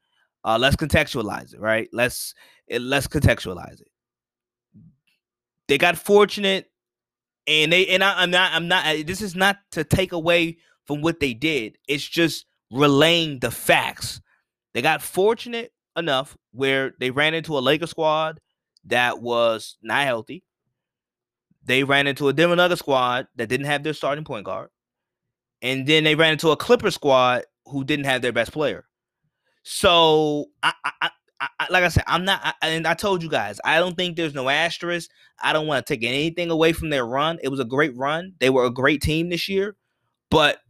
Uh, 0.45 0.59
let's 0.59 0.77
contextualize 0.77 1.53
it, 1.55 1.61
right? 1.61 1.89
Let's 1.93 2.35
let's 2.71 3.09
contextualize 3.09 3.81
it. 3.81 3.89
They 5.69 5.79
got 5.79 5.99
fortunate, 5.99 6.71
and 7.47 7.73
they 7.73 7.87
and 7.89 8.03
I, 8.03 8.23
I'm 8.23 8.31
not 8.31 8.53
I'm 8.53 8.69
not. 8.69 9.07
This 9.07 9.23
is 9.23 9.35
not 9.35 9.59
to 9.73 9.85
take 9.85 10.13
away 10.13 10.59
from 10.87 11.03
what 11.03 11.21
they 11.21 11.35
did. 11.35 11.79
It's 11.89 12.05
just 12.05 12.47
relaying 12.71 13.41
the 13.41 13.51
facts. 13.51 14.21
They 14.75 14.83
got 14.83 15.03
fortunate 15.03 15.73
enough 15.97 16.37
where 16.53 16.93
they 17.01 17.11
ran 17.11 17.35
into 17.35 17.57
a 17.57 17.61
Laker 17.61 17.87
squad 17.87 18.41
that 18.87 19.21
was 19.21 19.77
not 19.83 20.05
healthy. 20.05 20.45
They 21.65 21.83
ran 21.83 22.07
into 22.07 22.29
a 22.29 22.33
Denver 22.33 22.57
Nuggets 22.57 22.81
squad 22.81 23.27
that 23.37 23.49
didn't 23.49 23.67
have 23.67 23.83
their 23.83 23.95
starting 23.95 24.25
point 24.25 24.45
guard. 24.45 24.69
And 25.63 25.87
then 25.87 26.05
they 26.05 26.15
ran 26.15 26.33
into 26.33 26.51
a 26.51 26.57
Clipper 26.57 26.91
squad 26.91 27.43
who 27.67 27.83
didn't 27.83 28.05
have 28.05 28.23
their 28.23 28.33
best 28.33 28.53
player. 28.53 28.85
So, 29.65 30.47
I, 30.63 30.73
I, 31.03 31.11
I, 31.41 31.49
like 31.71 31.85
I 31.85 31.89
said, 31.89 32.05
I'm 32.07 32.25
not, 32.25 32.55
and 32.63 32.87
I 32.87 32.95
told 32.95 33.23
you 33.23 33.29
guys, 33.29 33.61
I 33.65 33.79
don't 33.79 33.95
think 33.97 34.17
there's 34.17 34.35
no 34.35 34.49
asterisk. 34.49 35.11
I 35.43 35.53
don't 35.53 35.67
want 35.67 35.87
to 35.87 35.95
take 35.95 36.05
anything 36.05 36.51
away 36.51 36.73
from 36.73 36.89
their 36.91 37.07
run. 37.07 37.39
It 37.43 37.49
was 37.49 37.61
a 37.61 37.65
great 37.65 37.95
run. 37.97 38.33
They 38.41 38.49
were 38.49 38.65
a 38.65 38.71
great 38.71 39.03
team 39.03 39.29
this 39.29 39.49
year. 39.49 39.77
But 40.31 40.61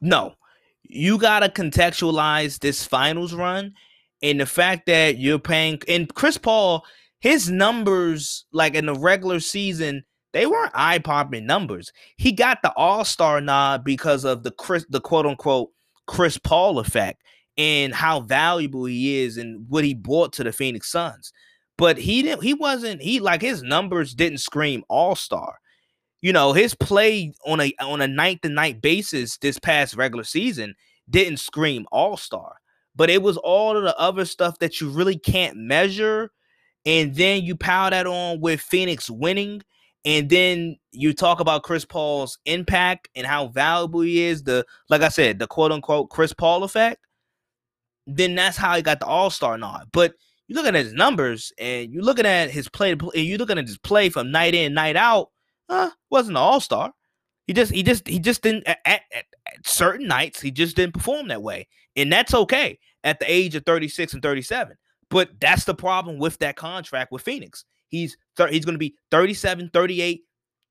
no, 0.00 0.34
you 0.82 1.18
got 1.18 1.40
to 1.40 1.48
contextualize 1.48 2.58
this 2.58 2.84
finals 2.84 3.32
run 3.32 3.74
and 4.22 4.40
the 4.40 4.46
fact 4.46 4.86
that 4.86 5.18
you're 5.18 5.38
paying, 5.38 5.80
and 5.88 6.12
Chris 6.12 6.36
Paul 6.36 6.84
his 7.20 7.50
numbers, 7.50 8.46
like 8.52 8.74
in 8.74 8.86
the 8.86 8.94
regular 8.94 9.40
season, 9.40 10.04
they 10.32 10.46
weren't 10.46 10.72
eye 10.74 10.98
popping 10.98 11.46
numbers. 11.46 11.92
He 12.16 12.32
got 12.32 12.62
the 12.62 12.72
All 12.76 13.04
Star 13.04 13.40
nod 13.40 13.84
because 13.84 14.24
of 14.24 14.42
the 14.42 14.50
Chris, 14.50 14.86
the 14.88 15.00
quote 15.00 15.26
unquote 15.26 15.70
Chris 16.06 16.38
Paul 16.38 16.78
effect 16.78 17.22
and 17.56 17.94
how 17.94 18.20
valuable 18.20 18.84
he 18.84 19.20
is 19.20 19.36
and 19.36 19.66
what 19.68 19.84
he 19.84 19.94
brought 19.94 20.32
to 20.34 20.44
the 20.44 20.52
Phoenix 20.52 20.90
Suns. 20.90 21.32
But 21.76 21.98
he 21.98 22.22
didn't. 22.22 22.42
He 22.42 22.54
wasn't. 22.54 23.02
He 23.02 23.20
like 23.20 23.42
his 23.42 23.62
numbers 23.62 24.14
didn't 24.14 24.38
scream 24.38 24.84
All 24.88 25.14
Star. 25.14 25.58
You 26.20 26.32
know, 26.32 26.52
his 26.52 26.74
play 26.74 27.32
on 27.46 27.60
a 27.60 27.72
on 27.80 28.00
a 28.00 28.08
night 28.08 28.42
to 28.42 28.48
night 28.48 28.82
basis 28.82 29.38
this 29.38 29.58
past 29.58 29.96
regular 29.96 30.24
season 30.24 30.74
didn't 31.08 31.38
scream 31.38 31.86
All 31.90 32.16
Star. 32.16 32.56
But 32.94 33.08
it 33.08 33.22
was 33.22 33.36
all 33.38 33.76
of 33.76 33.84
the 33.84 33.96
other 33.98 34.24
stuff 34.24 34.58
that 34.58 34.80
you 34.80 34.90
really 34.90 35.18
can't 35.18 35.56
measure 35.56 36.30
and 36.86 37.14
then 37.14 37.44
you 37.44 37.56
pile 37.56 37.90
that 37.90 38.06
on 38.06 38.40
with 38.40 38.60
Phoenix 38.60 39.10
winning, 39.10 39.62
and 40.04 40.30
then 40.30 40.76
you 40.92 41.12
talk 41.12 41.40
about 41.40 41.62
Chris 41.62 41.84
Paul's 41.84 42.38
impact 42.46 43.08
and 43.14 43.26
how 43.26 43.48
valuable 43.48 44.00
he 44.00 44.22
is, 44.22 44.42
the 44.44 44.64
like 44.88 45.02
I 45.02 45.08
said, 45.08 45.38
the 45.38 45.46
quote 45.46 45.72
unquote 45.72 46.10
Chris 46.10 46.32
Paul 46.32 46.64
effect, 46.64 46.98
then 48.06 48.34
that's 48.34 48.56
how 48.56 48.74
he 48.76 48.82
got 48.82 49.00
the 49.00 49.06
all-star 49.06 49.58
nod. 49.58 49.88
But 49.92 50.14
you 50.48 50.54
looking 50.54 50.74
at 50.74 50.84
his 50.84 50.94
numbers 50.94 51.52
and 51.58 51.92
you're 51.92 52.02
looking 52.02 52.26
at 52.26 52.50
his 52.50 52.68
play, 52.68 52.92
and 52.92 53.02
you're 53.14 53.38
looking 53.38 53.58
at 53.58 53.66
his 53.66 53.78
play 53.78 54.08
from 54.08 54.30
night 54.30 54.54
in, 54.54 54.74
night 54.74 54.96
out, 54.96 55.30
uh, 55.68 55.90
wasn't 56.10 56.36
an 56.36 56.42
all-star. 56.42 56.92
He 57.46 57.52
just 57.52 57.72
he 57.72 57.82
just 57.82 58.06
he 58.06 58.18
just 58.18 58.42
didn't 58.42 58.66
at, 58.66 58.78
at, 58.84 59.02
at 59.12 59.24
certain 59.64 60.06
nights 60.06 60.40
he 60.40 60.50
just 60.50 60.76
didn't 60.76 60.94
perform 60.94 61.28
that 61.28 61.42
way. 61.42 61.66
And 61.96 62.12
that's 62.12 62.34
okay 62.34 62.78
at 63.02 63.18
the 63.18 63.30
age 63.30 63.54
of 63.56 63.64
36 63.64 64.14
and 64.14 64.22
37. 64.22 64.76
But 65.08 65.30
that's 65.40 65.64
the 65.64 65.74
problem 65.74 66.18
with 66.18 66.38
that 66.38 66.56
contract 66.56 67.10
with 67.10 67.22
Phoenix. 67.22 67.64
He's 67.88 68.16
thir- 68.36 68.48
he's 68.48 68.64
going 68.64 68.74
to 68.74 68.78
be 68.78 68.94
37, 69.10 69.70
38, 69.72 70.22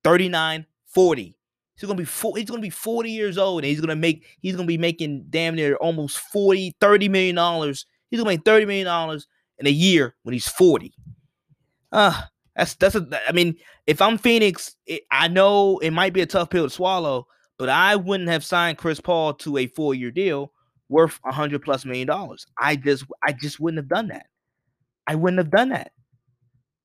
39, 0.02 0.66
40. 0.86 1.36
He's 1.80 1.88
to 1.88 1.94
be 1.94 2.04
four, 2.04 2.36
he's 2.36 2.46
to 2.46 2.58
be 2.58 2.70
40 2.70 3.10
years 3.10 3.38
old 3.38 3.62
and 3.62 3.70
he's 3.70 3.80
to 3.80 3.96
make 3.96 4.26
he's 4.40 4.56
to 4.56 4.64
be 4.64 4.76
making 4.76 5.24
damn 5.30 5.54
near 5.54 5.76
almost 5.76 6.18
40 6.18 6.76
30 6.80 7.08
million 7.08 7.36
dollars. 7.36 7.86
He's 8.10 8.20
to 8.20 8.26
make 8.26 8.44
30 8.44 8.66
million 8.66 8.86
dollars 8.86 9.26
in 9.58 9.66
a 9.66 9.70
year 9.70 10.14
when 10.22 10.32
he's 10.34 10.48
40. 10.48 10.92
Uh 11.92 12.22
that's 12.54 12.74
that's 12.74 12.96
a, 12.96 13.08
I 13.26 13.32
mean, 13.32 13.56
if 13.86 14.02
I'm 14.02 14.18
Phoenix, 14.18 14.76
it, 14.86 15.02
I 15.10 15.28
know 15.28 15.78
it 15.78 15.92
might 15.92 16.12
be 16.12 16.20
a 16.20 16.26
tough 16.26 16.50
pill 16.50 16.64
to 16.64 16.70
swallow, 16.70 17.26
but 17.58 17.70
I 17.70 17.96
wouldn't 17.96 18.28
have 18.28 18.44
signed 18.44 18.76
Chris 18.76 19.00
Paul 19.00 19.32
to 19.34 19.56
a 19.56 19.66
4-year 19.68 20.10
deal 20.10 20.52
worth 20.90 21.18
a 21.24 21.32
hundred 21.32 21.62
plus 21.62 21.86
million 21.86 22.06
dollars. 22.06 22.46
I 22.58 22.76
just 22.76 23.04
I 23.24 23.32
just 23.32 23.60
wouldn't 23.60 23.78
have 23.78 23.88
done 23.88 24.08
that. 24.08 24.26
I 25.06 25.14
wouldn't 25.14 25.38
have 25.38 25.50
done 25.50 25.70
that. 25.70 25.92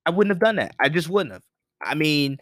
I 0.06 0.10
wouldn't 0.10 0.30
have 0.30 0.40
done 0.40 0.56
that. 0.56 0.74
I 0.80 0.88
just 0.88 1.10
wouldn't 1.10 1.32
have. 1.32 1.42
I 1.82 1.94
mean, 1.94 2.38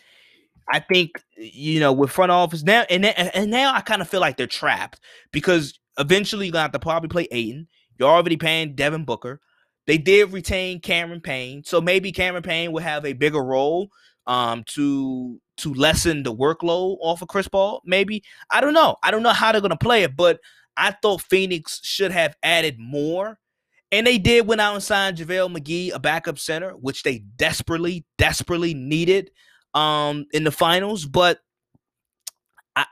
I 0.69 0.81
think 0.81 1.23
you 1.37 1.81
know 1.81 1.93
with 1.93 2.11
front 2.11 2.33
office 2.33 2.62
now, 2.62 2.85
and 2.91 3.05
and 3.05 3.51
now 3.51 3.75
I 3.75 3.81
kind 3.81 4.03
of 4.03 4.09
feel 4.09 4.21
like 4.21 4.37
they're 4.37 4.47
trapped 4.47 5.01
because 5.33 5.79
eventually 5.99 6.47
you're 6.47 6.53
gonna 6.53 6.62
have 6.62 6.73
to 6.73 6.79
probably 6.79 7.09
play 7.09 7.29
Ayton. 7.31 7.69
You're 7.99 8.09
already 8.09 8.37
paying 8.37 8.75
Devin 8.75 9.05
Booker. 9.05 9.41
They 9.87 9.99
did 9.99 10.33
retain 10.33 10.81
Cameron 10.81 11.21
Payne, 11.21 11.65
so 11.65 11.81
maybe 11.81 12.12
Cameron 12.12 12.43
Payne 12.43 12.73
will 12.73 12.83
have 12.83 13.05
a 13.05 13.12
bigger 13.12 13.43
role 13.43 13.91
um, 14.27 14.65
to 14.69 15.41
to 15.59 15.75
lessen 15.75 16.23
the 16.23 16.35
workload 16.35 16.97
off 17.01 17.23
of 17.23 17.29
Chris 17.29 17.49
Paul. 17.49 17.83
Maybe 17.85 18.23
I 18.51 18.61
don't 18.61 18.75
know. 18.75 18.97
I 19.03 19.11
don't 19.11 19.23
know 19.23 19.31
how 19.31 19.53
they're 19.53 19.61
gonna 19.61 19.77
play 19.77 20.03
it, 20.03 20.17
but 20.17 20.41
I 20.77 20.93
thought 20.93 21.23
Phoenix 21.23 21.81
should 21.83 22.11
have 22.11 22.37
added 22.43 22.79
more. 22.79 23.39
And 23.93 24.07
they 24.07 24.19
did 24.19 24.47
went 24.47 24.61
out 24.61 24.75
and 24.75 24.83
signed 24.83 25.19
JaVale 25.19 25.57
McGee, 25.57 25.93
a 25.95 26.01
backup 26.01 26.39
center, 26.39 26.71
which 26.73 27.05
they 27.05 27.19
desperately, 27.37 28.05
desperately 28.19 28.75
needed 28.75 29.31
um, 29.75 30.27
in 30.33 30.45
the 30.45 30.51
finals. 30.51 31.07
But 31.07 31.41
I, 32.77 32.87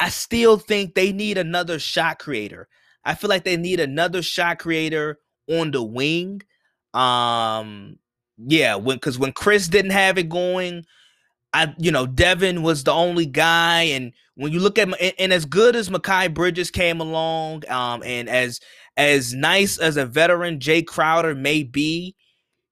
I 0.00 0.08
still 0.08 0.58
think 0.58 0.94
they 0.94 1.12
need 1.12 1.38
another 1.38 1.78
shot 1.78 2.18
creator. 2.18 2.68
I 3.04 3.14
feel 3.14 3.28
like 3.28 3.44
they 3.44 3.56
need 3.56 3.80
another 3.80 4.22
shot 4.22 4.58
creator 4.58 5.18
on 5.48 5.70
the 5.70 5.82
wing. 5.82 6.42
Um, 6.94 7.98
yeah, 8.38 8.76
when 8.76 8.96
because 8.96 9.18
when 9.18 9.32
Chris 9.32 9.68
didn't 9.68 9.90
have 9.90 10.16
it 10.18 10.28
going, 10.28 10.84
I, 11.52 11.74
you 11.78 11.90
know, 11.90 12.06
Devin 12.06 12.62
was 12.62 12.84
the 12.84 12.92
only 12.92 13.26
guy, 13.26 13.82
and 13.82 14.12
when 14.34 14.52
you 14.52 14.60
look 14.60 14.78
at 14.78 14.88
and, 15.00 15.12
and 15.18 15.32
as 15.32 15.44
good 15.44 15.76
as 15.76 15.88
Mikal 15.90 16.32
Bridges 16.32 16.70
came 16.70 17.00
along, 17.00 17.68
um, 17.68 18.02
and 18.04 18.28
as 18.28 18.60
as 18.96 19.34
nice 19.34 19.78
as 19.78 19.96
a 19.96 20.06
veteran 20.06 20.58
Jae 20.58 20.86
Crowder 20.86 21.34
may 21.34 21.62
be, 21.62 22.16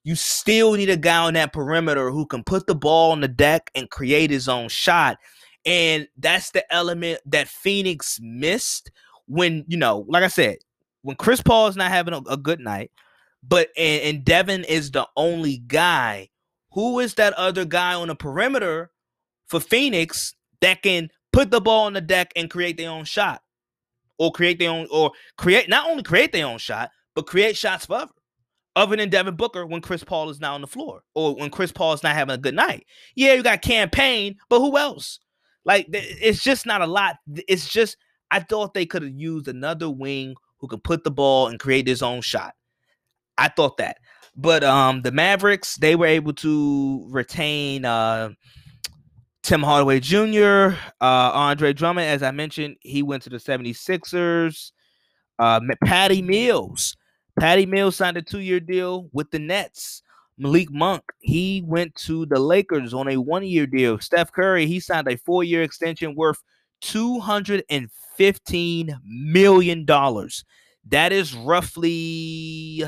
you 0.05 0.15
still 0.15 0.73
need 0.75 0.91
a 0.91 0.97
guy 0.97 1.25
on 1.25 1.35
that 1.35 1.53
perimeter 1.53 2.11
who 2.11 2.27
can 2.27 2.43
put 2.43 2.67
the 2.67 2.75
ball 2.75 3.13
on 3.13 3.21
the 3.21 3.29
deck 3.29 3.71
and 3.75 3.91
create 3.91 4.31
his 4.31 4.49
own 4.49 4.69
shot, 4.69 5.19
and 5.65 6.09
that's 6.19 6.51
the 6.51 6.71
element 6.73 7.21
that 7.27 7.49
Phoenix 7.49 8.19
missed 8.21 8.91
when 9.27 9.65
you 9.69 9.77
know, 9.77 10.05
like 10.09 10.25
I 10.25 10.29
said, 10.29 10.59
when 11.03 11.17
Chris 11.17 11.41
Paul 11.41 11.69
is 11.69 11.77
not 11.77 11.91
having 11.91 12.15
a, 12.15 12.23
a 12.29 12.37
good 12.37 12.61
night, 12.61 12.91
but 13.43 13.69
and, 13.77 14.03
and 14.03 14.25
Devin 14.25 14.65
is 14.65 14.91
the 14.91 15.07
only 15.17 15.59
guy 15.59 16.29
who 16.73 16.99
is 17.01 17.15
that 17.15 17.35
other 17.35 17.65
guy 17.65 17.95
on 17.95 18.09
the 18.09 18.15
perimeter 18.15 18.91
for 19.47 19.61
Phoenix 19.61 20.35
that 20.61 20.83
can 20.83 21.11
put 21.33 21.51
the 21.51 21.61
ball 21.61 21.87
on 21.87 21.93
the 21.93 22.01
deck 22.01 22.33
and 22.37 22.51
create 22.51 22.77
their 22.77 22.91
own 22.91 23.05
shot? 23.05 23.43
Or 24.19 24.31
create 24.31 24.59
their 24.59 24.71
own, 24.71 24.87
or 24.91 25.13
create 25.37 25.69
not 25.69 25.89
only 25.89 26.03
create 26.03 26.33
their 26.33 26.47
own 26.47 26.59
shot, 26.59 26.91
but 27.15 27.27
create 27.27 27.57
shots 27.57 27.87
for 27.87 27.95
other, 27.95 28.13
other 28.77 28.97
than 28.97 29.11
Devin 29.11 29.37
Booker 29.37 29.67
when 29.67 29.81
Chris 29.81 30.05
Paul 30.05 30.31
is 30.31 30.41
not 30.41 30.55
on 30.55 30.61
the 30.61 30.67
floor 30.67 31.03
or 31.15 31.35
when 31.35 31.51
Chris 31.51 31.73
Paul 31.73 31.93
is 31.93 32.03
not 32.03 32.15
having 32.15 32.35
a 32.35 32.39
good 32.39 32.55
night. 32.55 32.87
Yeah, 33.15 33.35
you 33.35 33.43
got 33.43 33.63
Cam 33.63 33.91
Payne, 33.91 34.37
but 34.49 34.61
who 34.61 34.77
else? 34.79 35.21
Like 35.65 35.87
it's 35.91 36.43
just 36.43 36.67
not 36.67 36.81
a 36.81 36.87
lot. 36.87 37.17
It's 37.49 37.69
just 37.69 37.97
I 38.31 38.41
thought 38.41 38.75
they 38.75 38.87
could 38.87 39.03
have 39.03 39.13
used 39.13 39.49
another 39.49 39.91
wing 39.91 40.35
who 40.59 40.69
could 40.69 40.83
put 40.83 41.05
the 41.05 41.11
ball 41.11 41.49
and 41.49 41.61
create 41.61 41.87
his 41.87 42.03
own 42.03 42.23
shot. 42.23 42.55
I 43.37 43.49
thought 43.49 43.77
that. 43.77 43.99
But 44.35 44.65
um, 44.65 45.03
the 45.03 45.13
Mavericks, 45.13 45.77
they 45.77 45.95
were 45.95 46.07
able 46.07 46.33
to 46.35 47.07
retain 47.11 47.85
uh, 47.85 48.31
Tim 49.43 49.63
Hardaway 49.63 50.01
Jr., 50.01 50.77
uh, 51.01 51.31
Andre 51.35 51.73
Drummond, 51.73 52.07
as 52.07 52.23
I 52.23 52.31
mentioned, 52.31 52.77
he 52.81 53.03
went 53.03 53.25
to 53.25 53.31
the 53.31 53.37
76ers. 53.37 54.73
Uh, 55.39 55.61
Patty 55.85 56.23
Mills. 56.23 56.97
Patty 57.39 57.67
Mills 57.67 57.97
signed 57.97 58.17
a 58.17 58.23
two-year 58.23 58.61
deal 58.61 59.09
with 59.13 59.31
the 59.31 59.39
Nets. 59.39 60.03
Malik 60.39 60.71
Monk, 60.71 61.03
he 61.21 61.63
went 61.65 61.95
to 61.95 62.27
the 62.27 62.39
Lakers 62.39 62.95
on 62.95 63.09
a 63.09 63.17
one-year 63.17 63.67
deal. 63.67 63.99
Steph 64.01 64.33
Curry, 64.33 64.67
he 64.67 64.81
signed 64.81 65.09
a 65.09 65.17
four-year 65.17 65.63
extension 65.63 66.15
worth 66.15 66.43
$215 66.83 68.99
million. 69.05 69.87
That 69.87 71.13
is 71.13 71.35
roughly, 71.35 72.85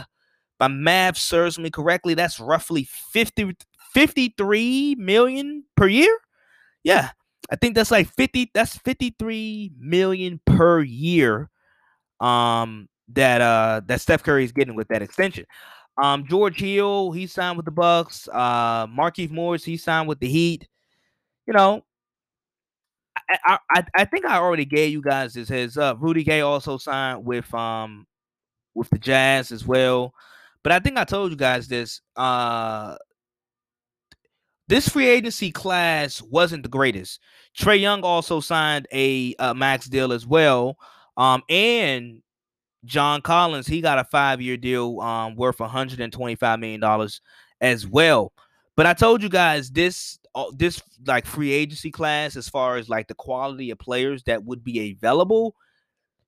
my 0.59 0.69
math 0.69 1.19
serves 1.19 1.59
me 1.59 1.71
correctly, 1.71 2.15
that's 2.15 2.41
roughly 2.41 2.89
50, 3.13 3.57
53 3.93 4.97
million 4.99 5.65
per 5.77 5.87
year. 5.87 6.19
Yeah, 6.83 7.11
I 7.51 7.57
think 7.57 7.75
that's 7.75 7.91
like 7.91 8.09
50, 8.09 8.51
that's 8.53 8.77
53 8.79 9.73
million 9.79 10.41
per 10.45 10.81
year. 10.81 11.51
Um, 12.21 12.89
that 13.09 13.41
uh 13.41 13.81
that 13.87 14.01
Steph 14.01 14.23
Curry 14.23 14.45
is 14.45 14.53
getting 14.53 14.75
with 14.75 14.89
that 14.89 15.03
extension. 15.03 15.45
Um, 16.03 16.27
George 16.27 16.59
Hill, 16.59 17.13
he 17.13 17.27
signed 17.27 17.57
with 17.57 17.67
the 17.67 17.73
Bucks. 17.73 18.29
Uh, 18.33 18.87
Markieff 18.89 19.31
Morris, 19.31 19.65
he 19.65 19.77
signed 19.77 20.09
with 20.09 20.19
the 20.19 20.29
Heat. 20.29 20.67
You 21.47 21.55
know, 21.55 21.85
I, 23.47 23.59
I 23.71 23.85
I 23.95 24.05
think 24.05 24.25
I 24.25 24.39
already 24.39 24.65
gave 24.65 24.93
you 24.93 25.03
guys 25.03 25.35
this 25.35 25.49
heads 25.49 25.77
up. 25.77 25.99
Rudy 26.01 26.25
Gay 26.25 26.41
also 26.41 26.79
signed 26.79 27.25
with 27.25 27.53
um 27.55 28.07
with 28.75 28.91
the 28.91 28.99
Jazz 28.99 29.53
as 29.53 29.67
well. 29.67 30.15
But 30.63 30.73
I 30.73 30.79
think 30.79 30.97
I 30.99 31.05
told 31.05 31.31
you 31.31 31.37
guys 31.37 31.69
this. 31.69 32.01
Uh 32.17 32.97
this 34.67 34.89
free 34.89 35.09
agency 35.09 35.53
class 35.53 36.23
wasn't 36.23 36.63
the 36.63 36.69
greatest. 36.71 37.21
Trae 37.59 37.81
Young 37.81 38.03
also 38.03 38.41
signed 38.41 38.87
a, 38.93 39.35
a 39.39 39.55
max 39.55 39.87
deal 39.87 40.13
as 40.13 40.27
well. 40.27 40.79
Um, 41.19 41.43
and 41.51 42.23
John 42.85 43.23
Collins, 43.23 43.67
he 43.67 43.81
got 43.81 43.99
a 43.99 44.05
five-year 44.05 44.57
deal 44.57 45.01
um, 45.01 45.37
worth 45.37 45.61
125 45.61 46.61
million 46.61 46.81
dollars 46.81 47.21
as 47.61 47.87
well. 47.87 48.33
But 48.77 48.87
I 48.87 48.95
told 48.95 49.23
you 49.23 49.29
guys 49.29 49.71
this 49.71 50.19
this 50.57 50.83
like 51.07 51.27
free 51.27 51.53
agency 51.53 51.91
class, 51.91 52.37
as 52.37 52.49
far 52.49 52.77
as 52.77 52.89
like 52.89 53.07
the 53.09 53.15
quality 53.15 53.71
of 53.71 53.79
players 53.79 54.23
that 54.25 54.45
would 54.45 54.65
be 54.65 54.91
available, 54.93 55.55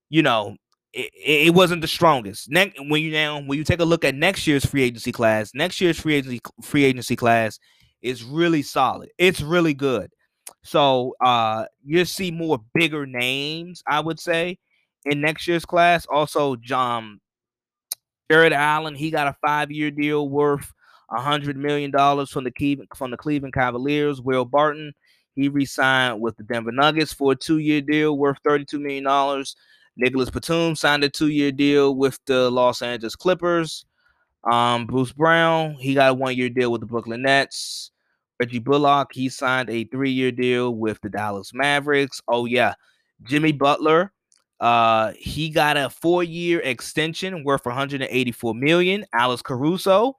you 0.09 0.23
know, 0.23 0.57
it, 0.93 1.11
it 1.15 1.55
wasn't 1.55 1.83
the 1.83 1.89
strongest. 1.89 2.51
Next, 2.51 2.79
when 2.89 3.03
you 3.03 3.11
now 3.13 3.41
when 3.41 3.59
you 3.59 3.65
take 3.65 3.81
a 3.81 3.85
look 3.85 4.05
at 4.05 4.15
next 4.15 4.47
year's 4.47 4.65
free 4.65 4.83
agency 4.83 5.13
class, 5.13 5.53
next 5.55 5.81
year's 5.81 6.01
free 6.01 6.15
agency 6.15 6.41
free 6.63 6.85
agency 6.85 7.17
class 7.17 7.59
is 8.03 8.23
really 8.25 8.63
solid. 8.63 9.11
It's 9.19 9.41
really 9.41 9.75
good. 9.75 10.11
So 10.63 11.15
uh 11.25 11.65
you'll 11.85 12.07
see 12.07 12.31
more 12.31 12.61
bigger 12.75 13.07
names, 13.07 13.83
I 13.87 14.01
would 14.01 14.21
say, 14.21 14.59
in 15.07 15.21
next 15.21 15.49
year's 15.49 15.65
class. 15.65 16.07
Also, 16.07 16.57
John 16.57 17.21
Jarrett 18.31 18.53
Allen, 18.53 18.95
he 18.95 19.11
got 19.11 19.29
a 19.29 19.37
five-year 19.47 19.91
deal 19.93 20.29
worth 20.29 20.73
a 21.11 21.21
hundred 21.21 21.57
million 21.57 21.91
dollars 21.91 22.31
from 22.31 22.45
the 22.45 22.51
Cleveland 22.51 22.89
from 22.95 23.11
the 23.13 23.17
Cleveland 23.17 23.55
Cavaliers. 23.55 24.21
Will 24.21 24.45
Barton, 24.45 24.93
he 25.35 25.49
re-signed 25.49 26.21
with 26.21 26.37
the 26.37 26.43
Denver 26.43 26.73
Nuggets 26.73 27.13
for 27.13 27.33
a 27.33 27.37
two-year 27.37 27.81
deal 27.81 28.19
worth 28.19 28.39
thirty-two 28.45 28.81
million 28.81 29.05
dollars. 29.05 29.55
Nicolas 29.97 30.29
Batum 30.29 30.75
signed 30.75 31.05
a 31.05 31.09
two-year 31.09 31.53
deal 31.53 31.95
with 31.95 32.19
the 32.27 32.51
Los 32.51 32.83
Angeles 32.83 33.17
Clippers. 33.17 33.87
Um, 34.51 34.87
Bruce 34.87 35.13
Brown, 35.13 35.75
he 35.75 35.95
got 35.95 36.11
a 36.11 36.15
one-year 36.15 36.51
deal 36.51 36.71
with 36.71 36.81
the 36.81 36.87
Brooklyn 36.87 37.23
Nets. 37.23 37.93
Reggie 38.39 38.59
Bullock, 38.59 39.13
he 39.13 39.29
signed 39.31 39.71
a 39.71 39.85
three-year 39.85 40.33
deal 40.33 40.75
with 40.75 41.01
the 41.01 41.09
Dallas 41.09 41.53
Mavericks. 41.55 42.21
Oh 42.29 42.45
yeah, 42.45 42.75
Jimmy 43.23 43.53
Butler, 43.53 44.13
uh, 44.61 45.13
he 45.19 45.51
got 45.51 45.77
a 45.77 45.91
four-year 45.91 46.61
extension 46.61 47.45
worth 47.45 47.67
184 47.67 48.55
million. 48.55 49.05
Alex 49.13 49.43
Caruso, 49.43 50.17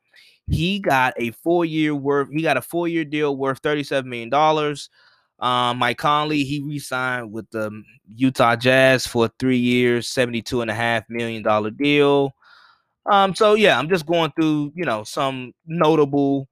he 0.47 0.79
got 0.79 1.13
a 1.17 1.31
four-year 1.31 1.95
worth. 1.95 2.29
He 2.31 2.41
got 2.41 2.57
a 2.57 2.61
four-year 2.61 3.05
deal 3.05 3.35
worth 3.35 3.59
37 3.59 4.09
million 4.09 4.29
dollars. 4.29 4.89
Um, 5.39 5.77
Mike 5.77 5.99
Conley, 5.99 6.43
he 6.43 6.61
re-signed 6.61 7.31
with 7.31 7.47
the 7.51 7.83
Utah 8.15 8.55
Jazz 8.55 9.05
for 9.05 9.29
three 9.39 9.57
years, 9.59 10.07
72 10.07 10.61
and 10.61 10.71
a 10.71 10.73
half 10.73 11.03
million 11.09 11.43
dollar 11.43 11.69
deal. 11.69 12.33
Um, 13.05 13.35
so 13.35 13.53
yeah, 13.53 13.77
I'm 13.77 13.87
just 13.89 14.05
going 14.05 14.31
through, 14.35 14.73
you 14.75 14.83
know, 14.83 15.03
some 15.03 15.53
notable, 15.65 16.47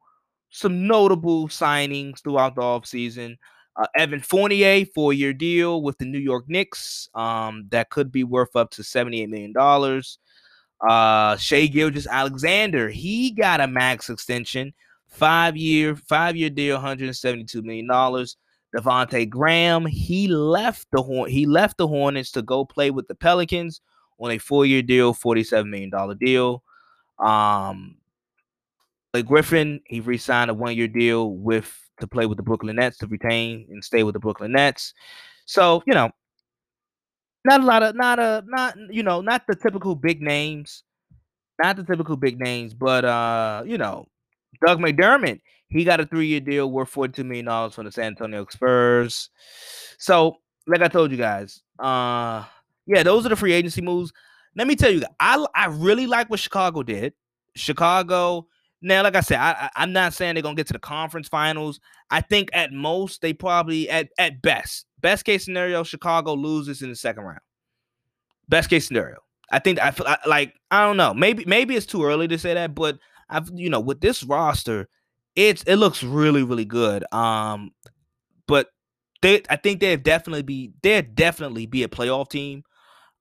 some 0.51 0.88
notable 0.88 1.47
signings 1.47 2.21
throughout 2.21 2.55
the 2.55 2.61
offseason. 2.61 3.38
Uh, 3.78 3.88
Evan 3.95 4.21
Fournier, 4.21 4.86
four-year 4.86 5.34
deal 5.34 5.82
with 5.82 5.97
the 5.97 6.05
New 6.05 6.19
York 6.19 6.45
Knicks. 6.47 7.09
Um, 7.13 7.65
that 7.69 7.89
could 7.89 8.11
be 8.11 8.23
worth 8.23 8.55
up 8.55 8.71
to 8.71 8.82
$78 8.82 9.28
million. 9.30 9.53
Uh, 10.82 11.36
Shai 11.38 11.67
Gilgeous-Alexander, 11.67 12.89
he 12.89 13.32
got 13.32 13.59
a 13.59 13.67
max 13.67 14.09
extension, 14.09 14.73
five-year, 15.07 15.95
five-year 15.95 16.49
deal, 16.51 16.80
$172 16.80 17.63
million. 17.63 17.88
Devonte 18.76 19.30
Graham, 19.30 19.86
he 19.86 20.28
left 20.28 20.88
the 20.91 21.01
Horn, 21.01 21.30
he 21.30 21.45
left 21.45 21.78
the 21.78 21.88
Hornets 21.88 22.32
to 22.32 22.41
go 22.41 22.65
play 22.65 22.91
with 22.91 23.07
the 23.07 23.15
Pelicans 23.15 23.82
on 24.19 24.32
a 24.32 24.38
four-year 24.38 24.82
deal, 24.82 25.13
$47 25.13 25.69
million 25.69 26.17
deal. 26.17 26.63
Um 27.19 27.97
Blake 29.13 29.28
Griffin, 29.28 29.80
he 29.86 30.01
re-signed 30.01 30.51
a 30.51 30.53
one-year 30.53 30.89
deal 30.89 31.32
with 31.32 31.84
to 31.99 32.07
play 32.07 32.25
with 32.25 32.37
the 32.37 32.43
Brooklyn 32.43 32.77
Nets 32.77 32.97
to 32.97 33.07
retain 33.07 33.67
and 33.69 33.83
stay 33.83 34.03
with 34.03 34.13
the 34.13 34.19
Brooklyn 34.19 34.51
Nets. 34.51 34.93
So, 35.45 35.83
you 35.85 35.93
know, 35.93 36.11
not 37.45 37.61
a 37.61 37.65
lot 37.65 37.83
of 37.83 37.95
not 37.95 38.19
a 38.19 38.43
not 38.47 38.75
you 38.89 39.03
know, 39.03 39.21
not 39.21 39.43
the 39.47 39.55
typical 39.55 39.95
big 39.95 40.21
names. 40.21 40.83
Not 41.63 41.77
the 41.77 41.83
typical 41.83 42.17
big 42.17 42.39
names, 42.39 42.73
but 42.73 43.05
uh, 43.05 43.63
you 43.65 43.77
know, 43.77 44.07
Doug 44.65 44.79
McDermott, 44.79 45.39
he 45.69 45.85
got 45.85 46.01
a 46.01 46.05
three-year 46.05 46.41
deal 46.41 46.69
worth 46.69 46.93
$42 46.93 47.25
million 47.25 47.71
from 47.71 47.85
the 47.85 47.91
San 47.91 48.07
Antonio 48.07 48.45
Spurs. 48.49 49.29
So, 49.97 50.37
like 50.67 50.81
I 50.81 50.89
told 50.89 51.11
you 51.11 51.17
guys, 51.17 51.61
uh 51.79 52.43
yeah, 52.87 53.03
those 53.03 53.25
are 53.25 53.29
the 53.29 53.35
free 53.35 53.53
agency 53.53 53.81
moves. 53.81 54.11
Let 54.55 54.67
me 54.67 54.75
tell 54.75 54.91
you, 54.91 55.03
I 55.19 55.45
I 55.55 55.67
really 55.67 56.07
like 56.07 56.29
what 56.29 56.39
Chicago 56.39 56.83
did. 56.83 57.13
Chicago. 57.55 58.47
Now, 58.82 59.03
like 59.03 59.15
I 59.15 59.21
said, 59.21 59.39
I, 59.39 59.69
am 59.76 59.93
not 59.93 60.13
saying 60.13 60.36
they're 60.36 60.43
gonna 60.43 60.55
get 60.55 60.67
to 60.67 60.73
the 60.73 60.80
conference 60.80 61.28
finals. 61.28 61.80
I 62.11 62.21
think 62.21 62.49
at 62.53 62.71
most 62.71 63.21
they 63.21 63.34
probably 63.34 63.89
at 63.89 64.09
at 64.17 64.41
best, 64.41 64.86
best 65.01 65.26
case 65.26 65.45
scenario, 65.45 65.84
Chicago 65.84 66.34
loses 66.34 66.82
in 66.82 66.89
the 66.89 66.95
second 66.95 67.23
round. 67.23 67.39
Best 68.47 68.69
case 68.69 68.88
scenario. 68.88 69.17
I 69.51 69.59
think 69.59 69.80
I 69.80 69.91
feel 69.91 70.07
like 70.28 70.53
I 70.71 70.86
don't 70.86 70.97
know. 70.97 71.13
Maybe 71.13 71.45
maybe 71.45 71.76
it's 71.76 71.86
too 71.86 72.03
early 72.03 72.28
to 72.28 72.38
say 72.38 72.53
that, 72.53 72.76
but 72.76 72.99
I've 73.30 73.49
you 73.53 73.69
know 73.69 73.80
with 73.80 74.01
this 74.01 74.23
roster, 74.23 74.88
it's 75.36 75.63
it 75.63 75.78
looks 75.78 76.03
really 76.03 76.43
really 76.43 76.65
good. 76.65 77.03
Um, 77.13 77.71
but 78.47 78.69
they 79.21 79.41
I 79.49 79.55
think 79.55 79.80
they'd 79.80 80.03
definitely 80.03 80.43
be 80.43 80.73
they'd 80.84 81.15
definitely 81.15 81.65
be 81.65 81.84
a 81.84 81.88
playoff 81.88 82.30
team. 82.30 82.63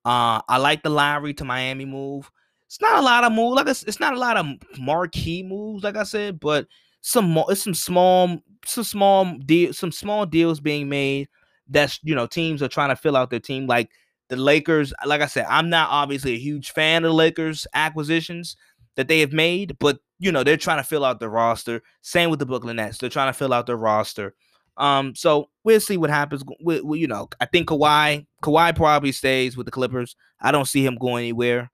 Uh, 0.05 0.43
I 0.49 0.59
like 0.59 0.83
the 0.83 0.91
Lowry 0.91 1.33
to 1.35 1.45
Miami 1.45 1.87
move. 1.87 2.31
It's 2.67 2.81
not 2.81 2.99
a 2.99 3.03
lot 3.03 3.25
of 3.25 3.33
moves. 3.33 3.57
Like 3.57 3.69
it's, 3.69 3.83
it's 3.85 4.01
not 4.01 4.15
a 4.15 4.19
lot 4.19 4.37
of 4.37 4.47
marquee 4.79 5.43
moves, 5.43 5.85
like 5.85 5.97
I 5.97 6.03
said, 6.05 6.41
but 6.41 6.67
some 7.01 7.37
it's 7.49 7.63
some 7.63 7.75
small, 7.75 8.39
some 8.65 8.85
small 8.85 9.39
deal, 9.39 9.73
some 9.73 9.93
small 9.93 10.27
deals 10.27 10.61
being 10.61 10.89
made. 10.89 11.29
That's 11.69 12.01
you 12.03 12.15
know 12.15 12.27
teams 12.27 12.63
are 12.63 12.69
trying 12.69 12.89
to 12.91 12.97
fill 12.97 13.17
out 13.17 13.31
their 13.31 13.41
team. 13.41 13.67
Like 13.67 13.91
the 14.29 14.37
Lakers, 14.37 14.93
like 15.05 15.21
I 15.21 15.27
said, 15.27 15.47
I'm 15.49 15.69
not 15.69 15.91
obviously 15.91 16.33
a 16.33 16.39
huge 16.39 16.73
fan 16.73 17.05
of 17.05 17.11
the 17.11 17.15
Lakers 17.15 17.67
acquisitions 17.75 18.57
that 18.97 19.09
they 19.09 19.21
have 19.21 19.33
made, 19.33 19.77
but 19.79 19.99
you 20.19 20.33
know 20.33 20.43
they're 20.43 20.57
trying 20.57 20.79
to 20.79 20.85
fill 20.89 21.05
out 21.05 21.21
the 21.21 21.29
roster. 21.29 21.83
Same 22.01 22.31
with 22.31 22.39
the 22.39 22.47
Brooklyn 22.47 22.77
Nets; 22.77 22.99
they're 22.99 23.11
trying 23.11 23.33
to 23.33 23.39
fill 23.39 23.53
out 23.53 23.67
their 23.67 23.77
roster. 23.77 24.35
Um, 24.77 25.15
so 25.15 25.51
we'll 25.63 25.81
see 25.81 25.97
what 25.97 26.11
happens. 26.11 26.43
We, 26.63 26.81
we, 26.81 26.99
you 26.99 27.07
know, 27.07 27.29
I 27.41 27.47
think 27.47 27.69
Kawhi, 27.69 28.27
Kawhi 28.43 28.75
probably 28.75 29.13
stays 29.13 29.57
with 29.57 29.67
the 29.67 29.73
Clippers. 29.73 30.17
I 30.41 30.51
don't 30.51 30.67
see 30.67 30.85
him 30.85 30.97
going 30.97 31.25
anywhere. 31.25 31.71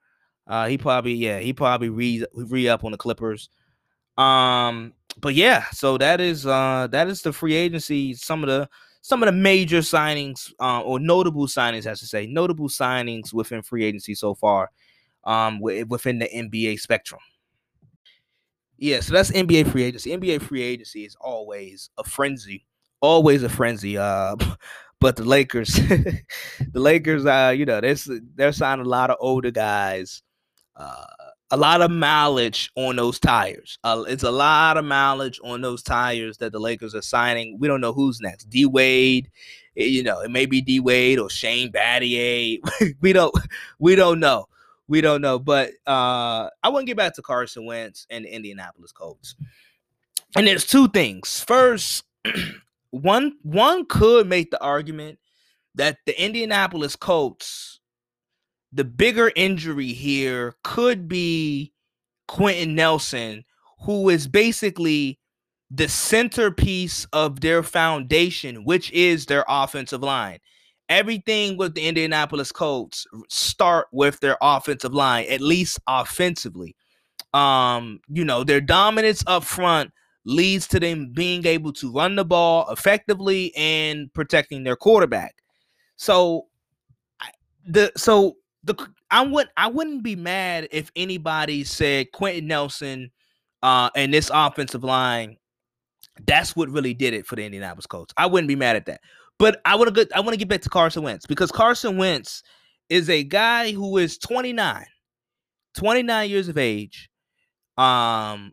Uh, 0.50 0.66
he 0.66 0.76
probably, 0.76 1.14
yeah, 1.14 1.38
he 1.38 1.54
probably 1.54 1.88
re 1.88 2.24
re 2.34 2.68
up 2.68 2.84
on 2.84 2.92
the 2.92 2.98
Clippers. 2.98 3.48
Um, 4.18 4.92
but 5.18 5.34
yeah, 5.34 5.64
so 5.70 5.96
that 5.98 6.20
is 6.20 6.46
uh 6.46 6.88
that 6.90 7.08
is 7.08 7.22
the 7.22 7.32
free 7.32 7.54
agency. 7.54 8.12
Some 8.14 8.42
of 8.42 8.48
the 8.48 8.68
some 9.00 9.22
of 9.22 9.26
the 9.26 9.32
major 9.32 9.78
signings, 9.78 10.52
uh, 10.60 10.82
or 10.82 11.00
notable 11.00 11.46
signings, 11.46 11.86
I 11.86 11.94
should 11.94 12.08
say, 12.08 12.26
notable 12.26 12.68
signings 12.68 13.32
within 13.32 13.62
free 13.62 13.84
agency 13.84 14.14
so 14.14 14.34
far, 14.34 14.70
um, 15.24 15.60
within 15.60 16.18
the 16.18 16.26
NBA 16.26 16.80
spectrum. 16.80 17.20
Yeah, 18.76 19.00
so 19.00 19.14
that's 19.14 19.30
NBA 19.30 19.70
free 19.70 19.84
agency. 19.84 20.10
NBA 20.10 20.42
free 20.42 20.62
agency 20.62 21.04
is 21.04 21.16
always 21.20 21.90
a 21.96 22.04
frenzy 22.04 22.66
always 23.00 23.42
a 23.42 23.48
frenzy. 23.48 23.98
Uh, 23.98 24.36
but 25.00 25.16
the 25.16 25.24
Lakers, 25.24 25.68
the 25.74 26.22
Lakers, 26.74 27.26
uh, 27.26 27.54
you 27.56 27.64
know, 27.64 27.80
they're 27.80 27.96
they're 28.34 28.52
signing 28.52 28.86
a 28.86 28.88
lot 28.88 29.10
of 29.10 29.16
older 29.20 29.50
guys. 29.50 30.22
A 31.52 31.56
lot 31.56 31.82
of 31.82 31.90
mileage 31.90 32.70
on 32.76 32.96
those 32.96 33.18
tires. 33.18 33.78
Uh, 33.82 34.04
it's 34.06 34.22
a 34.22 34.30
lot 34.30 34.76
of 34.76 34.84
mileage 34.84 35.40
on 35.42 35.60
those 35.60 35.82
tires 35.82 36.38
that 36.38 36.52
the 36.52 36.60
Lakers 36.60 36.94
are 36.94 37.02
signing. 37.02 37.58
We 37.58 37.66
don't 37.66 37.80
know 37.80 37.92
who's 37.92 38.20
next. 38.20 38.44
D 38.50 38.66
Wade, 38.66 39.28
eh, 39.76 39.84
you 39.84 40.02
know, 40.04 40.20
it 40.20 40.30
may 40.30 40.46
be 40.46 40.60
D 40.60 40.78
Wade 40.78 41.18
or 41.18 41.28
Shane 41.28 41.72
Battier. 41.72 42.60
we 43.00 43.12
don't, 43.12 43.34
we 43.80 43.96
don't 43.96 44.20
know. 44.20 44.46
we 44.86 45.00
don't 45.00 45.22
know. 45.22 45.38
But 45.38 45.70
uh 45.86 46.50
I 46.62 46.68
want 46.68 46.82
to 46.82 46.86
get 46.86 46.96
back 46.96 47.14
to 47.14 47.22
Carson 47.22 47.64
Wentz 47.66 48.06
and 48.10 48.24
the 48.24 48.32
Indianapolis 48.34 48.92
Colts. 48.92 49.34
And 50.36 50.46
there's 50.46 50.66
two 50.66 50.86
things. 50.88 51.42
First, 51.44 52.04
one 52.90 53.36
one 53.42 53.86
could 53.86 54.28
make 54.28 54.50
the 54.52 54.62
argument 54.62 55.18
that 55.74 55.98
the 56.06 56.22
Indianapolis 56.22 56.94
Colts, 56.96 57.79
the 58.72 58.84
bigger 58.84 59.32
injury 59.34 59.92
here 59.92 60.54
could 60.62 61.08
be 61.08 61.72
Quenton 62.28 62.74
Nelson, 62.74 63.44
who 63.82 64.08
is 64.08 64.28
basically 64.28 65.18
the 65.70 65.88
centerpiece 65.88 67.06
of 67.12 67.40
their 67.40 67.62
foundation, 67.62 68.64
which 68.64 68.90
is 68.92 69.26
their 69.26 69.44
offensive 69.48 70.02
line. 70.02 70.38
Everything 70.88 71.56
with 71.56 71.74
the 71.74 71.86
Indianapolis 71.86 72.50
Colts 72.50 73.06
start 73.28 73.86
with 73.92 74.18
their 74.20 74.36
offensive 74.40 74.92
line, 74.92 75.26
at 75.28 75.40
least 75.40 75.78
offensively. 75.86 76.74
Um, 77.32 78.00
you 78.08 78.24
know, 78.24 78.42
their 78.42 78.60
dominance 78.60 79.22
up 79.28 79.44
front 79.44 79.92
leads 80.24 80.66
to 80.68 80.80
them 80.80 81.12
being 81.12 81.46
able 81.46 81.72
to 81.74 81.92
run 81.92 82.16
the 82.16 82.24
ball 82.24 82.68
effectively 82.70 83.54
and 83.56 84.12
protecting 84.12 84.64
their 84.64 84.76
quarterback. 84.76 85.36
So 85.96 86.46
the 87.64 87.92
so 87.96 88.36
the 88.64 88.74
I 89.10 89.24
would 89.24 89.48
I 89.56 89.68
wouldn't 89.68 90.02
be 90.02 90.16
mad 90.16 90.68
if 90.70 90.90
anybody 90.96 91.64
said 91.64 92.12
Quenton 92.12 92.46
Nelson 92.46 93.10
uh 93.62 93.90
and 93.94 94.12
this 94.12 94.30
offensive 94.32 94.84
line 94.84 95.36
that's 96.26 96.54
what 96.56 96.68
really 96.70 96.94
did 96.94 97.14
it 97.14 97.26
for 97.26 97.36
the 97.36 97.44
Indianapolis 97.44 97.86
Colts. 97.86 98.12
I 98.16 98.26
wouldn't 98.26 98.48
be 98.48 98.56
mad 98.56 98.76
at 98.76 98.86
that. 98.86 99.00
But 99.38 99.60
I 99.64 99.76
want 99.76 99.94
to 99.94 100.08
I 100.14 100.20
want 100.20 100.32
to 100.32 100.36
get 100.36 100.48
back 100.48 100.60
to 100.62 100.68
Carson 100.68 101.02
Wentz 101.02 101.26
because 101.26 101.50
Carson 101.50 101.96
Wentz 101.96 102.42
is 102.88 103.08
a 103.08 103.22
guy 103.22 103.72
who 103.72 103.96
is 103.96 104.18
29, 104.18 104.84
29 105.76 106.30
years 106.30 106.48
of 106.48 106.58
age. 106.58 107.08
Um, 107.78 108.52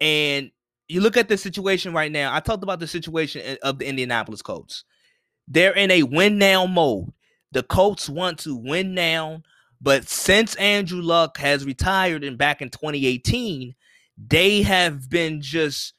and 0.00 0.50
you 0.88 1.00
look 1.00 1.16
at 1.16 1.28
the 1.28 1.36
situation 1.36 1.92
right 1.92 2.12
now. 2.12 2.32
I 2.34 2.40
talked 2.40 2.62
about 2.62 2.78
the 2.78 2.86
situation 2.86 3.56
of 3.62 3.78
the 3.78 3.88
Indianapolis 3.88 4.42
Colts. 4.42 4.84
They're 5.48 5.74
in 5.74 5.90
a 5.90 6.04
win 6.04 6.38
now 6.38 6.66
mode. 6.66 7.12
The 7.52 7.62
Colts 7.62 8.08
want 8.08 8.38
to 8.40 8.56
win 8.56 8.94
now, 8.94 9.42
but 9.80 10.08
since 10.08 10.54
Andrew 10.56 11.00
Luck 11.00 11.38
has 11.38 11.64
retired 11.64 12.24
and 12.24 12.36
back 12.36 12.60
in 12.60 12.70
2018, 12.70 13.74
they 14.16 14.62
have 14.62 15.08
been 15.10 15.40
just 15.40 15.94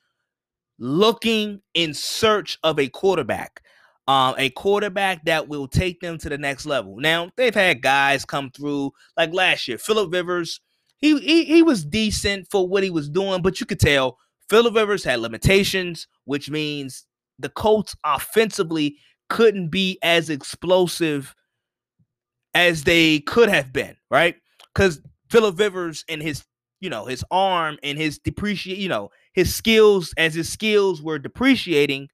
looking 0.79 1.61
in 1.73 1.93
search 1.93 2.57
of 2.63 2.79
a 2.79 2.87
quarterback. 2.89 3.61
Um, 4.07 4.35
a 4.37 4.49
quarterback 4.51 5.25
that 5.25 5.49
will 5.49 5.67
take 5.67 5.99
them 5.99 6.17
to 6.19 6.29
the 6.29 6.37
next 6.37 6.65
level. 6.65 6.95
Now 6.97 7.29
they've 7.35 7.53
had 7.53 7.81
guys 7.81 8.23
come 8.23 8.51
through 8.51 8.93
like 9.17 9.33
last 9.33 9.67
year. 9.67 9.77
Philip 9.77 10.13
Rivers, 10.13 10.61
he, 10.97 11.19
he 11.19 11.43
he 11.43 11.61
was 11.61 11.83
decent 11.83 12.47
for 12.49 12.67
what 12.67 12.83
he 12.83 12.89
was 12.89 13.09
doing, 13.09 13.41
but 13.41 13.59
you 13.59 13.65
could 13.65 13.81
tell 13.81 14.17
Philip 14.49 14.75
Rivers 14.75 15.03
had 15.03 15.19
limitations, 15.19 16.07
which 16.23 16.49
means 16.49 17.05
the 17.37 17.49
Colts 17.49 17.95
offensively 18.05 18.97
couldn't 19.29 19.69
be 19.69 19.99
as 20.01 20.29
explosive 20.29 21.35
as 22.57 22.85
they 22.85 23.19
could 23.19 23.49
have 23.49 23.71
been, 23.71 23.95
right? 24.09 24.35
Because 24.73 24.99
Philip 25.29 25.59
Rivers 25.59 26.03
and 26.09 26.23
his, 26.23 26.43
you 26.81 26.89
know, 26.89 27.05
his 27.05 27.23
arm 27.29 27.77
and 27.83 27.99
his 27.99 28.17
depreciate, 28.17 28.79
you 28.79 28.89
know, 28.89 29.11
his 29.33 29.53
skills 29.53 30.11
as 30.17 30.33
his 30.33 30.49
skills 30.51 30.99
were 30.99 31.19
depreciating, 31.19 32.09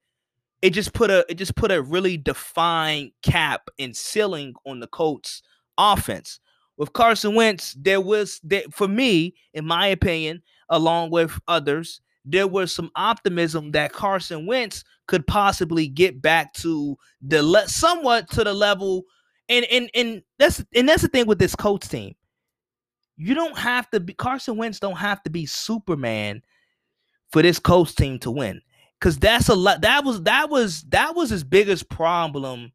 it 0.62 0.72
just 0.72 0.94
put 0.94 1.10
a 1.10 1.26
it 1.30 1.36
just 1.36 1.56
put 1.56 1.72
a 1.72 1.82
really 1.82 2.18
defined 2.18 3.12
cap 3.24 3.70
and 3.80 3.96
ceiling 3.96 4.54
on 4.66 4.82
the 4.82 4.88
Colts 4.88 5.42
offense. 5.78 6.42
With 6.76 6.92
Carson 6.92 7.36
Wentz, 7.36 7.74
there 7.80 8.02
was 8.02 8.42
there, 8.44 8.64
for 8.70 8.90
me, 8.90 9.36
in 9.54 9.66
my 9.66 9.88
opinion, 9.88 10.42
along 10.68 11.12
with 11.12 11.40
others, 11.48 12.02
there 12.26 12.48
was 12.48 12.74
some 12.76 12.92
optimism 12.98 13.72
that 13.72 13.94
Carson 13.94 14.46
Wentz 14.46 14.84
could 15.08 15.26
possibly 15.26 15.88
get 15.88 16.22
back 16.22 16.54
to 16.56 16.98
the 17.22 17.42
le- 17.42 17.70
somewhat 17.70 18.30
to 18.32 18.44
the 18.44 18.54
level 18.54 19.04
and 19.50 19.66
and 19.72 19.90
and 19.94 20.24
that's 20.40 20.64
and 20.74 20.88
that's 20.88 21.02
the 21.02 21.08
thing 21.08 21.28
with 21.28 21.40
this 21.40 21.56
Colts 21.56 21.88
team. 21.88 22.16
You 23.16 23.36
don't 23.36 23.58
have 23.58 23.90
to 23.92 24.00
be 24.00 24.14
Carson 24.14 24.58
Wentz 24.58 24.80
don't 24.80 24.98
have 24.98 25.22
to 25.24 25.30
be 25.30 25.46
Superman 25.46 26.42
for 27.32 27.42
this 27.42 27.60
Colts 27.60 27.94
team 27.94 28.20
to 28.20 28.32
win. 28.32 28.62
Cause 29.02 29.18
that's 29.18 29.50
a 29.50 29.56
lot. 29.56 29.82
That 29.82 30.06
was 30.06 30.24
that 30.24 30.50
was 30.50 30.84
that 30.90 31.16
was 31.16 31.30
his 31.30 31.44
biggest 31.44 31.90
problem 31.90 32.72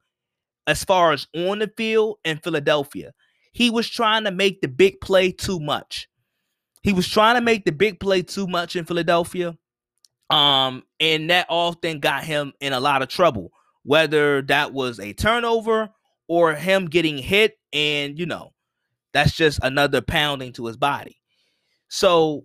as 0.66 0.84
far 0.84 1.12
as 1.12 1.26
on 1.34 1.58
the 1.60 1.72
field 1.76 2.18
in 2.24 2.38
Philadelphia. 2.38 3.12
He 3.52 3.70
was 3.70 3.88
trying 3.88 4.24
to 4.24 4.30
make 4.30 4.60
the 4.60 4.68
big 4.68 5.00
play 5.00 5.32
too 5.32 5.58
much. 5.58 6.08
He 6.82 6.92
was 6.92 7.08
trying 7.08 7.36
to 7.36 7.40
make 7.40 7.64
the 7.64 7.72
big 7.72 7.98
play 7.98 8.22
too 8.22 8.46
much 8.46 8.76
in 8.76 8.84
Philadelphia. 8.84 9.56
Um, 10.30 10.84
and 11.00 11.30
that 11.30 11.46
often 11.48 12.00
got 12.00 12.24
him 12.24 12.52
in 12.60 12.74
a 12.74 12.80
lot 12.80 13.00
of 13.00 13.08
trouble, 13.08 13.50
whether 13.82 14.42
that 14.42 14.74
was 14.74 15.00
a 15.00 15.14
turnover 15.14 15.90
or 16.28 16.54
him 16.54 16.86
getting 16.86 17.18
hit, 17.18 17.58
and 17.72 18.18
you 18.18 18.26
know, 18.26 18.52
that's 19.12 19.32
just 19.34 19.58
another 19.62 20.00
pounding 20.00 20.52
to 20.54 20.66
his 20.66 20.76
body. 20.76 21.16
So 21.88 22.44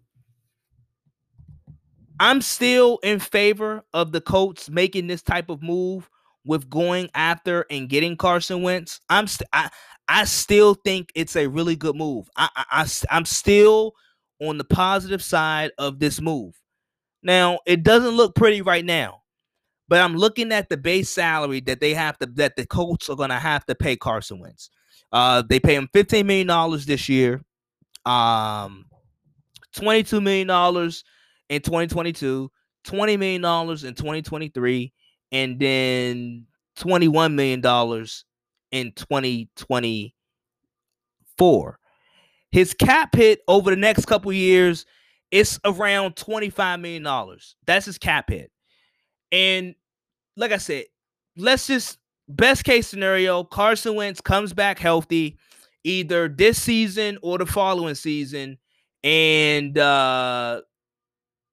I'm 2.20 2.42
still 2.42 3.00
in 3.04 3.20
favor 3.20 3.84
of 3.94 4.12
the 4.12 4.22
Colts 4.22 4.70
making 4.70 5.08
this 5.08 5.22
type 5.22 5.50
of 5.50 5.62
move 5.62 6.10
with 6.46 6.70
going 6.70 7.10
after 7.16 7.66
and 7.70 7.90
getting 7.90 8.18
Carson 8.18 8.62
Wentz. 8.62 9.00
I'm 9.10 9.28
st- 9.28 9.50
I 9.54 9.70
I 10.08 10.26
still 10.26 10.76
think 10.76 11.12
it's 11.16 11.36
a 11.36 11.48
really 11.48 11.76
good 11.76 11.96
move. 11.96 12.30
I, 12.36 12.50
I, 12.56 12.66
I 12.84 12.88
I'm 13.10 13.26
still 13.26 13.94
on 14.42 14.58
the 14.58 14.64
positive 14.64 15.24
side 15.24 15.72
of 15.78 16.00
this 16.00 16.22
move. 16.22 16.54
Now, 17.24 17.60
it 17.66 17.84
doesn't 17.84 18.16
look 18.16 18.36
pretty 18.36 18.62
right 18.62 18.84
now, 18.84 19.23
but 19.88 20.02
I'm 20.02 20.16
looking 20.16 20.52
at 20.52 20.70
the 20.70 20.78
base 20.78 21.10
salary 21.10 21.60
that 21.62 21.80
they 21.80 21.94
have 21.94 22.18
to 22.20 22.26
that 22.36 22.56
the 22.56 22.66
Colts 22.66 23.10
are 23.10 23.16
going 23.16 23.30
to 23.30 23.40
have 23.40 23.66
to 23.66 23.76
pay 23.76 23.96
Carson 23.96 24.40
Wentz. 24.40 24.70
Uh, 25.12 25.44
they 25.48 25.60
pay 25.60 25.76
him 25.76 25.90
15 25.94 26.26
million 26.26 26.48
dollars 26.48 26.86
this 26.86 27.10
year. 27.10 27.42
Um, 28.06 28.86
22 29.76 30.22
million 30.22 30.48
dollars 30.48 31.04
in 31.50 31.62
2022, 31.62 32.50
20 32.84 33.18
million 33.18 33.42
dollars 33.42 33.84
in 33.84 33.96
2023, 33.96 34.94
and 35.32 35.60
then 35.60 36.46
21 36.78 37.36
million 37.36 37.62
dollars 37.62 38.26
in 38.72 38.92
2024. 38.94 41.80
His 42.52 42.74
cap 42.74 43.16
hit 43.16 43.42
over 43.48 43.70
the 43.72 43.76
next 43.76 44.06
couple 44.06 44.34
years 44.34 44.86
it's 45.34 45.60
around 45.66 46.16
25 46.16 46.80
million 46.80 47.02
dollars. 47.02 47.56
That's 47.66 47.88
his 47.88 47.98
cap 47.98 48.30
hit. 48.30 48.52
And 49.34 49.76
like 50.38 50.52
I 50.52 50.58
said, 50.58 50.86
let's 51.36 51.68
just 51.68 51.98
best 52.30 52.64
case 52.64 52.88
scenario, 52.88 53.44
Carson 53.44 53.96
Wentz 53.96 54.22
comes 54.22 54.54
back 54.54 54.80
healthy 54.80 55.38
either 55.84 56.30
this 56.30 56.62
season 56.62 57.18
or 57.22 57.38
the 57.38 57.46
following 57.46 57.96
season 57.96 58.58
and 59.04 59.78
uh 59.78 60.62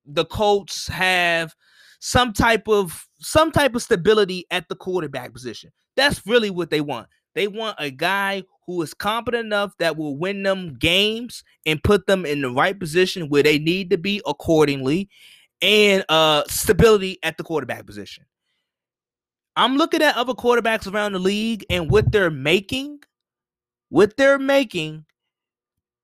the 0.07 0.25
Colts 0.25 0.87
have 0.89 1.55
some 2.01 2.33
type 2.33 2.69
of 2.69 3.07
some 3.19 3.51
type 3.51 3.75
of 3.75 3.83
stability 3.83 4.47
at 4.51 4.69
the 4.69 4.77
quarterback 4.77 5.33
position. 5.33 5.71
That's 5.97 6.27
really 6.27 6.51
what 6.51 6.71
they 6.71 6.81
want. 6.81 7.09
They 7.35 7.49
want 7.49 7.77
a 7.79 7.91
guy 7.91 8.45
who 8.67 8.83
is 8.83 8.95
competent 8.95 9.47
enough 9.47 9.73
that 9.79 9.97
will 9.97 10.17
win 10.17 10.43
them 10.43 10.77
games 10.79 11.43
and 11.67 11.83
put 11.83 12.07
them 12.07 12.25
in 12.25 12.43
the 12.43 12.51
right 12.51 12.79
position 12.79 13.29
where 13.29 13.43
they 13.43 13.59
need 13.59 13.91
to 13.91 13.99
be 13.99 14.23
accordingly 14.27 15.09
and 15.63 16.05
uh 16.09 16.43
stability 16.49 17.19
at 17.23 17.37
the 17.37 17.45
quarterback 17.45 17.87
position. 17.87 18.25
I'm 19.57 19.77
looking 19.77 20.03
at 20.03 20.17
other 20.17 20.33
quarterbacks 20.33 20.93
around 20.93 21.13
the 21.13 21.19
league 21.19 21.65
and 21.69 21.91
what 21.91 22.13
they're 22.13 22.31
making, 22.31 23.01
what 23.89 24.17
they're 24.17 24.39
making, 24.39 25.05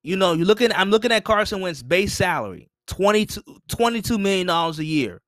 you 0.02 0.16
know, 0.16 0.32
you're 0.34 0.46
looking 0.46 0.72
I'm 0.72 0.90
looking 0.90 1.12
at 1.12 1.24
Carson 1.24 1.60
Wentz 1.60 1.82
base 1.82 2.14
salary, 2.14 2.70
22 2.86 3.42
22 3.68 4.18
million 4.18 4.46
dollars 4.46 4.78
a 4.78 4.84
year. 4.84 5.20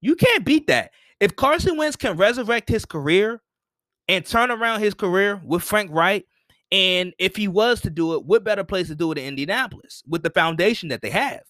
You 0.00 0.14
can't 0.14 0.44
beat 0.44 0.66
that. 0.66 0.92
If 1.20 1.36
Carson 1.36 1.76
Wentz 1.76 1.96
can 1.96 2.16
resurrect 2.16 2.68
his 2.68 2.84
career 2.84 3.40
and 4.08 4.24
turn 4.24 4.50
around 4.50 4.80
his 4.80 4.94
career 4.94 5.40
with 5.44 5.62
Frank 5.62 5.90
Reich, 5.90 6.26
and 6.70 7.14
if 7.18 7.36
he 7.36 7.48
was 7.48 7.80
to 7.82 7.90
do 7.90 8.14
it, 8.14 8.24
what 8.24 8.44
better 8.44 8.64
place 8.64 8.88
to 8.88 8.94
do 8.94 9.12
it 9.12 9.18
in 9.18 9.24
Indianapolis 9.24 10.02
with 10.06 10.22
the 10.22 10.30
foundation 10.30 10.88
that 10.90 11.00
they 11.00 11.10
have? 11.10 11.40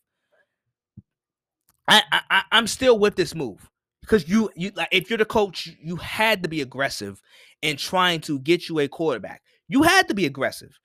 I, 1.88 2.02
I 2.30 2.42
I'm 2.52 2.66
still 2.66 2.98
with 2.98 3.16
this 3.16 3.34
move 3.34 3.68
because 4.00 4.28
you 4.28 4.50
you 4.56 4.72
like 4.74 4.88
if 4.92 5.08
you're 5.10 5.18
the 5.18 5.24
coach, 5.24 5.68
you 5.80 5.96
had 5.96 6.42
to 6.42 6.48
be 6.48 6.60
aggressive 6.60 7.20
in 7.62 7.76
trying 7.76 8.20
to 8.22 8.38
get 8.40 8.68
you 8.68 8.78
a 8.80 8.88
quarterback. 8.88 9.42
You 9.68 9.82
had 9.82 10.08
to 10.08 10.14
be 10.14 10.26
aggressive. 10.26 10.78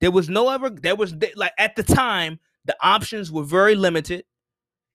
There 0.00 0.10
was 0.10 0.28
no 0.28 0.48
ever 0.50 0.70
there 0.70 0.96
was 0.96 1.14
like 1.36 1.52
at 1.58 1.76
the 1.76 1.82
time 1.82 2.38
the 2.64 2.76
options 2.82 3.32
were 3.32 3.44
very 3.44 3.74
limited, 3.74 4.24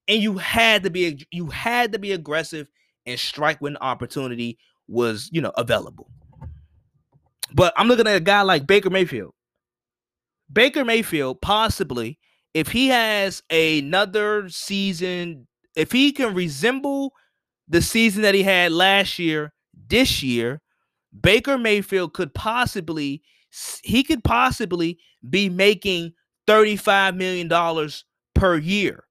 and 0.08 0.22
you 0.22 0.38
had 0.38 0.82
to 0.84 0.90
be 0.90 1.26
you 1.30 1.46
had 1.46 1.92
to 1.92 1.98
be 1.98 2.12
aggressive 2.12 2.68
and 3.06 3.18
strike 3.18 3.60
when 3.60 3.76
opportunity 3.78 4.58
was 4.88 5.28
you 5.32 5.40
know 5.40 5.52
available. 5.56 6.10
But 7.52 7.72
I'm 7.76 7.88
looking 7.88 8.06
at 8.06 8.16
a 8.16 8.20
guy 8.20 8.42
like 8.42 8.66
Baker 8.66 8.90
Mayfield. 8.90 9.32
Baker 10.52 10.84
Mayfield 10.84 11.40
possibly, 11.40 12.18
if 12.52 12.68
he 12.68 12.88
has 12.88 13.42
another 13.50 14.48
season, 14.48 15.46
if 15.76 15.92
he 15.92 16.12
can 16.12 16.34
resemble 16.34 17.12
the 17.68 17.82
season 17.82 18.22
that 18.22 18.34
he 18.34 18.42
had 18.42 18.72
last 18.72 19.18
year, 19.18 19.52
this 19.88 20.22
year, 20.22 20.60
Baker 21.18 21.58
Mayfield 21.58 22.14
could 22.14 22.34
possibly 22.34 23.22
he 23.84 24.02
could 24.02 24.24
possibly 24.24 24.98
be 25.30 25.48
making 25.48 26.12
35 26.46 27.14
million 27.14 27.48
dollars 27.48 28.04
per 28.34 28.56
year 28.56 29.04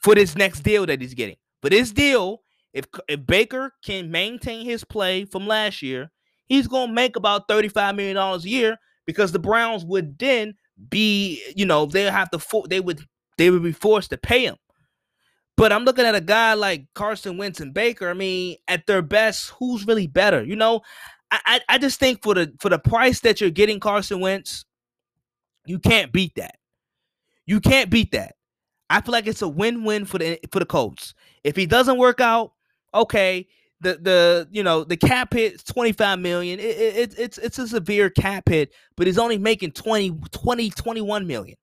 for 0.00 0.14
this 0.14 0.36
next 0.36 0.60
deal 0.60 0.86
that 0.86 1.00
he's 1.00 1.14
getting. 1.14 1.36
But 1.62 1.72
this 1.72 1.92
deal, 1.92 2.42
if 2.72 2.86
if 3.08 3.26
Baker 3.26 3.72
can 3.84 4.10
maintain 4.10 4.64
his 4.64 4.84
play 4.84 5.24
from 5.24 5.46
last 5.46 5.82
year, 5.82 6.10
he's 6.46 6.66
going 6.66 6.88
to 6.88 6.94
make 6.94 7.16
about 7.16 7.48
35 7.48 7.94
million 7.96 8.16
dollars 8.16 8.44
a 8.44 8.48
year 8.48 8.76
because 9.06 9.32
the 9.32 9.38
Browns 9.38 9.84
would 9.84 10.18
then 10.18 10.54
be, 10.88 11.42
you 11.54 11.66
know, 11.66 11.86
they 11.86 12.04
have 12.04 12.30
to 12.30 12.38
for, 12.38 12.66
they 12.68 12.80
would 12.80 13.00
they 13.38 13.50
would 13.50 13.62
be 13.62 13.72
forced 13.72 14.10
to 14.10 14.18
pay 14.18 14.44
him. 14.44 14.56
But 15.56 15.72
I'm 15.72 15.84
looking 15.84 16.06
at 16.06 16.14
a 16.14 16.20
guy 16.20 16.54
like 16.54 16.86
Carson 16.94 17.36
Wentz 17.36 17.60
and 17.60 17.74
Baker. 17.74 18.08
I 18.08 18.14
mean, 18.14 18.56
at 18.66 18.86
their 18.86 19.02
best, 19.02 19.50
who's 19.50 19.86
really 19.86 20.06
better? 20.06 20.42
You 20.42 20.56
know, 20.56 20.80
I, 21.30 21.60
I, 21.68 21.78
just 21.78 22.00
think 22.00 22.22
for 22.22 22.34
the 22.34 22.52
for 22.58 22.70
the 22.70 22.78
price 22.78 23.20
that 23.20 23.40
you're 23.40 23.50
getting 23.50 23.78
Carson 23.78 24.20
Wentz, 24.20 24.64
you 25.66 25.78
can't 25.78 26.12
beat 26.12 26.34
that. 26.36 26.56
You 27.46 27.60
can't 27.60 27.90
beat 27.90 28.12
that. 28.12 28.34
I 28.88 29.00
feel 29.00 29.12
like 29.12 29.28
it's 29.28 29.42
a 29.42 29.48
win-win 29.48 30.04
for 30.06 30.18
the 30.18 30.40
for 30.50 30.58
the 30.58 30.66
Colts. 30.66 31.14
If 31.44 31.56
he 31.56 31.66
doesn't 31.66 31.98
work 31.98 32.20
out, 32.20 32.52
okay, 32.92 33.46
the 33.80 33.94
the 33.94 34.48
you 34.50 34.62
know 34.62 34.82
the 34.84 34.96
cap 34.96 35.32
hit 35.32 35.54
is 35.54 35.62
25 35.62 36.18
million. 36.18 36.58
It, 36.58 36.62
it, 36.62 37.14
it's 37.18 37.38
it's 37.38 37.58
a 37.58 37.68
severe 37.68 38.10
cap 38.10 38.48
hit, 38.48 38.72
but 38.96 39.06
he's 39.06 39.18
only 39.18 39.38
making 39.38 39.72
20 39.72 40.18
20 40.32 40.70
21 40.70 41.26
million. 41.26 41.56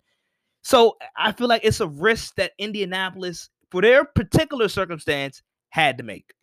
So 0.64 0.98
I 1.18 1.32
feel 1.32 1.48
like 1.48 1.64
it's 1.64 1.80
a 1.80 1.88
risk 1.88 2.36
that 2.36 2.52
Indianapolis, 2.58 3.50
for 3.72 3.82
their 3.82 4.06
particular 4.06 4.70
circumstance, 4.70 5.42
had 5.70 5.98
to 5.98 6.04
make. 6.04 6.34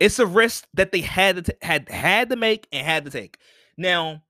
It's 0.00 0.18
a 0.18 0.26
risk 0.26 0.66
that 0.74 0.92
they 0.92 1.00
had 1.00 1.36
to 1.36 1.42
t- 1.42 1.58
had 1.62 1.88
had 1.88 2.30
to 2.30 2.36
make 2.36 2.68
and 2.72 2.86
had 2.86 3.04
to 3.04 3.10
take. 3.10 3.38
Now, 3.76 4.22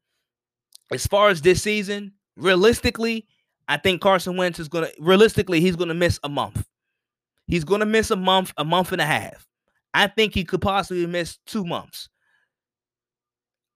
as 0.92 1.06
far 1.06 1.28
as 1.28 1.42
this 1.42 1.62
season, 1.62 2.12
realistically, 2.36 3.26
I 3.68 3.76
think 3.76 4.00
Carson 4.00 4.36
Wentz 4.36 4.59
is 4.59 4.68
gonna 4.68 4.88
realistically 4.98 5.61
he's 5.61 5.76
gonna 5.76 5.94
miss 5.94 6.18
a 6.24 6.28
month. 6.28 6.66
He's 7.46 7.64
gonna 7.64 7.86
miss 7.86 8.11
a 8.11 8.16
month, 8.16 8.52
a 8.56 8.64
month 8.64 8.92
and 8.92 9.00
a 9.00 9.06
half. 9.06 9.46
I 9.92 10.06
think 10.06 10.34
he 10.34 10.44
could 10.44 10.62
possibly 10.62 11.06
miss 11.06 11.38
two 11.46 11.64
months. 11.64 12.09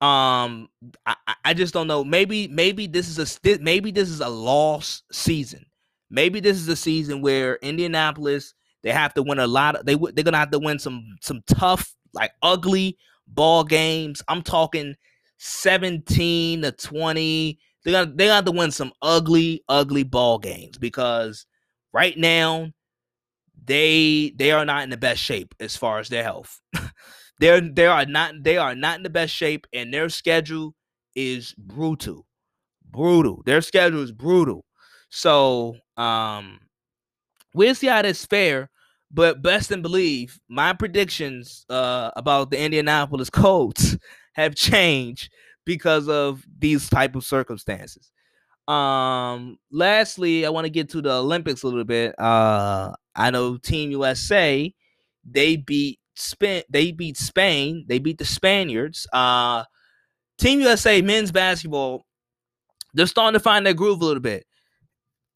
Um, 0.01 0.67
I, 1.05 1.15
I 1.45 1.53
just 1.53 1.73
don't 1.73 1.87
know. 1.87 2.03
Maybe 2.03 2.47
maybe 2.47 2.87
this 2.87 3.07
is 3.07 3.19
a 3.19 3.59
maybe 3.59 3.91
this 3.91 4.09
is 4.09 4.19
a 4.19 4.29
lost 4.29 5.03
season. 5.11 5.65
Maybe 6.13 6.39
this 6.39 6.57
is 6.57 6.67
a 6.67 6.75
season 6.75 7.23
where 7.23 7.55
Indianapolis 7.63 8.53
they 8.83 8.91
have 8.91 9.15
to 9.15 9.23
win 9.23 9.39
a 9.39 9.47
lot. 9.47 9.75
Of, 9.75 9.85
they 9.87 9.95
they're 9.95 10.23
gonna 10.23 10.37
have 10.37 10.51
to 10.51 10.59
win 10.59 10.77
some 10.77 11.03
some 11.21 11.41
tough 11.47 11.91
like 12.13 12.31
ugly 12.43 12.99
ball 13.27 13.63
games. 13.63 14.21
I'm 14.27 14.43
talking 14.43 14.93
17 15.39 16.61
to 16.61 16.71
20. 16.71 17.59
They're 17.83 18.05
gonna 18.05 18.15
they 18.15 18.27
have 18.27 18.45
to 18.45 18.51
win 18.51 18.69
some 18.69 18.91
ugly, 19.01 19.63
ugly 19.67 20.03
ball 20.03 20.37
games 20.37 20.77
because 20.77 21.47
right 21.93 22.15
now 22.15 22.67
they 23.65 24.33
they 24.35 24.51
are 24.51 24.65
not 24.65 24.83
in 24.83 24.91
the 24.91 24.97
best 24.97 25.19
shape 25.19 25.55
as 25.59 25.75
far 25.75 25.97
as 25.97 26.09
their 26.09 26.23
health. 26.23 26.61
they're 27.39 27.59
they 27.59 27.87
are 27.87 28.05
not 28.05 28.35
they 28.43 28.57
are 28.57 28.75
not 28.75 28.97
in 28.97 29.03
the 29.03 29.09
best 29.09 29.33
shape, 29.33 29.65
and 29.73 29.91
their 29.91 30.09
schedule 30.09 30.75
is 31.15 31.55
brutal. 31.57 32.27
Brutal. 32.87 33.41
Their 33.47 33.61
schedule 33.61 34.03
is 34.03 34.11
brutal. 34.11 34.63
So 35.13 35.75
um 35.97 36.59
we'll 37.53 37.75
see 37.75 37.87
how 37.87 38.01
this 38.01 38.25
fare. 38.25 38.69
But 39.11 39.43
best 39.43 39.71
and 39.71 39.83
believe 39.83 40.39
my 40.49 40.73
predictions 40.73 41.65
uh, 41.69 42.09
about 42.15 42.49
the 42.49 42.59
Indianapolis 42.59 43.29
Colts 43.29 43.95
have 44.33 44.55
changed 44.55 45.31
because 45.65 46.09
of 46.09 46.43
these 46.59 46.89
type 46.89 47.15
of 47.15 47.23
circumstances. 47.23 48.11
Um, 48.67 49.59
lastly, 49.71 50.45
I 50.45 50.49
want 50.49 50.65
to 50.65 50.71
get 50.71 50.89
to 50.91 51.01
the 51.01 51.13
Olympics 51.13 51.63
a 51.63 51.67
little 51.67 51.83
bit. 51.83 52.15
Uh, 52.19 52.93
I 53.15 53.31
know 53.31 53.57
Team 53.57 53.91
USA, 53.91 54.73
they 55.29 55.57
beat 55.57 55.99
Spain, 56.15 56.63
they 56.69 56.91
beat 56.91 57.17
Spain, 57.17 57.85
they 57.87 57.99
beat 57.99 58.17
the 58.19 58.25
Spaniards. 58.25 59.07
Uh, 59.13 59.63
Team 60.37 60.61
USA 60.61 61.01
men's 61.01 61.31
basketball, 61.31 62.05
they're 62.93 63.07
starting 63.07 63.37
to 63.37 63.43
find 63.43 63.65
their 63.65 63.73
groove 63.73 64.01
a 64.01 64.05
little 64.05 64.21
bit. 64.21 64.45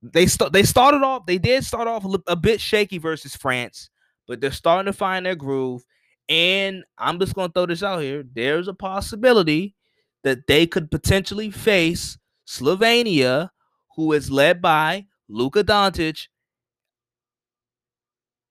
They 0.02 0.28
st- 0.28 0.54
they 0.54 0.64
started 0.64 1.04
off, 1.04 1.26
they 1.26 1.38
did 1.38 1.64
start 1.64 1.88
off 1.88 2.06
a, 2.28 2.36
bit 2.36 2.62
shaky 2.62 2.98
versus 2.98 3.36
France, 3.36 3.90
but 4.28 4.40
they're 4.40 4.52
starting 4.52 4.92
to 4.92 4.98
find 4.98 5.26
their 5.26 5.36
groove. 5.36 5.84
And 6.30 6.84
I'm 6.98 7.20
just 7.20 7.34
gonna 7.34 7.52
throw 7.54 7.66
this 7.66 7.84
out 7.84 8.02
here. 8.02 8.24
There's 8.34 8.68
a 8.68 8.74
possibility 8.74 9.76
that 10.24 10.46
they 10.48 10.68
could 10.68 10.92
potentially 10.92 11.50
face 11.50 12.18
Slovenia, 12.48 13.50
who 13.96 14.14
is 14.14 14.30
led 14.30 14.62
by 14.62 15.06
Luka 15.30 15.64
Doncic 15.64 16.28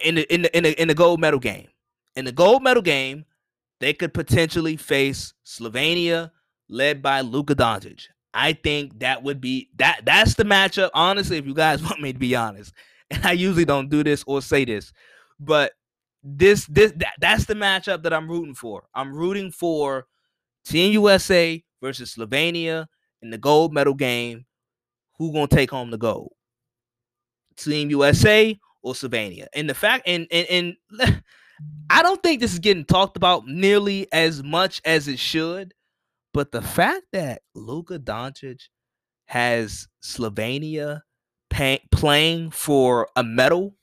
in 0.01 0.17
the 0.17 0.35
in 0.35 0.43
the 0.43 0.57
in 0.57 0.65
the, 0.65 0.83
in 0.83 0.89
the 0.89 0.95
gold 0.95 1.21
medal 1.21 1.41
game. 1.41 1.69
In 2.17 2.25
the 2.25 2.33
gold 2.33 2.63
medal 2.63 2.83
game, 2.83 3.25
they 3.81 3.93
could 3.93 4.15
potentially 4.15 4.77
face 4.77 5.35
Slovenia, 5.45 6.31
led 6.69 7.03
by 7.03 7.21
Luka 7.21 7.55
Doncic. 7.55 8.07
I 8.37 8.53
think 8.53 9.01
that 9.01 9.23
would 9.23 9.41
be 9.41 9.71
that. 9.77 10.03
That's 10.05 10.35
the 10.35 10.45
matchup. 10.45 10.91
Honestly, 10.93 11.39
if 11.39 11.47
you 11.47 11.55
guys 11.55 11.83
want 11.85 12.01
me 12.01 12.13
to 12.13 12.19
be 12.19 12.37
honest, 12.37 12.73
and 13.11 13.25
I 13.25 13.33
usually 13.33 13.65
don't 13.65 13.89
do 13.89 14.05
this 14.05 14.23
or 14.27 14.43
say 14.43 14.65
this, 14.65 14.93
but 15.41 15.73
this 16.23 16.67
this 16.67 16.93
that, 16.97 17.15
that's 17.19 17.47
the 17.47 17.55
matchup 17.55 18.03
that 18.03 18.13
I'm 18.13 18.29
rooting 18.29 18.55
for. 18.55 18.85
I'm 18.95 19.15
rooting 19.15 19.51
for 19.51 20.07
Team 20.67 20.93
USA 20.93 21.63
versus 21.81 22.15
Slovenia 22.15 22.87
in 23.23 23.31
the 23.31 23.39
gold 23.39 23.73
medal 23.73 23.95
game. 23.95 24.45
Who 25.19 25.33
gonna 25.33 25.49
take 25.49 25.71
home 25.71 25.91
the 25.91 25.99
gold? 25.99 26.33
Team 27.57 27.89
USA 27.91 28.59
or 28.83 28.93
Slovenia? 28.93 29.47
And 29.55 29.71
the 29.71 29.75
fact 29.75 30.07
and 30.07 30.27
and, 30.31 30.77
and 31.01 31.23
I 31.91 32.03
don't 32.03 32.23
think 32.23 32.41
this 32.41 32.53
is 32.53 32.59
getting 32.59 32.85
talked 32.85 33.17
about 33.17 33.47
nearly 33.47 34.09
as 34.13 34.43
much 34.43 34.83
as 34.85 35.09
it 35.09 35.19
should. 35.19 35.73
But 36.37 36.53
the 36.53 36.61
fact 36.61 37.07
that 37.15 37.41
Luka 37.55 37.99
Doncic 37.99 38.69
has 39.25 39.89
Slovenia 40.03 41.01
pay, 41.49 41.81
playing 41.91 42.51
for 42.51 43.09
a 43.17 43.25
medal, 43.25 43.75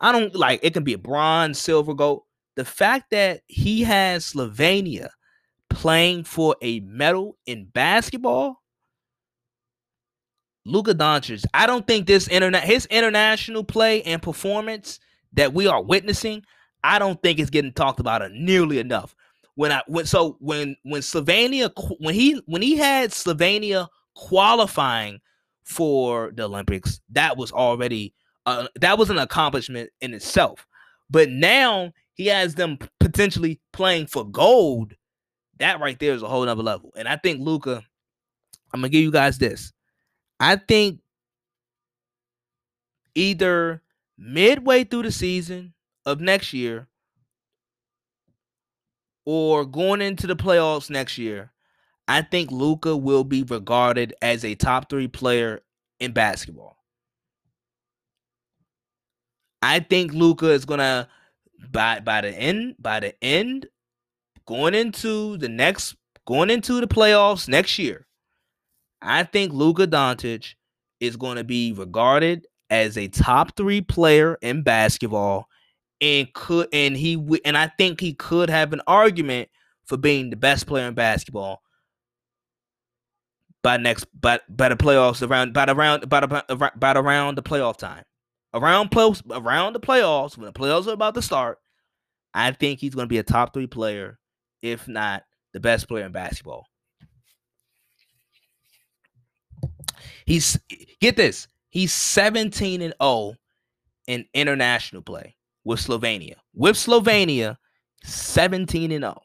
I 0.00 0.12
don't 0.12 0.34
like 0.34 0.60
it 0.62 0.72
can 0.72 0.84
be 0.84 0.94
a 0.94 0.98
bronze, 0.98 1.58
silver, 1.58 1.92
gold. 1.92 2.22
The 2.56 2.64
fact 2.64 3.10
that 3.10 3.42
he 3.46 3.82
has 3.82 4.24
Slovenia 4.24 5.10
playing 5.68 6.24
for 6.24 6.56
a 6.62 6.80
medal 6.80 7.36
in 7.44 7.66
basketball, 7.66 8.62
Luka 10.64 10.94
Doncic, 10.94 11.44
I 11.52 11.66
don't 11.66 11.86
think 11.86 12.06
this 12.06 12.26
internet 12.26 12.64
his 12.64 12.86
international 12.86 13.64
play 13.64 14.00
and 14.04 14.22
performance 14.22 14.98
that 15.34 15.52
we 15.52 15.66
are 15.66 15.82
witnessing, 15.82 16.42
I 16.82 16.98
don't 17.00 17.22
think 17.22 17.38
it's 17.38 17.50
getting 17.50 17.74
talked 17.74 18.00
about 18.00 18.32
nearly 18.32 18.78
enough. 18.78 19.14
When 19.58 19.72
I 19.72 19.82
when 19.88 20.06
so 20.06 20.36
when 20.38 20.76
when 20.84 21.02
Slovenia 21.02 21.72
when 21.98 22.14
he 22.14 22.40
when 22.46 22.62
he 22.62 22.76
had 22.76 23.10
Slovenia 23.10 23.88
qualifying 24.14 25.18
for 25.64 26.30
the 26.32 26.44
Olympics, 26.44 27.00
that 27.10 27.36
was 27.36 27.50
already 27.50 28.14
uh, 28.46 28.68
that 28.76 28.98
was 28.98 29.10
an 29.10 29.18
accomplishment 29.18 29.90
in 30.00 30.14
itself. 30.14 30.64
But 31.10 31.30
now 31.30 31.92
he 32.14 32.26
has 32.26 32.54
them 32.54 32.78
potentially 33.00 33.58
playing 33.72 34.06
for 34.06 34.24
gold 34.24 34.94
that 35.58 35.80
right 35.80 35.98
there 35.98 36.14
is 36.14 36.22
a 36.22 36.28
whole 36.28 36.44
nother 36.44 36.62
level. 36.62 36.92
And 36.96 37.08
I 37.08 37.16
think 37.16 37.40
Luka, 37.40 37.82
I'm 38.72 38.80
gonna 38.80 38.90
give 38.90 39.02
you 39.02 39.10
guys 39.10 39.38
this. 39.38 39.72
I 40.38 40.54
think 40.54 41.00
either 43.16 43.82
midway 44.16 44.84
through 44.84 45.02
the 45.02 45.10
season 45.10 45.74
of 46.06 46.20
next 46.20 46.52
year 46.52 46.86
or 49.30 49.66
going 49.66 50.00
into 50.00 50.26
the 50.26 50.34
playoffs 50.34 50.88
next 50.88 51.18
year, 51.18 51.52
I 52.08 52.22
think 52.22 52.50
Luka 52.50 52.96
will 52.96 53.24
be 53.24 53.42
regarded 53.42 54.14
as 54.22 54.42
a 54.42 54.54
top 54.54 54.88
three 54.88 55.06
player 55.06 55.60
in 56.00 56.12
basketball. 56.12 56.78
I 59.60 59.80
think 59.80 60.14
Luka 60.14 60.50
is 60.50 60.64
gonna 60.64 61.08
by 61.70 62.00
by 62.00 62.22
the 62.22 62.30
end 62.30 62.76
by 62.78 63.00
the 63.00 63.22
end 63.22 63.66
going 64.46 64.72
into 64.72 65.36
the 65.36 65.48
next 65.50 65.94
going 66.26 66.48
into 66.48 66.80
the 66.80 66.88
playoffs 66.88 67.50
next 67.50 67.78
year, 67.78 68.06
I 69.02 69.24
think 69.24 69.52
Luka 69.52 69.86
Doncic 69.86 70.54
is 71.00 71.18
going 71.18 71.36
to 71.36 71.44
be 71.44 71.74
regarded 71.74 72.46
as 72.70 72.96
a 72.96 73.08
top 73.08 73.58
three 73.58 73.82
player 73.82 74.38
in 74.40 74.62
basketball, 74.62 75.48
and 76.00 76.32
could 76.32 76.68
and 76.72 76.96
he 76.96 77.40
and 77.44 77.56
I 77.56 77.68
think 77.78 78.00
he 78.00 78.14
could 78.14 78.50
have 78.50 78.72
an 78.72 78.82
argument 78.86 79.48
for 79.84 79.96
being 79.96 80.30
the 80.30 80.36
best 80.36 80.66
player 80.66 80.86
in 80.86 80.94
basketball 80.94 81.62
by 83.62 83.76
next 83.76 84.06
by 84.20 84.40
by 84.48 84.68
the 84.68 84.76
playoffs 84.76 85.28
around 85.28 85.52
by 85.52 85.66
the 85.66 85.74
round 85.74 86.08
by 86.08 86.20
the 86.20 86.72
by 86.76 86.92
the 86.92 87.00
around 87.00 87.36
the 87.36 87.42
playoff 87.42 87.76
time. 87.76 88.04
Around 88.54 88.90
close 88.90 89.22
around 89.30 89.74
the 89.74 89.80
playoffs, 89.80 90.36
when 90.36 90.46
the 90.46 90.52
playoffs 90.52 90.86
are 90.86 90.92
about 90.92 91.14
to 91.14 91.22
start, 91.22 91.58
I 92.32 92.52
think 92.52 92.80
he's 92.80 92.94
going 92.94 93.06
to 93.06 93.12
be 93.12 93.18
a 93.18 93.22
top 93.22 93.52
three 93.52 93.66
player, 93.66 94.18
if 94.62 94.88
not 94.88 95.24
the 95.52 95.60
best 95.60 95.88
player 95.88 96.06
in 96.06 96.12
basketball. 96.12 96.66
He's 100.24 100.58
get 101.00 101.16
this. 101.16 101.48
He's 101.70 101.92
17 101.92 102.80
and 102.80 102.94
0 103.02 103.34
in 104.06 104.24
international 104.32 105.02
play 105.02 105.36
with 105.64 105.80
Slovenia. 105.80 106.34
With 106.54 106.76
Slovenia, 106.76 107.56
17 108.04 108.92
and 108.92 109.02
0. 109.02 109.22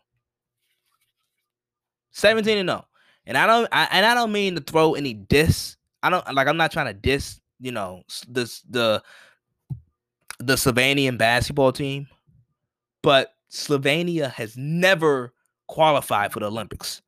17 2.11 2.57
and 2.57 2.69
0. 2.69 2.85
And 3.25 3.37
I 3.37 3.47
don't 3.47 3.67
I, 3.71 3.87
and 3.91 4.05
I 4.05 4.13
don't 4.13 4.31
mean 4.31 4.55
to 4.55 4.61
throw 4.61 4.93
any 4.95 5.13
diss. 5.13 5.77
I 6.01 6.09
don't 6.09 6.33
like 6.33 6.47
I'm 6.47 6.57
not 6.57 6.71
trying 6.71 6.87
to 6.87 6.93
diss, 6.93 7.39
you 7.59 7.71
know, 7.71 8.03
this 8.27 8.61
the 8.69 9.01
the 10.39 10.55
Slovenian 10.55 11.17
basketball 11.17 11.71
team, 11.71 12.07
but 13.01 13.33
Slovenia 13.49 14.31
has 14.31 14.57
never 14.57 15.33
qualified 15.67 16.33
for 16.33 16.39
the 16.39 16.47
Olympics. 16.47 17.01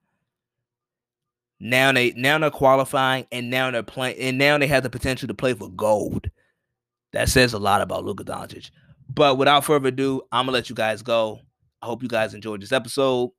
Now 1.59 1.91
they 1.91 2.11
now 2.11 2.37
they're 2.37 2.51
qualifying 2.51 3.25
and 3.31 3.49
now 3.49 3.71
they're 3.71 3.83
playing 3.83 4.17
and 4.19 4.37
now 4.37 4.57
they 4.57 4.67
have 4.67 4.83
the 4.83 4.89
potential 4.89 5.27
to 5.27 5.33
play 5.33 5.53
for 5.53 5.69
gold. 5.69 6.29
That 7.13 7.29
says 7.29 7.53
a 7.53 7.59
lot 7.59 7.81
about 7.81 8.03
Luka 8.03 8.23
Doncic. 8.23 8.71
But 9.15 9.37
without 9.37 9.63
further 9.63 9.87
ado, 9.87 10.21
I'm 10.31 10.45
gonna 10.45 10.51
let 10.53 10.69
you 10.69 10.75
guys 10.75 11.01
go. 11.01 11.39
I 11.81 11.85
hope 11.85 12.03
you 12.03 12.09
guys 12.09 12.33
enjoyed 12.33 12.61
this 12.61 12.71
episode. 12.71 13.31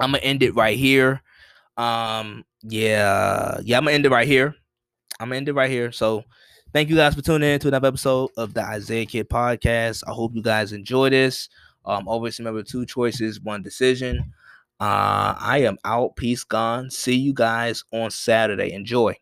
I'm 0.00 0.12
gonna 0.12 0.22
end 0.22 0.42
it 0.42 0.54
right 0.54 0.76
here. 0.76 1.22
Um, 1.76 2.44
yeah, 2.62 3.58
yeah, 3.62 3.78
I'm 3.78 3.84
gonna 3.84 3.94
end 3.94 4.06
it 4.06 4.10
right 4.10 4.26
here. 4.26 4.54
I'm 5.20 5.28
gonna 5.28 5.36
end 5.36 5.48
it 5.48 5.52
right 5.52 5.70
here. 5.70 5.92
So 5.92 6.24
thank 6.72 6.88
you 6.88 6.96
guys 6.96 7.14
for 7.14 7.22
tuning 7.22 7.50
in 7.50 7.60
to 7.60 7.68
another 7.68 7.88
episode 7.88 8.30
of 8.36 8.52
the 8.52 8.62
Isaiah 8.62 9.06
Kid 9.06 9.28
Podcast. 9.28 10.02
I 10.06 10.12
hope 10.12 10.34
you 10.34 10.42
guys 10.42 10.72
enjoy 10.72 11.10
this. 11.10 11.48
Um, 11.84 12.08
always 12.08 12.38
remember 12.40 12.64
two 12.64 12.84
choices, 12.84 13.40
one 13.40 13.62
decision. 13.62 14.32
Uh, 14.80 15.34
I 15.38 15.62
am 15.62 15.78
out. 15.84 16.16
Peace 16.16 16.44
gone. 16.44 16.90
See 16.90 17.14
you 17.14 17.32
guys 17.32 17.84
on 17.92 18.10
Saturday. 18.10 18.72
Enjoy. 18.72 19.16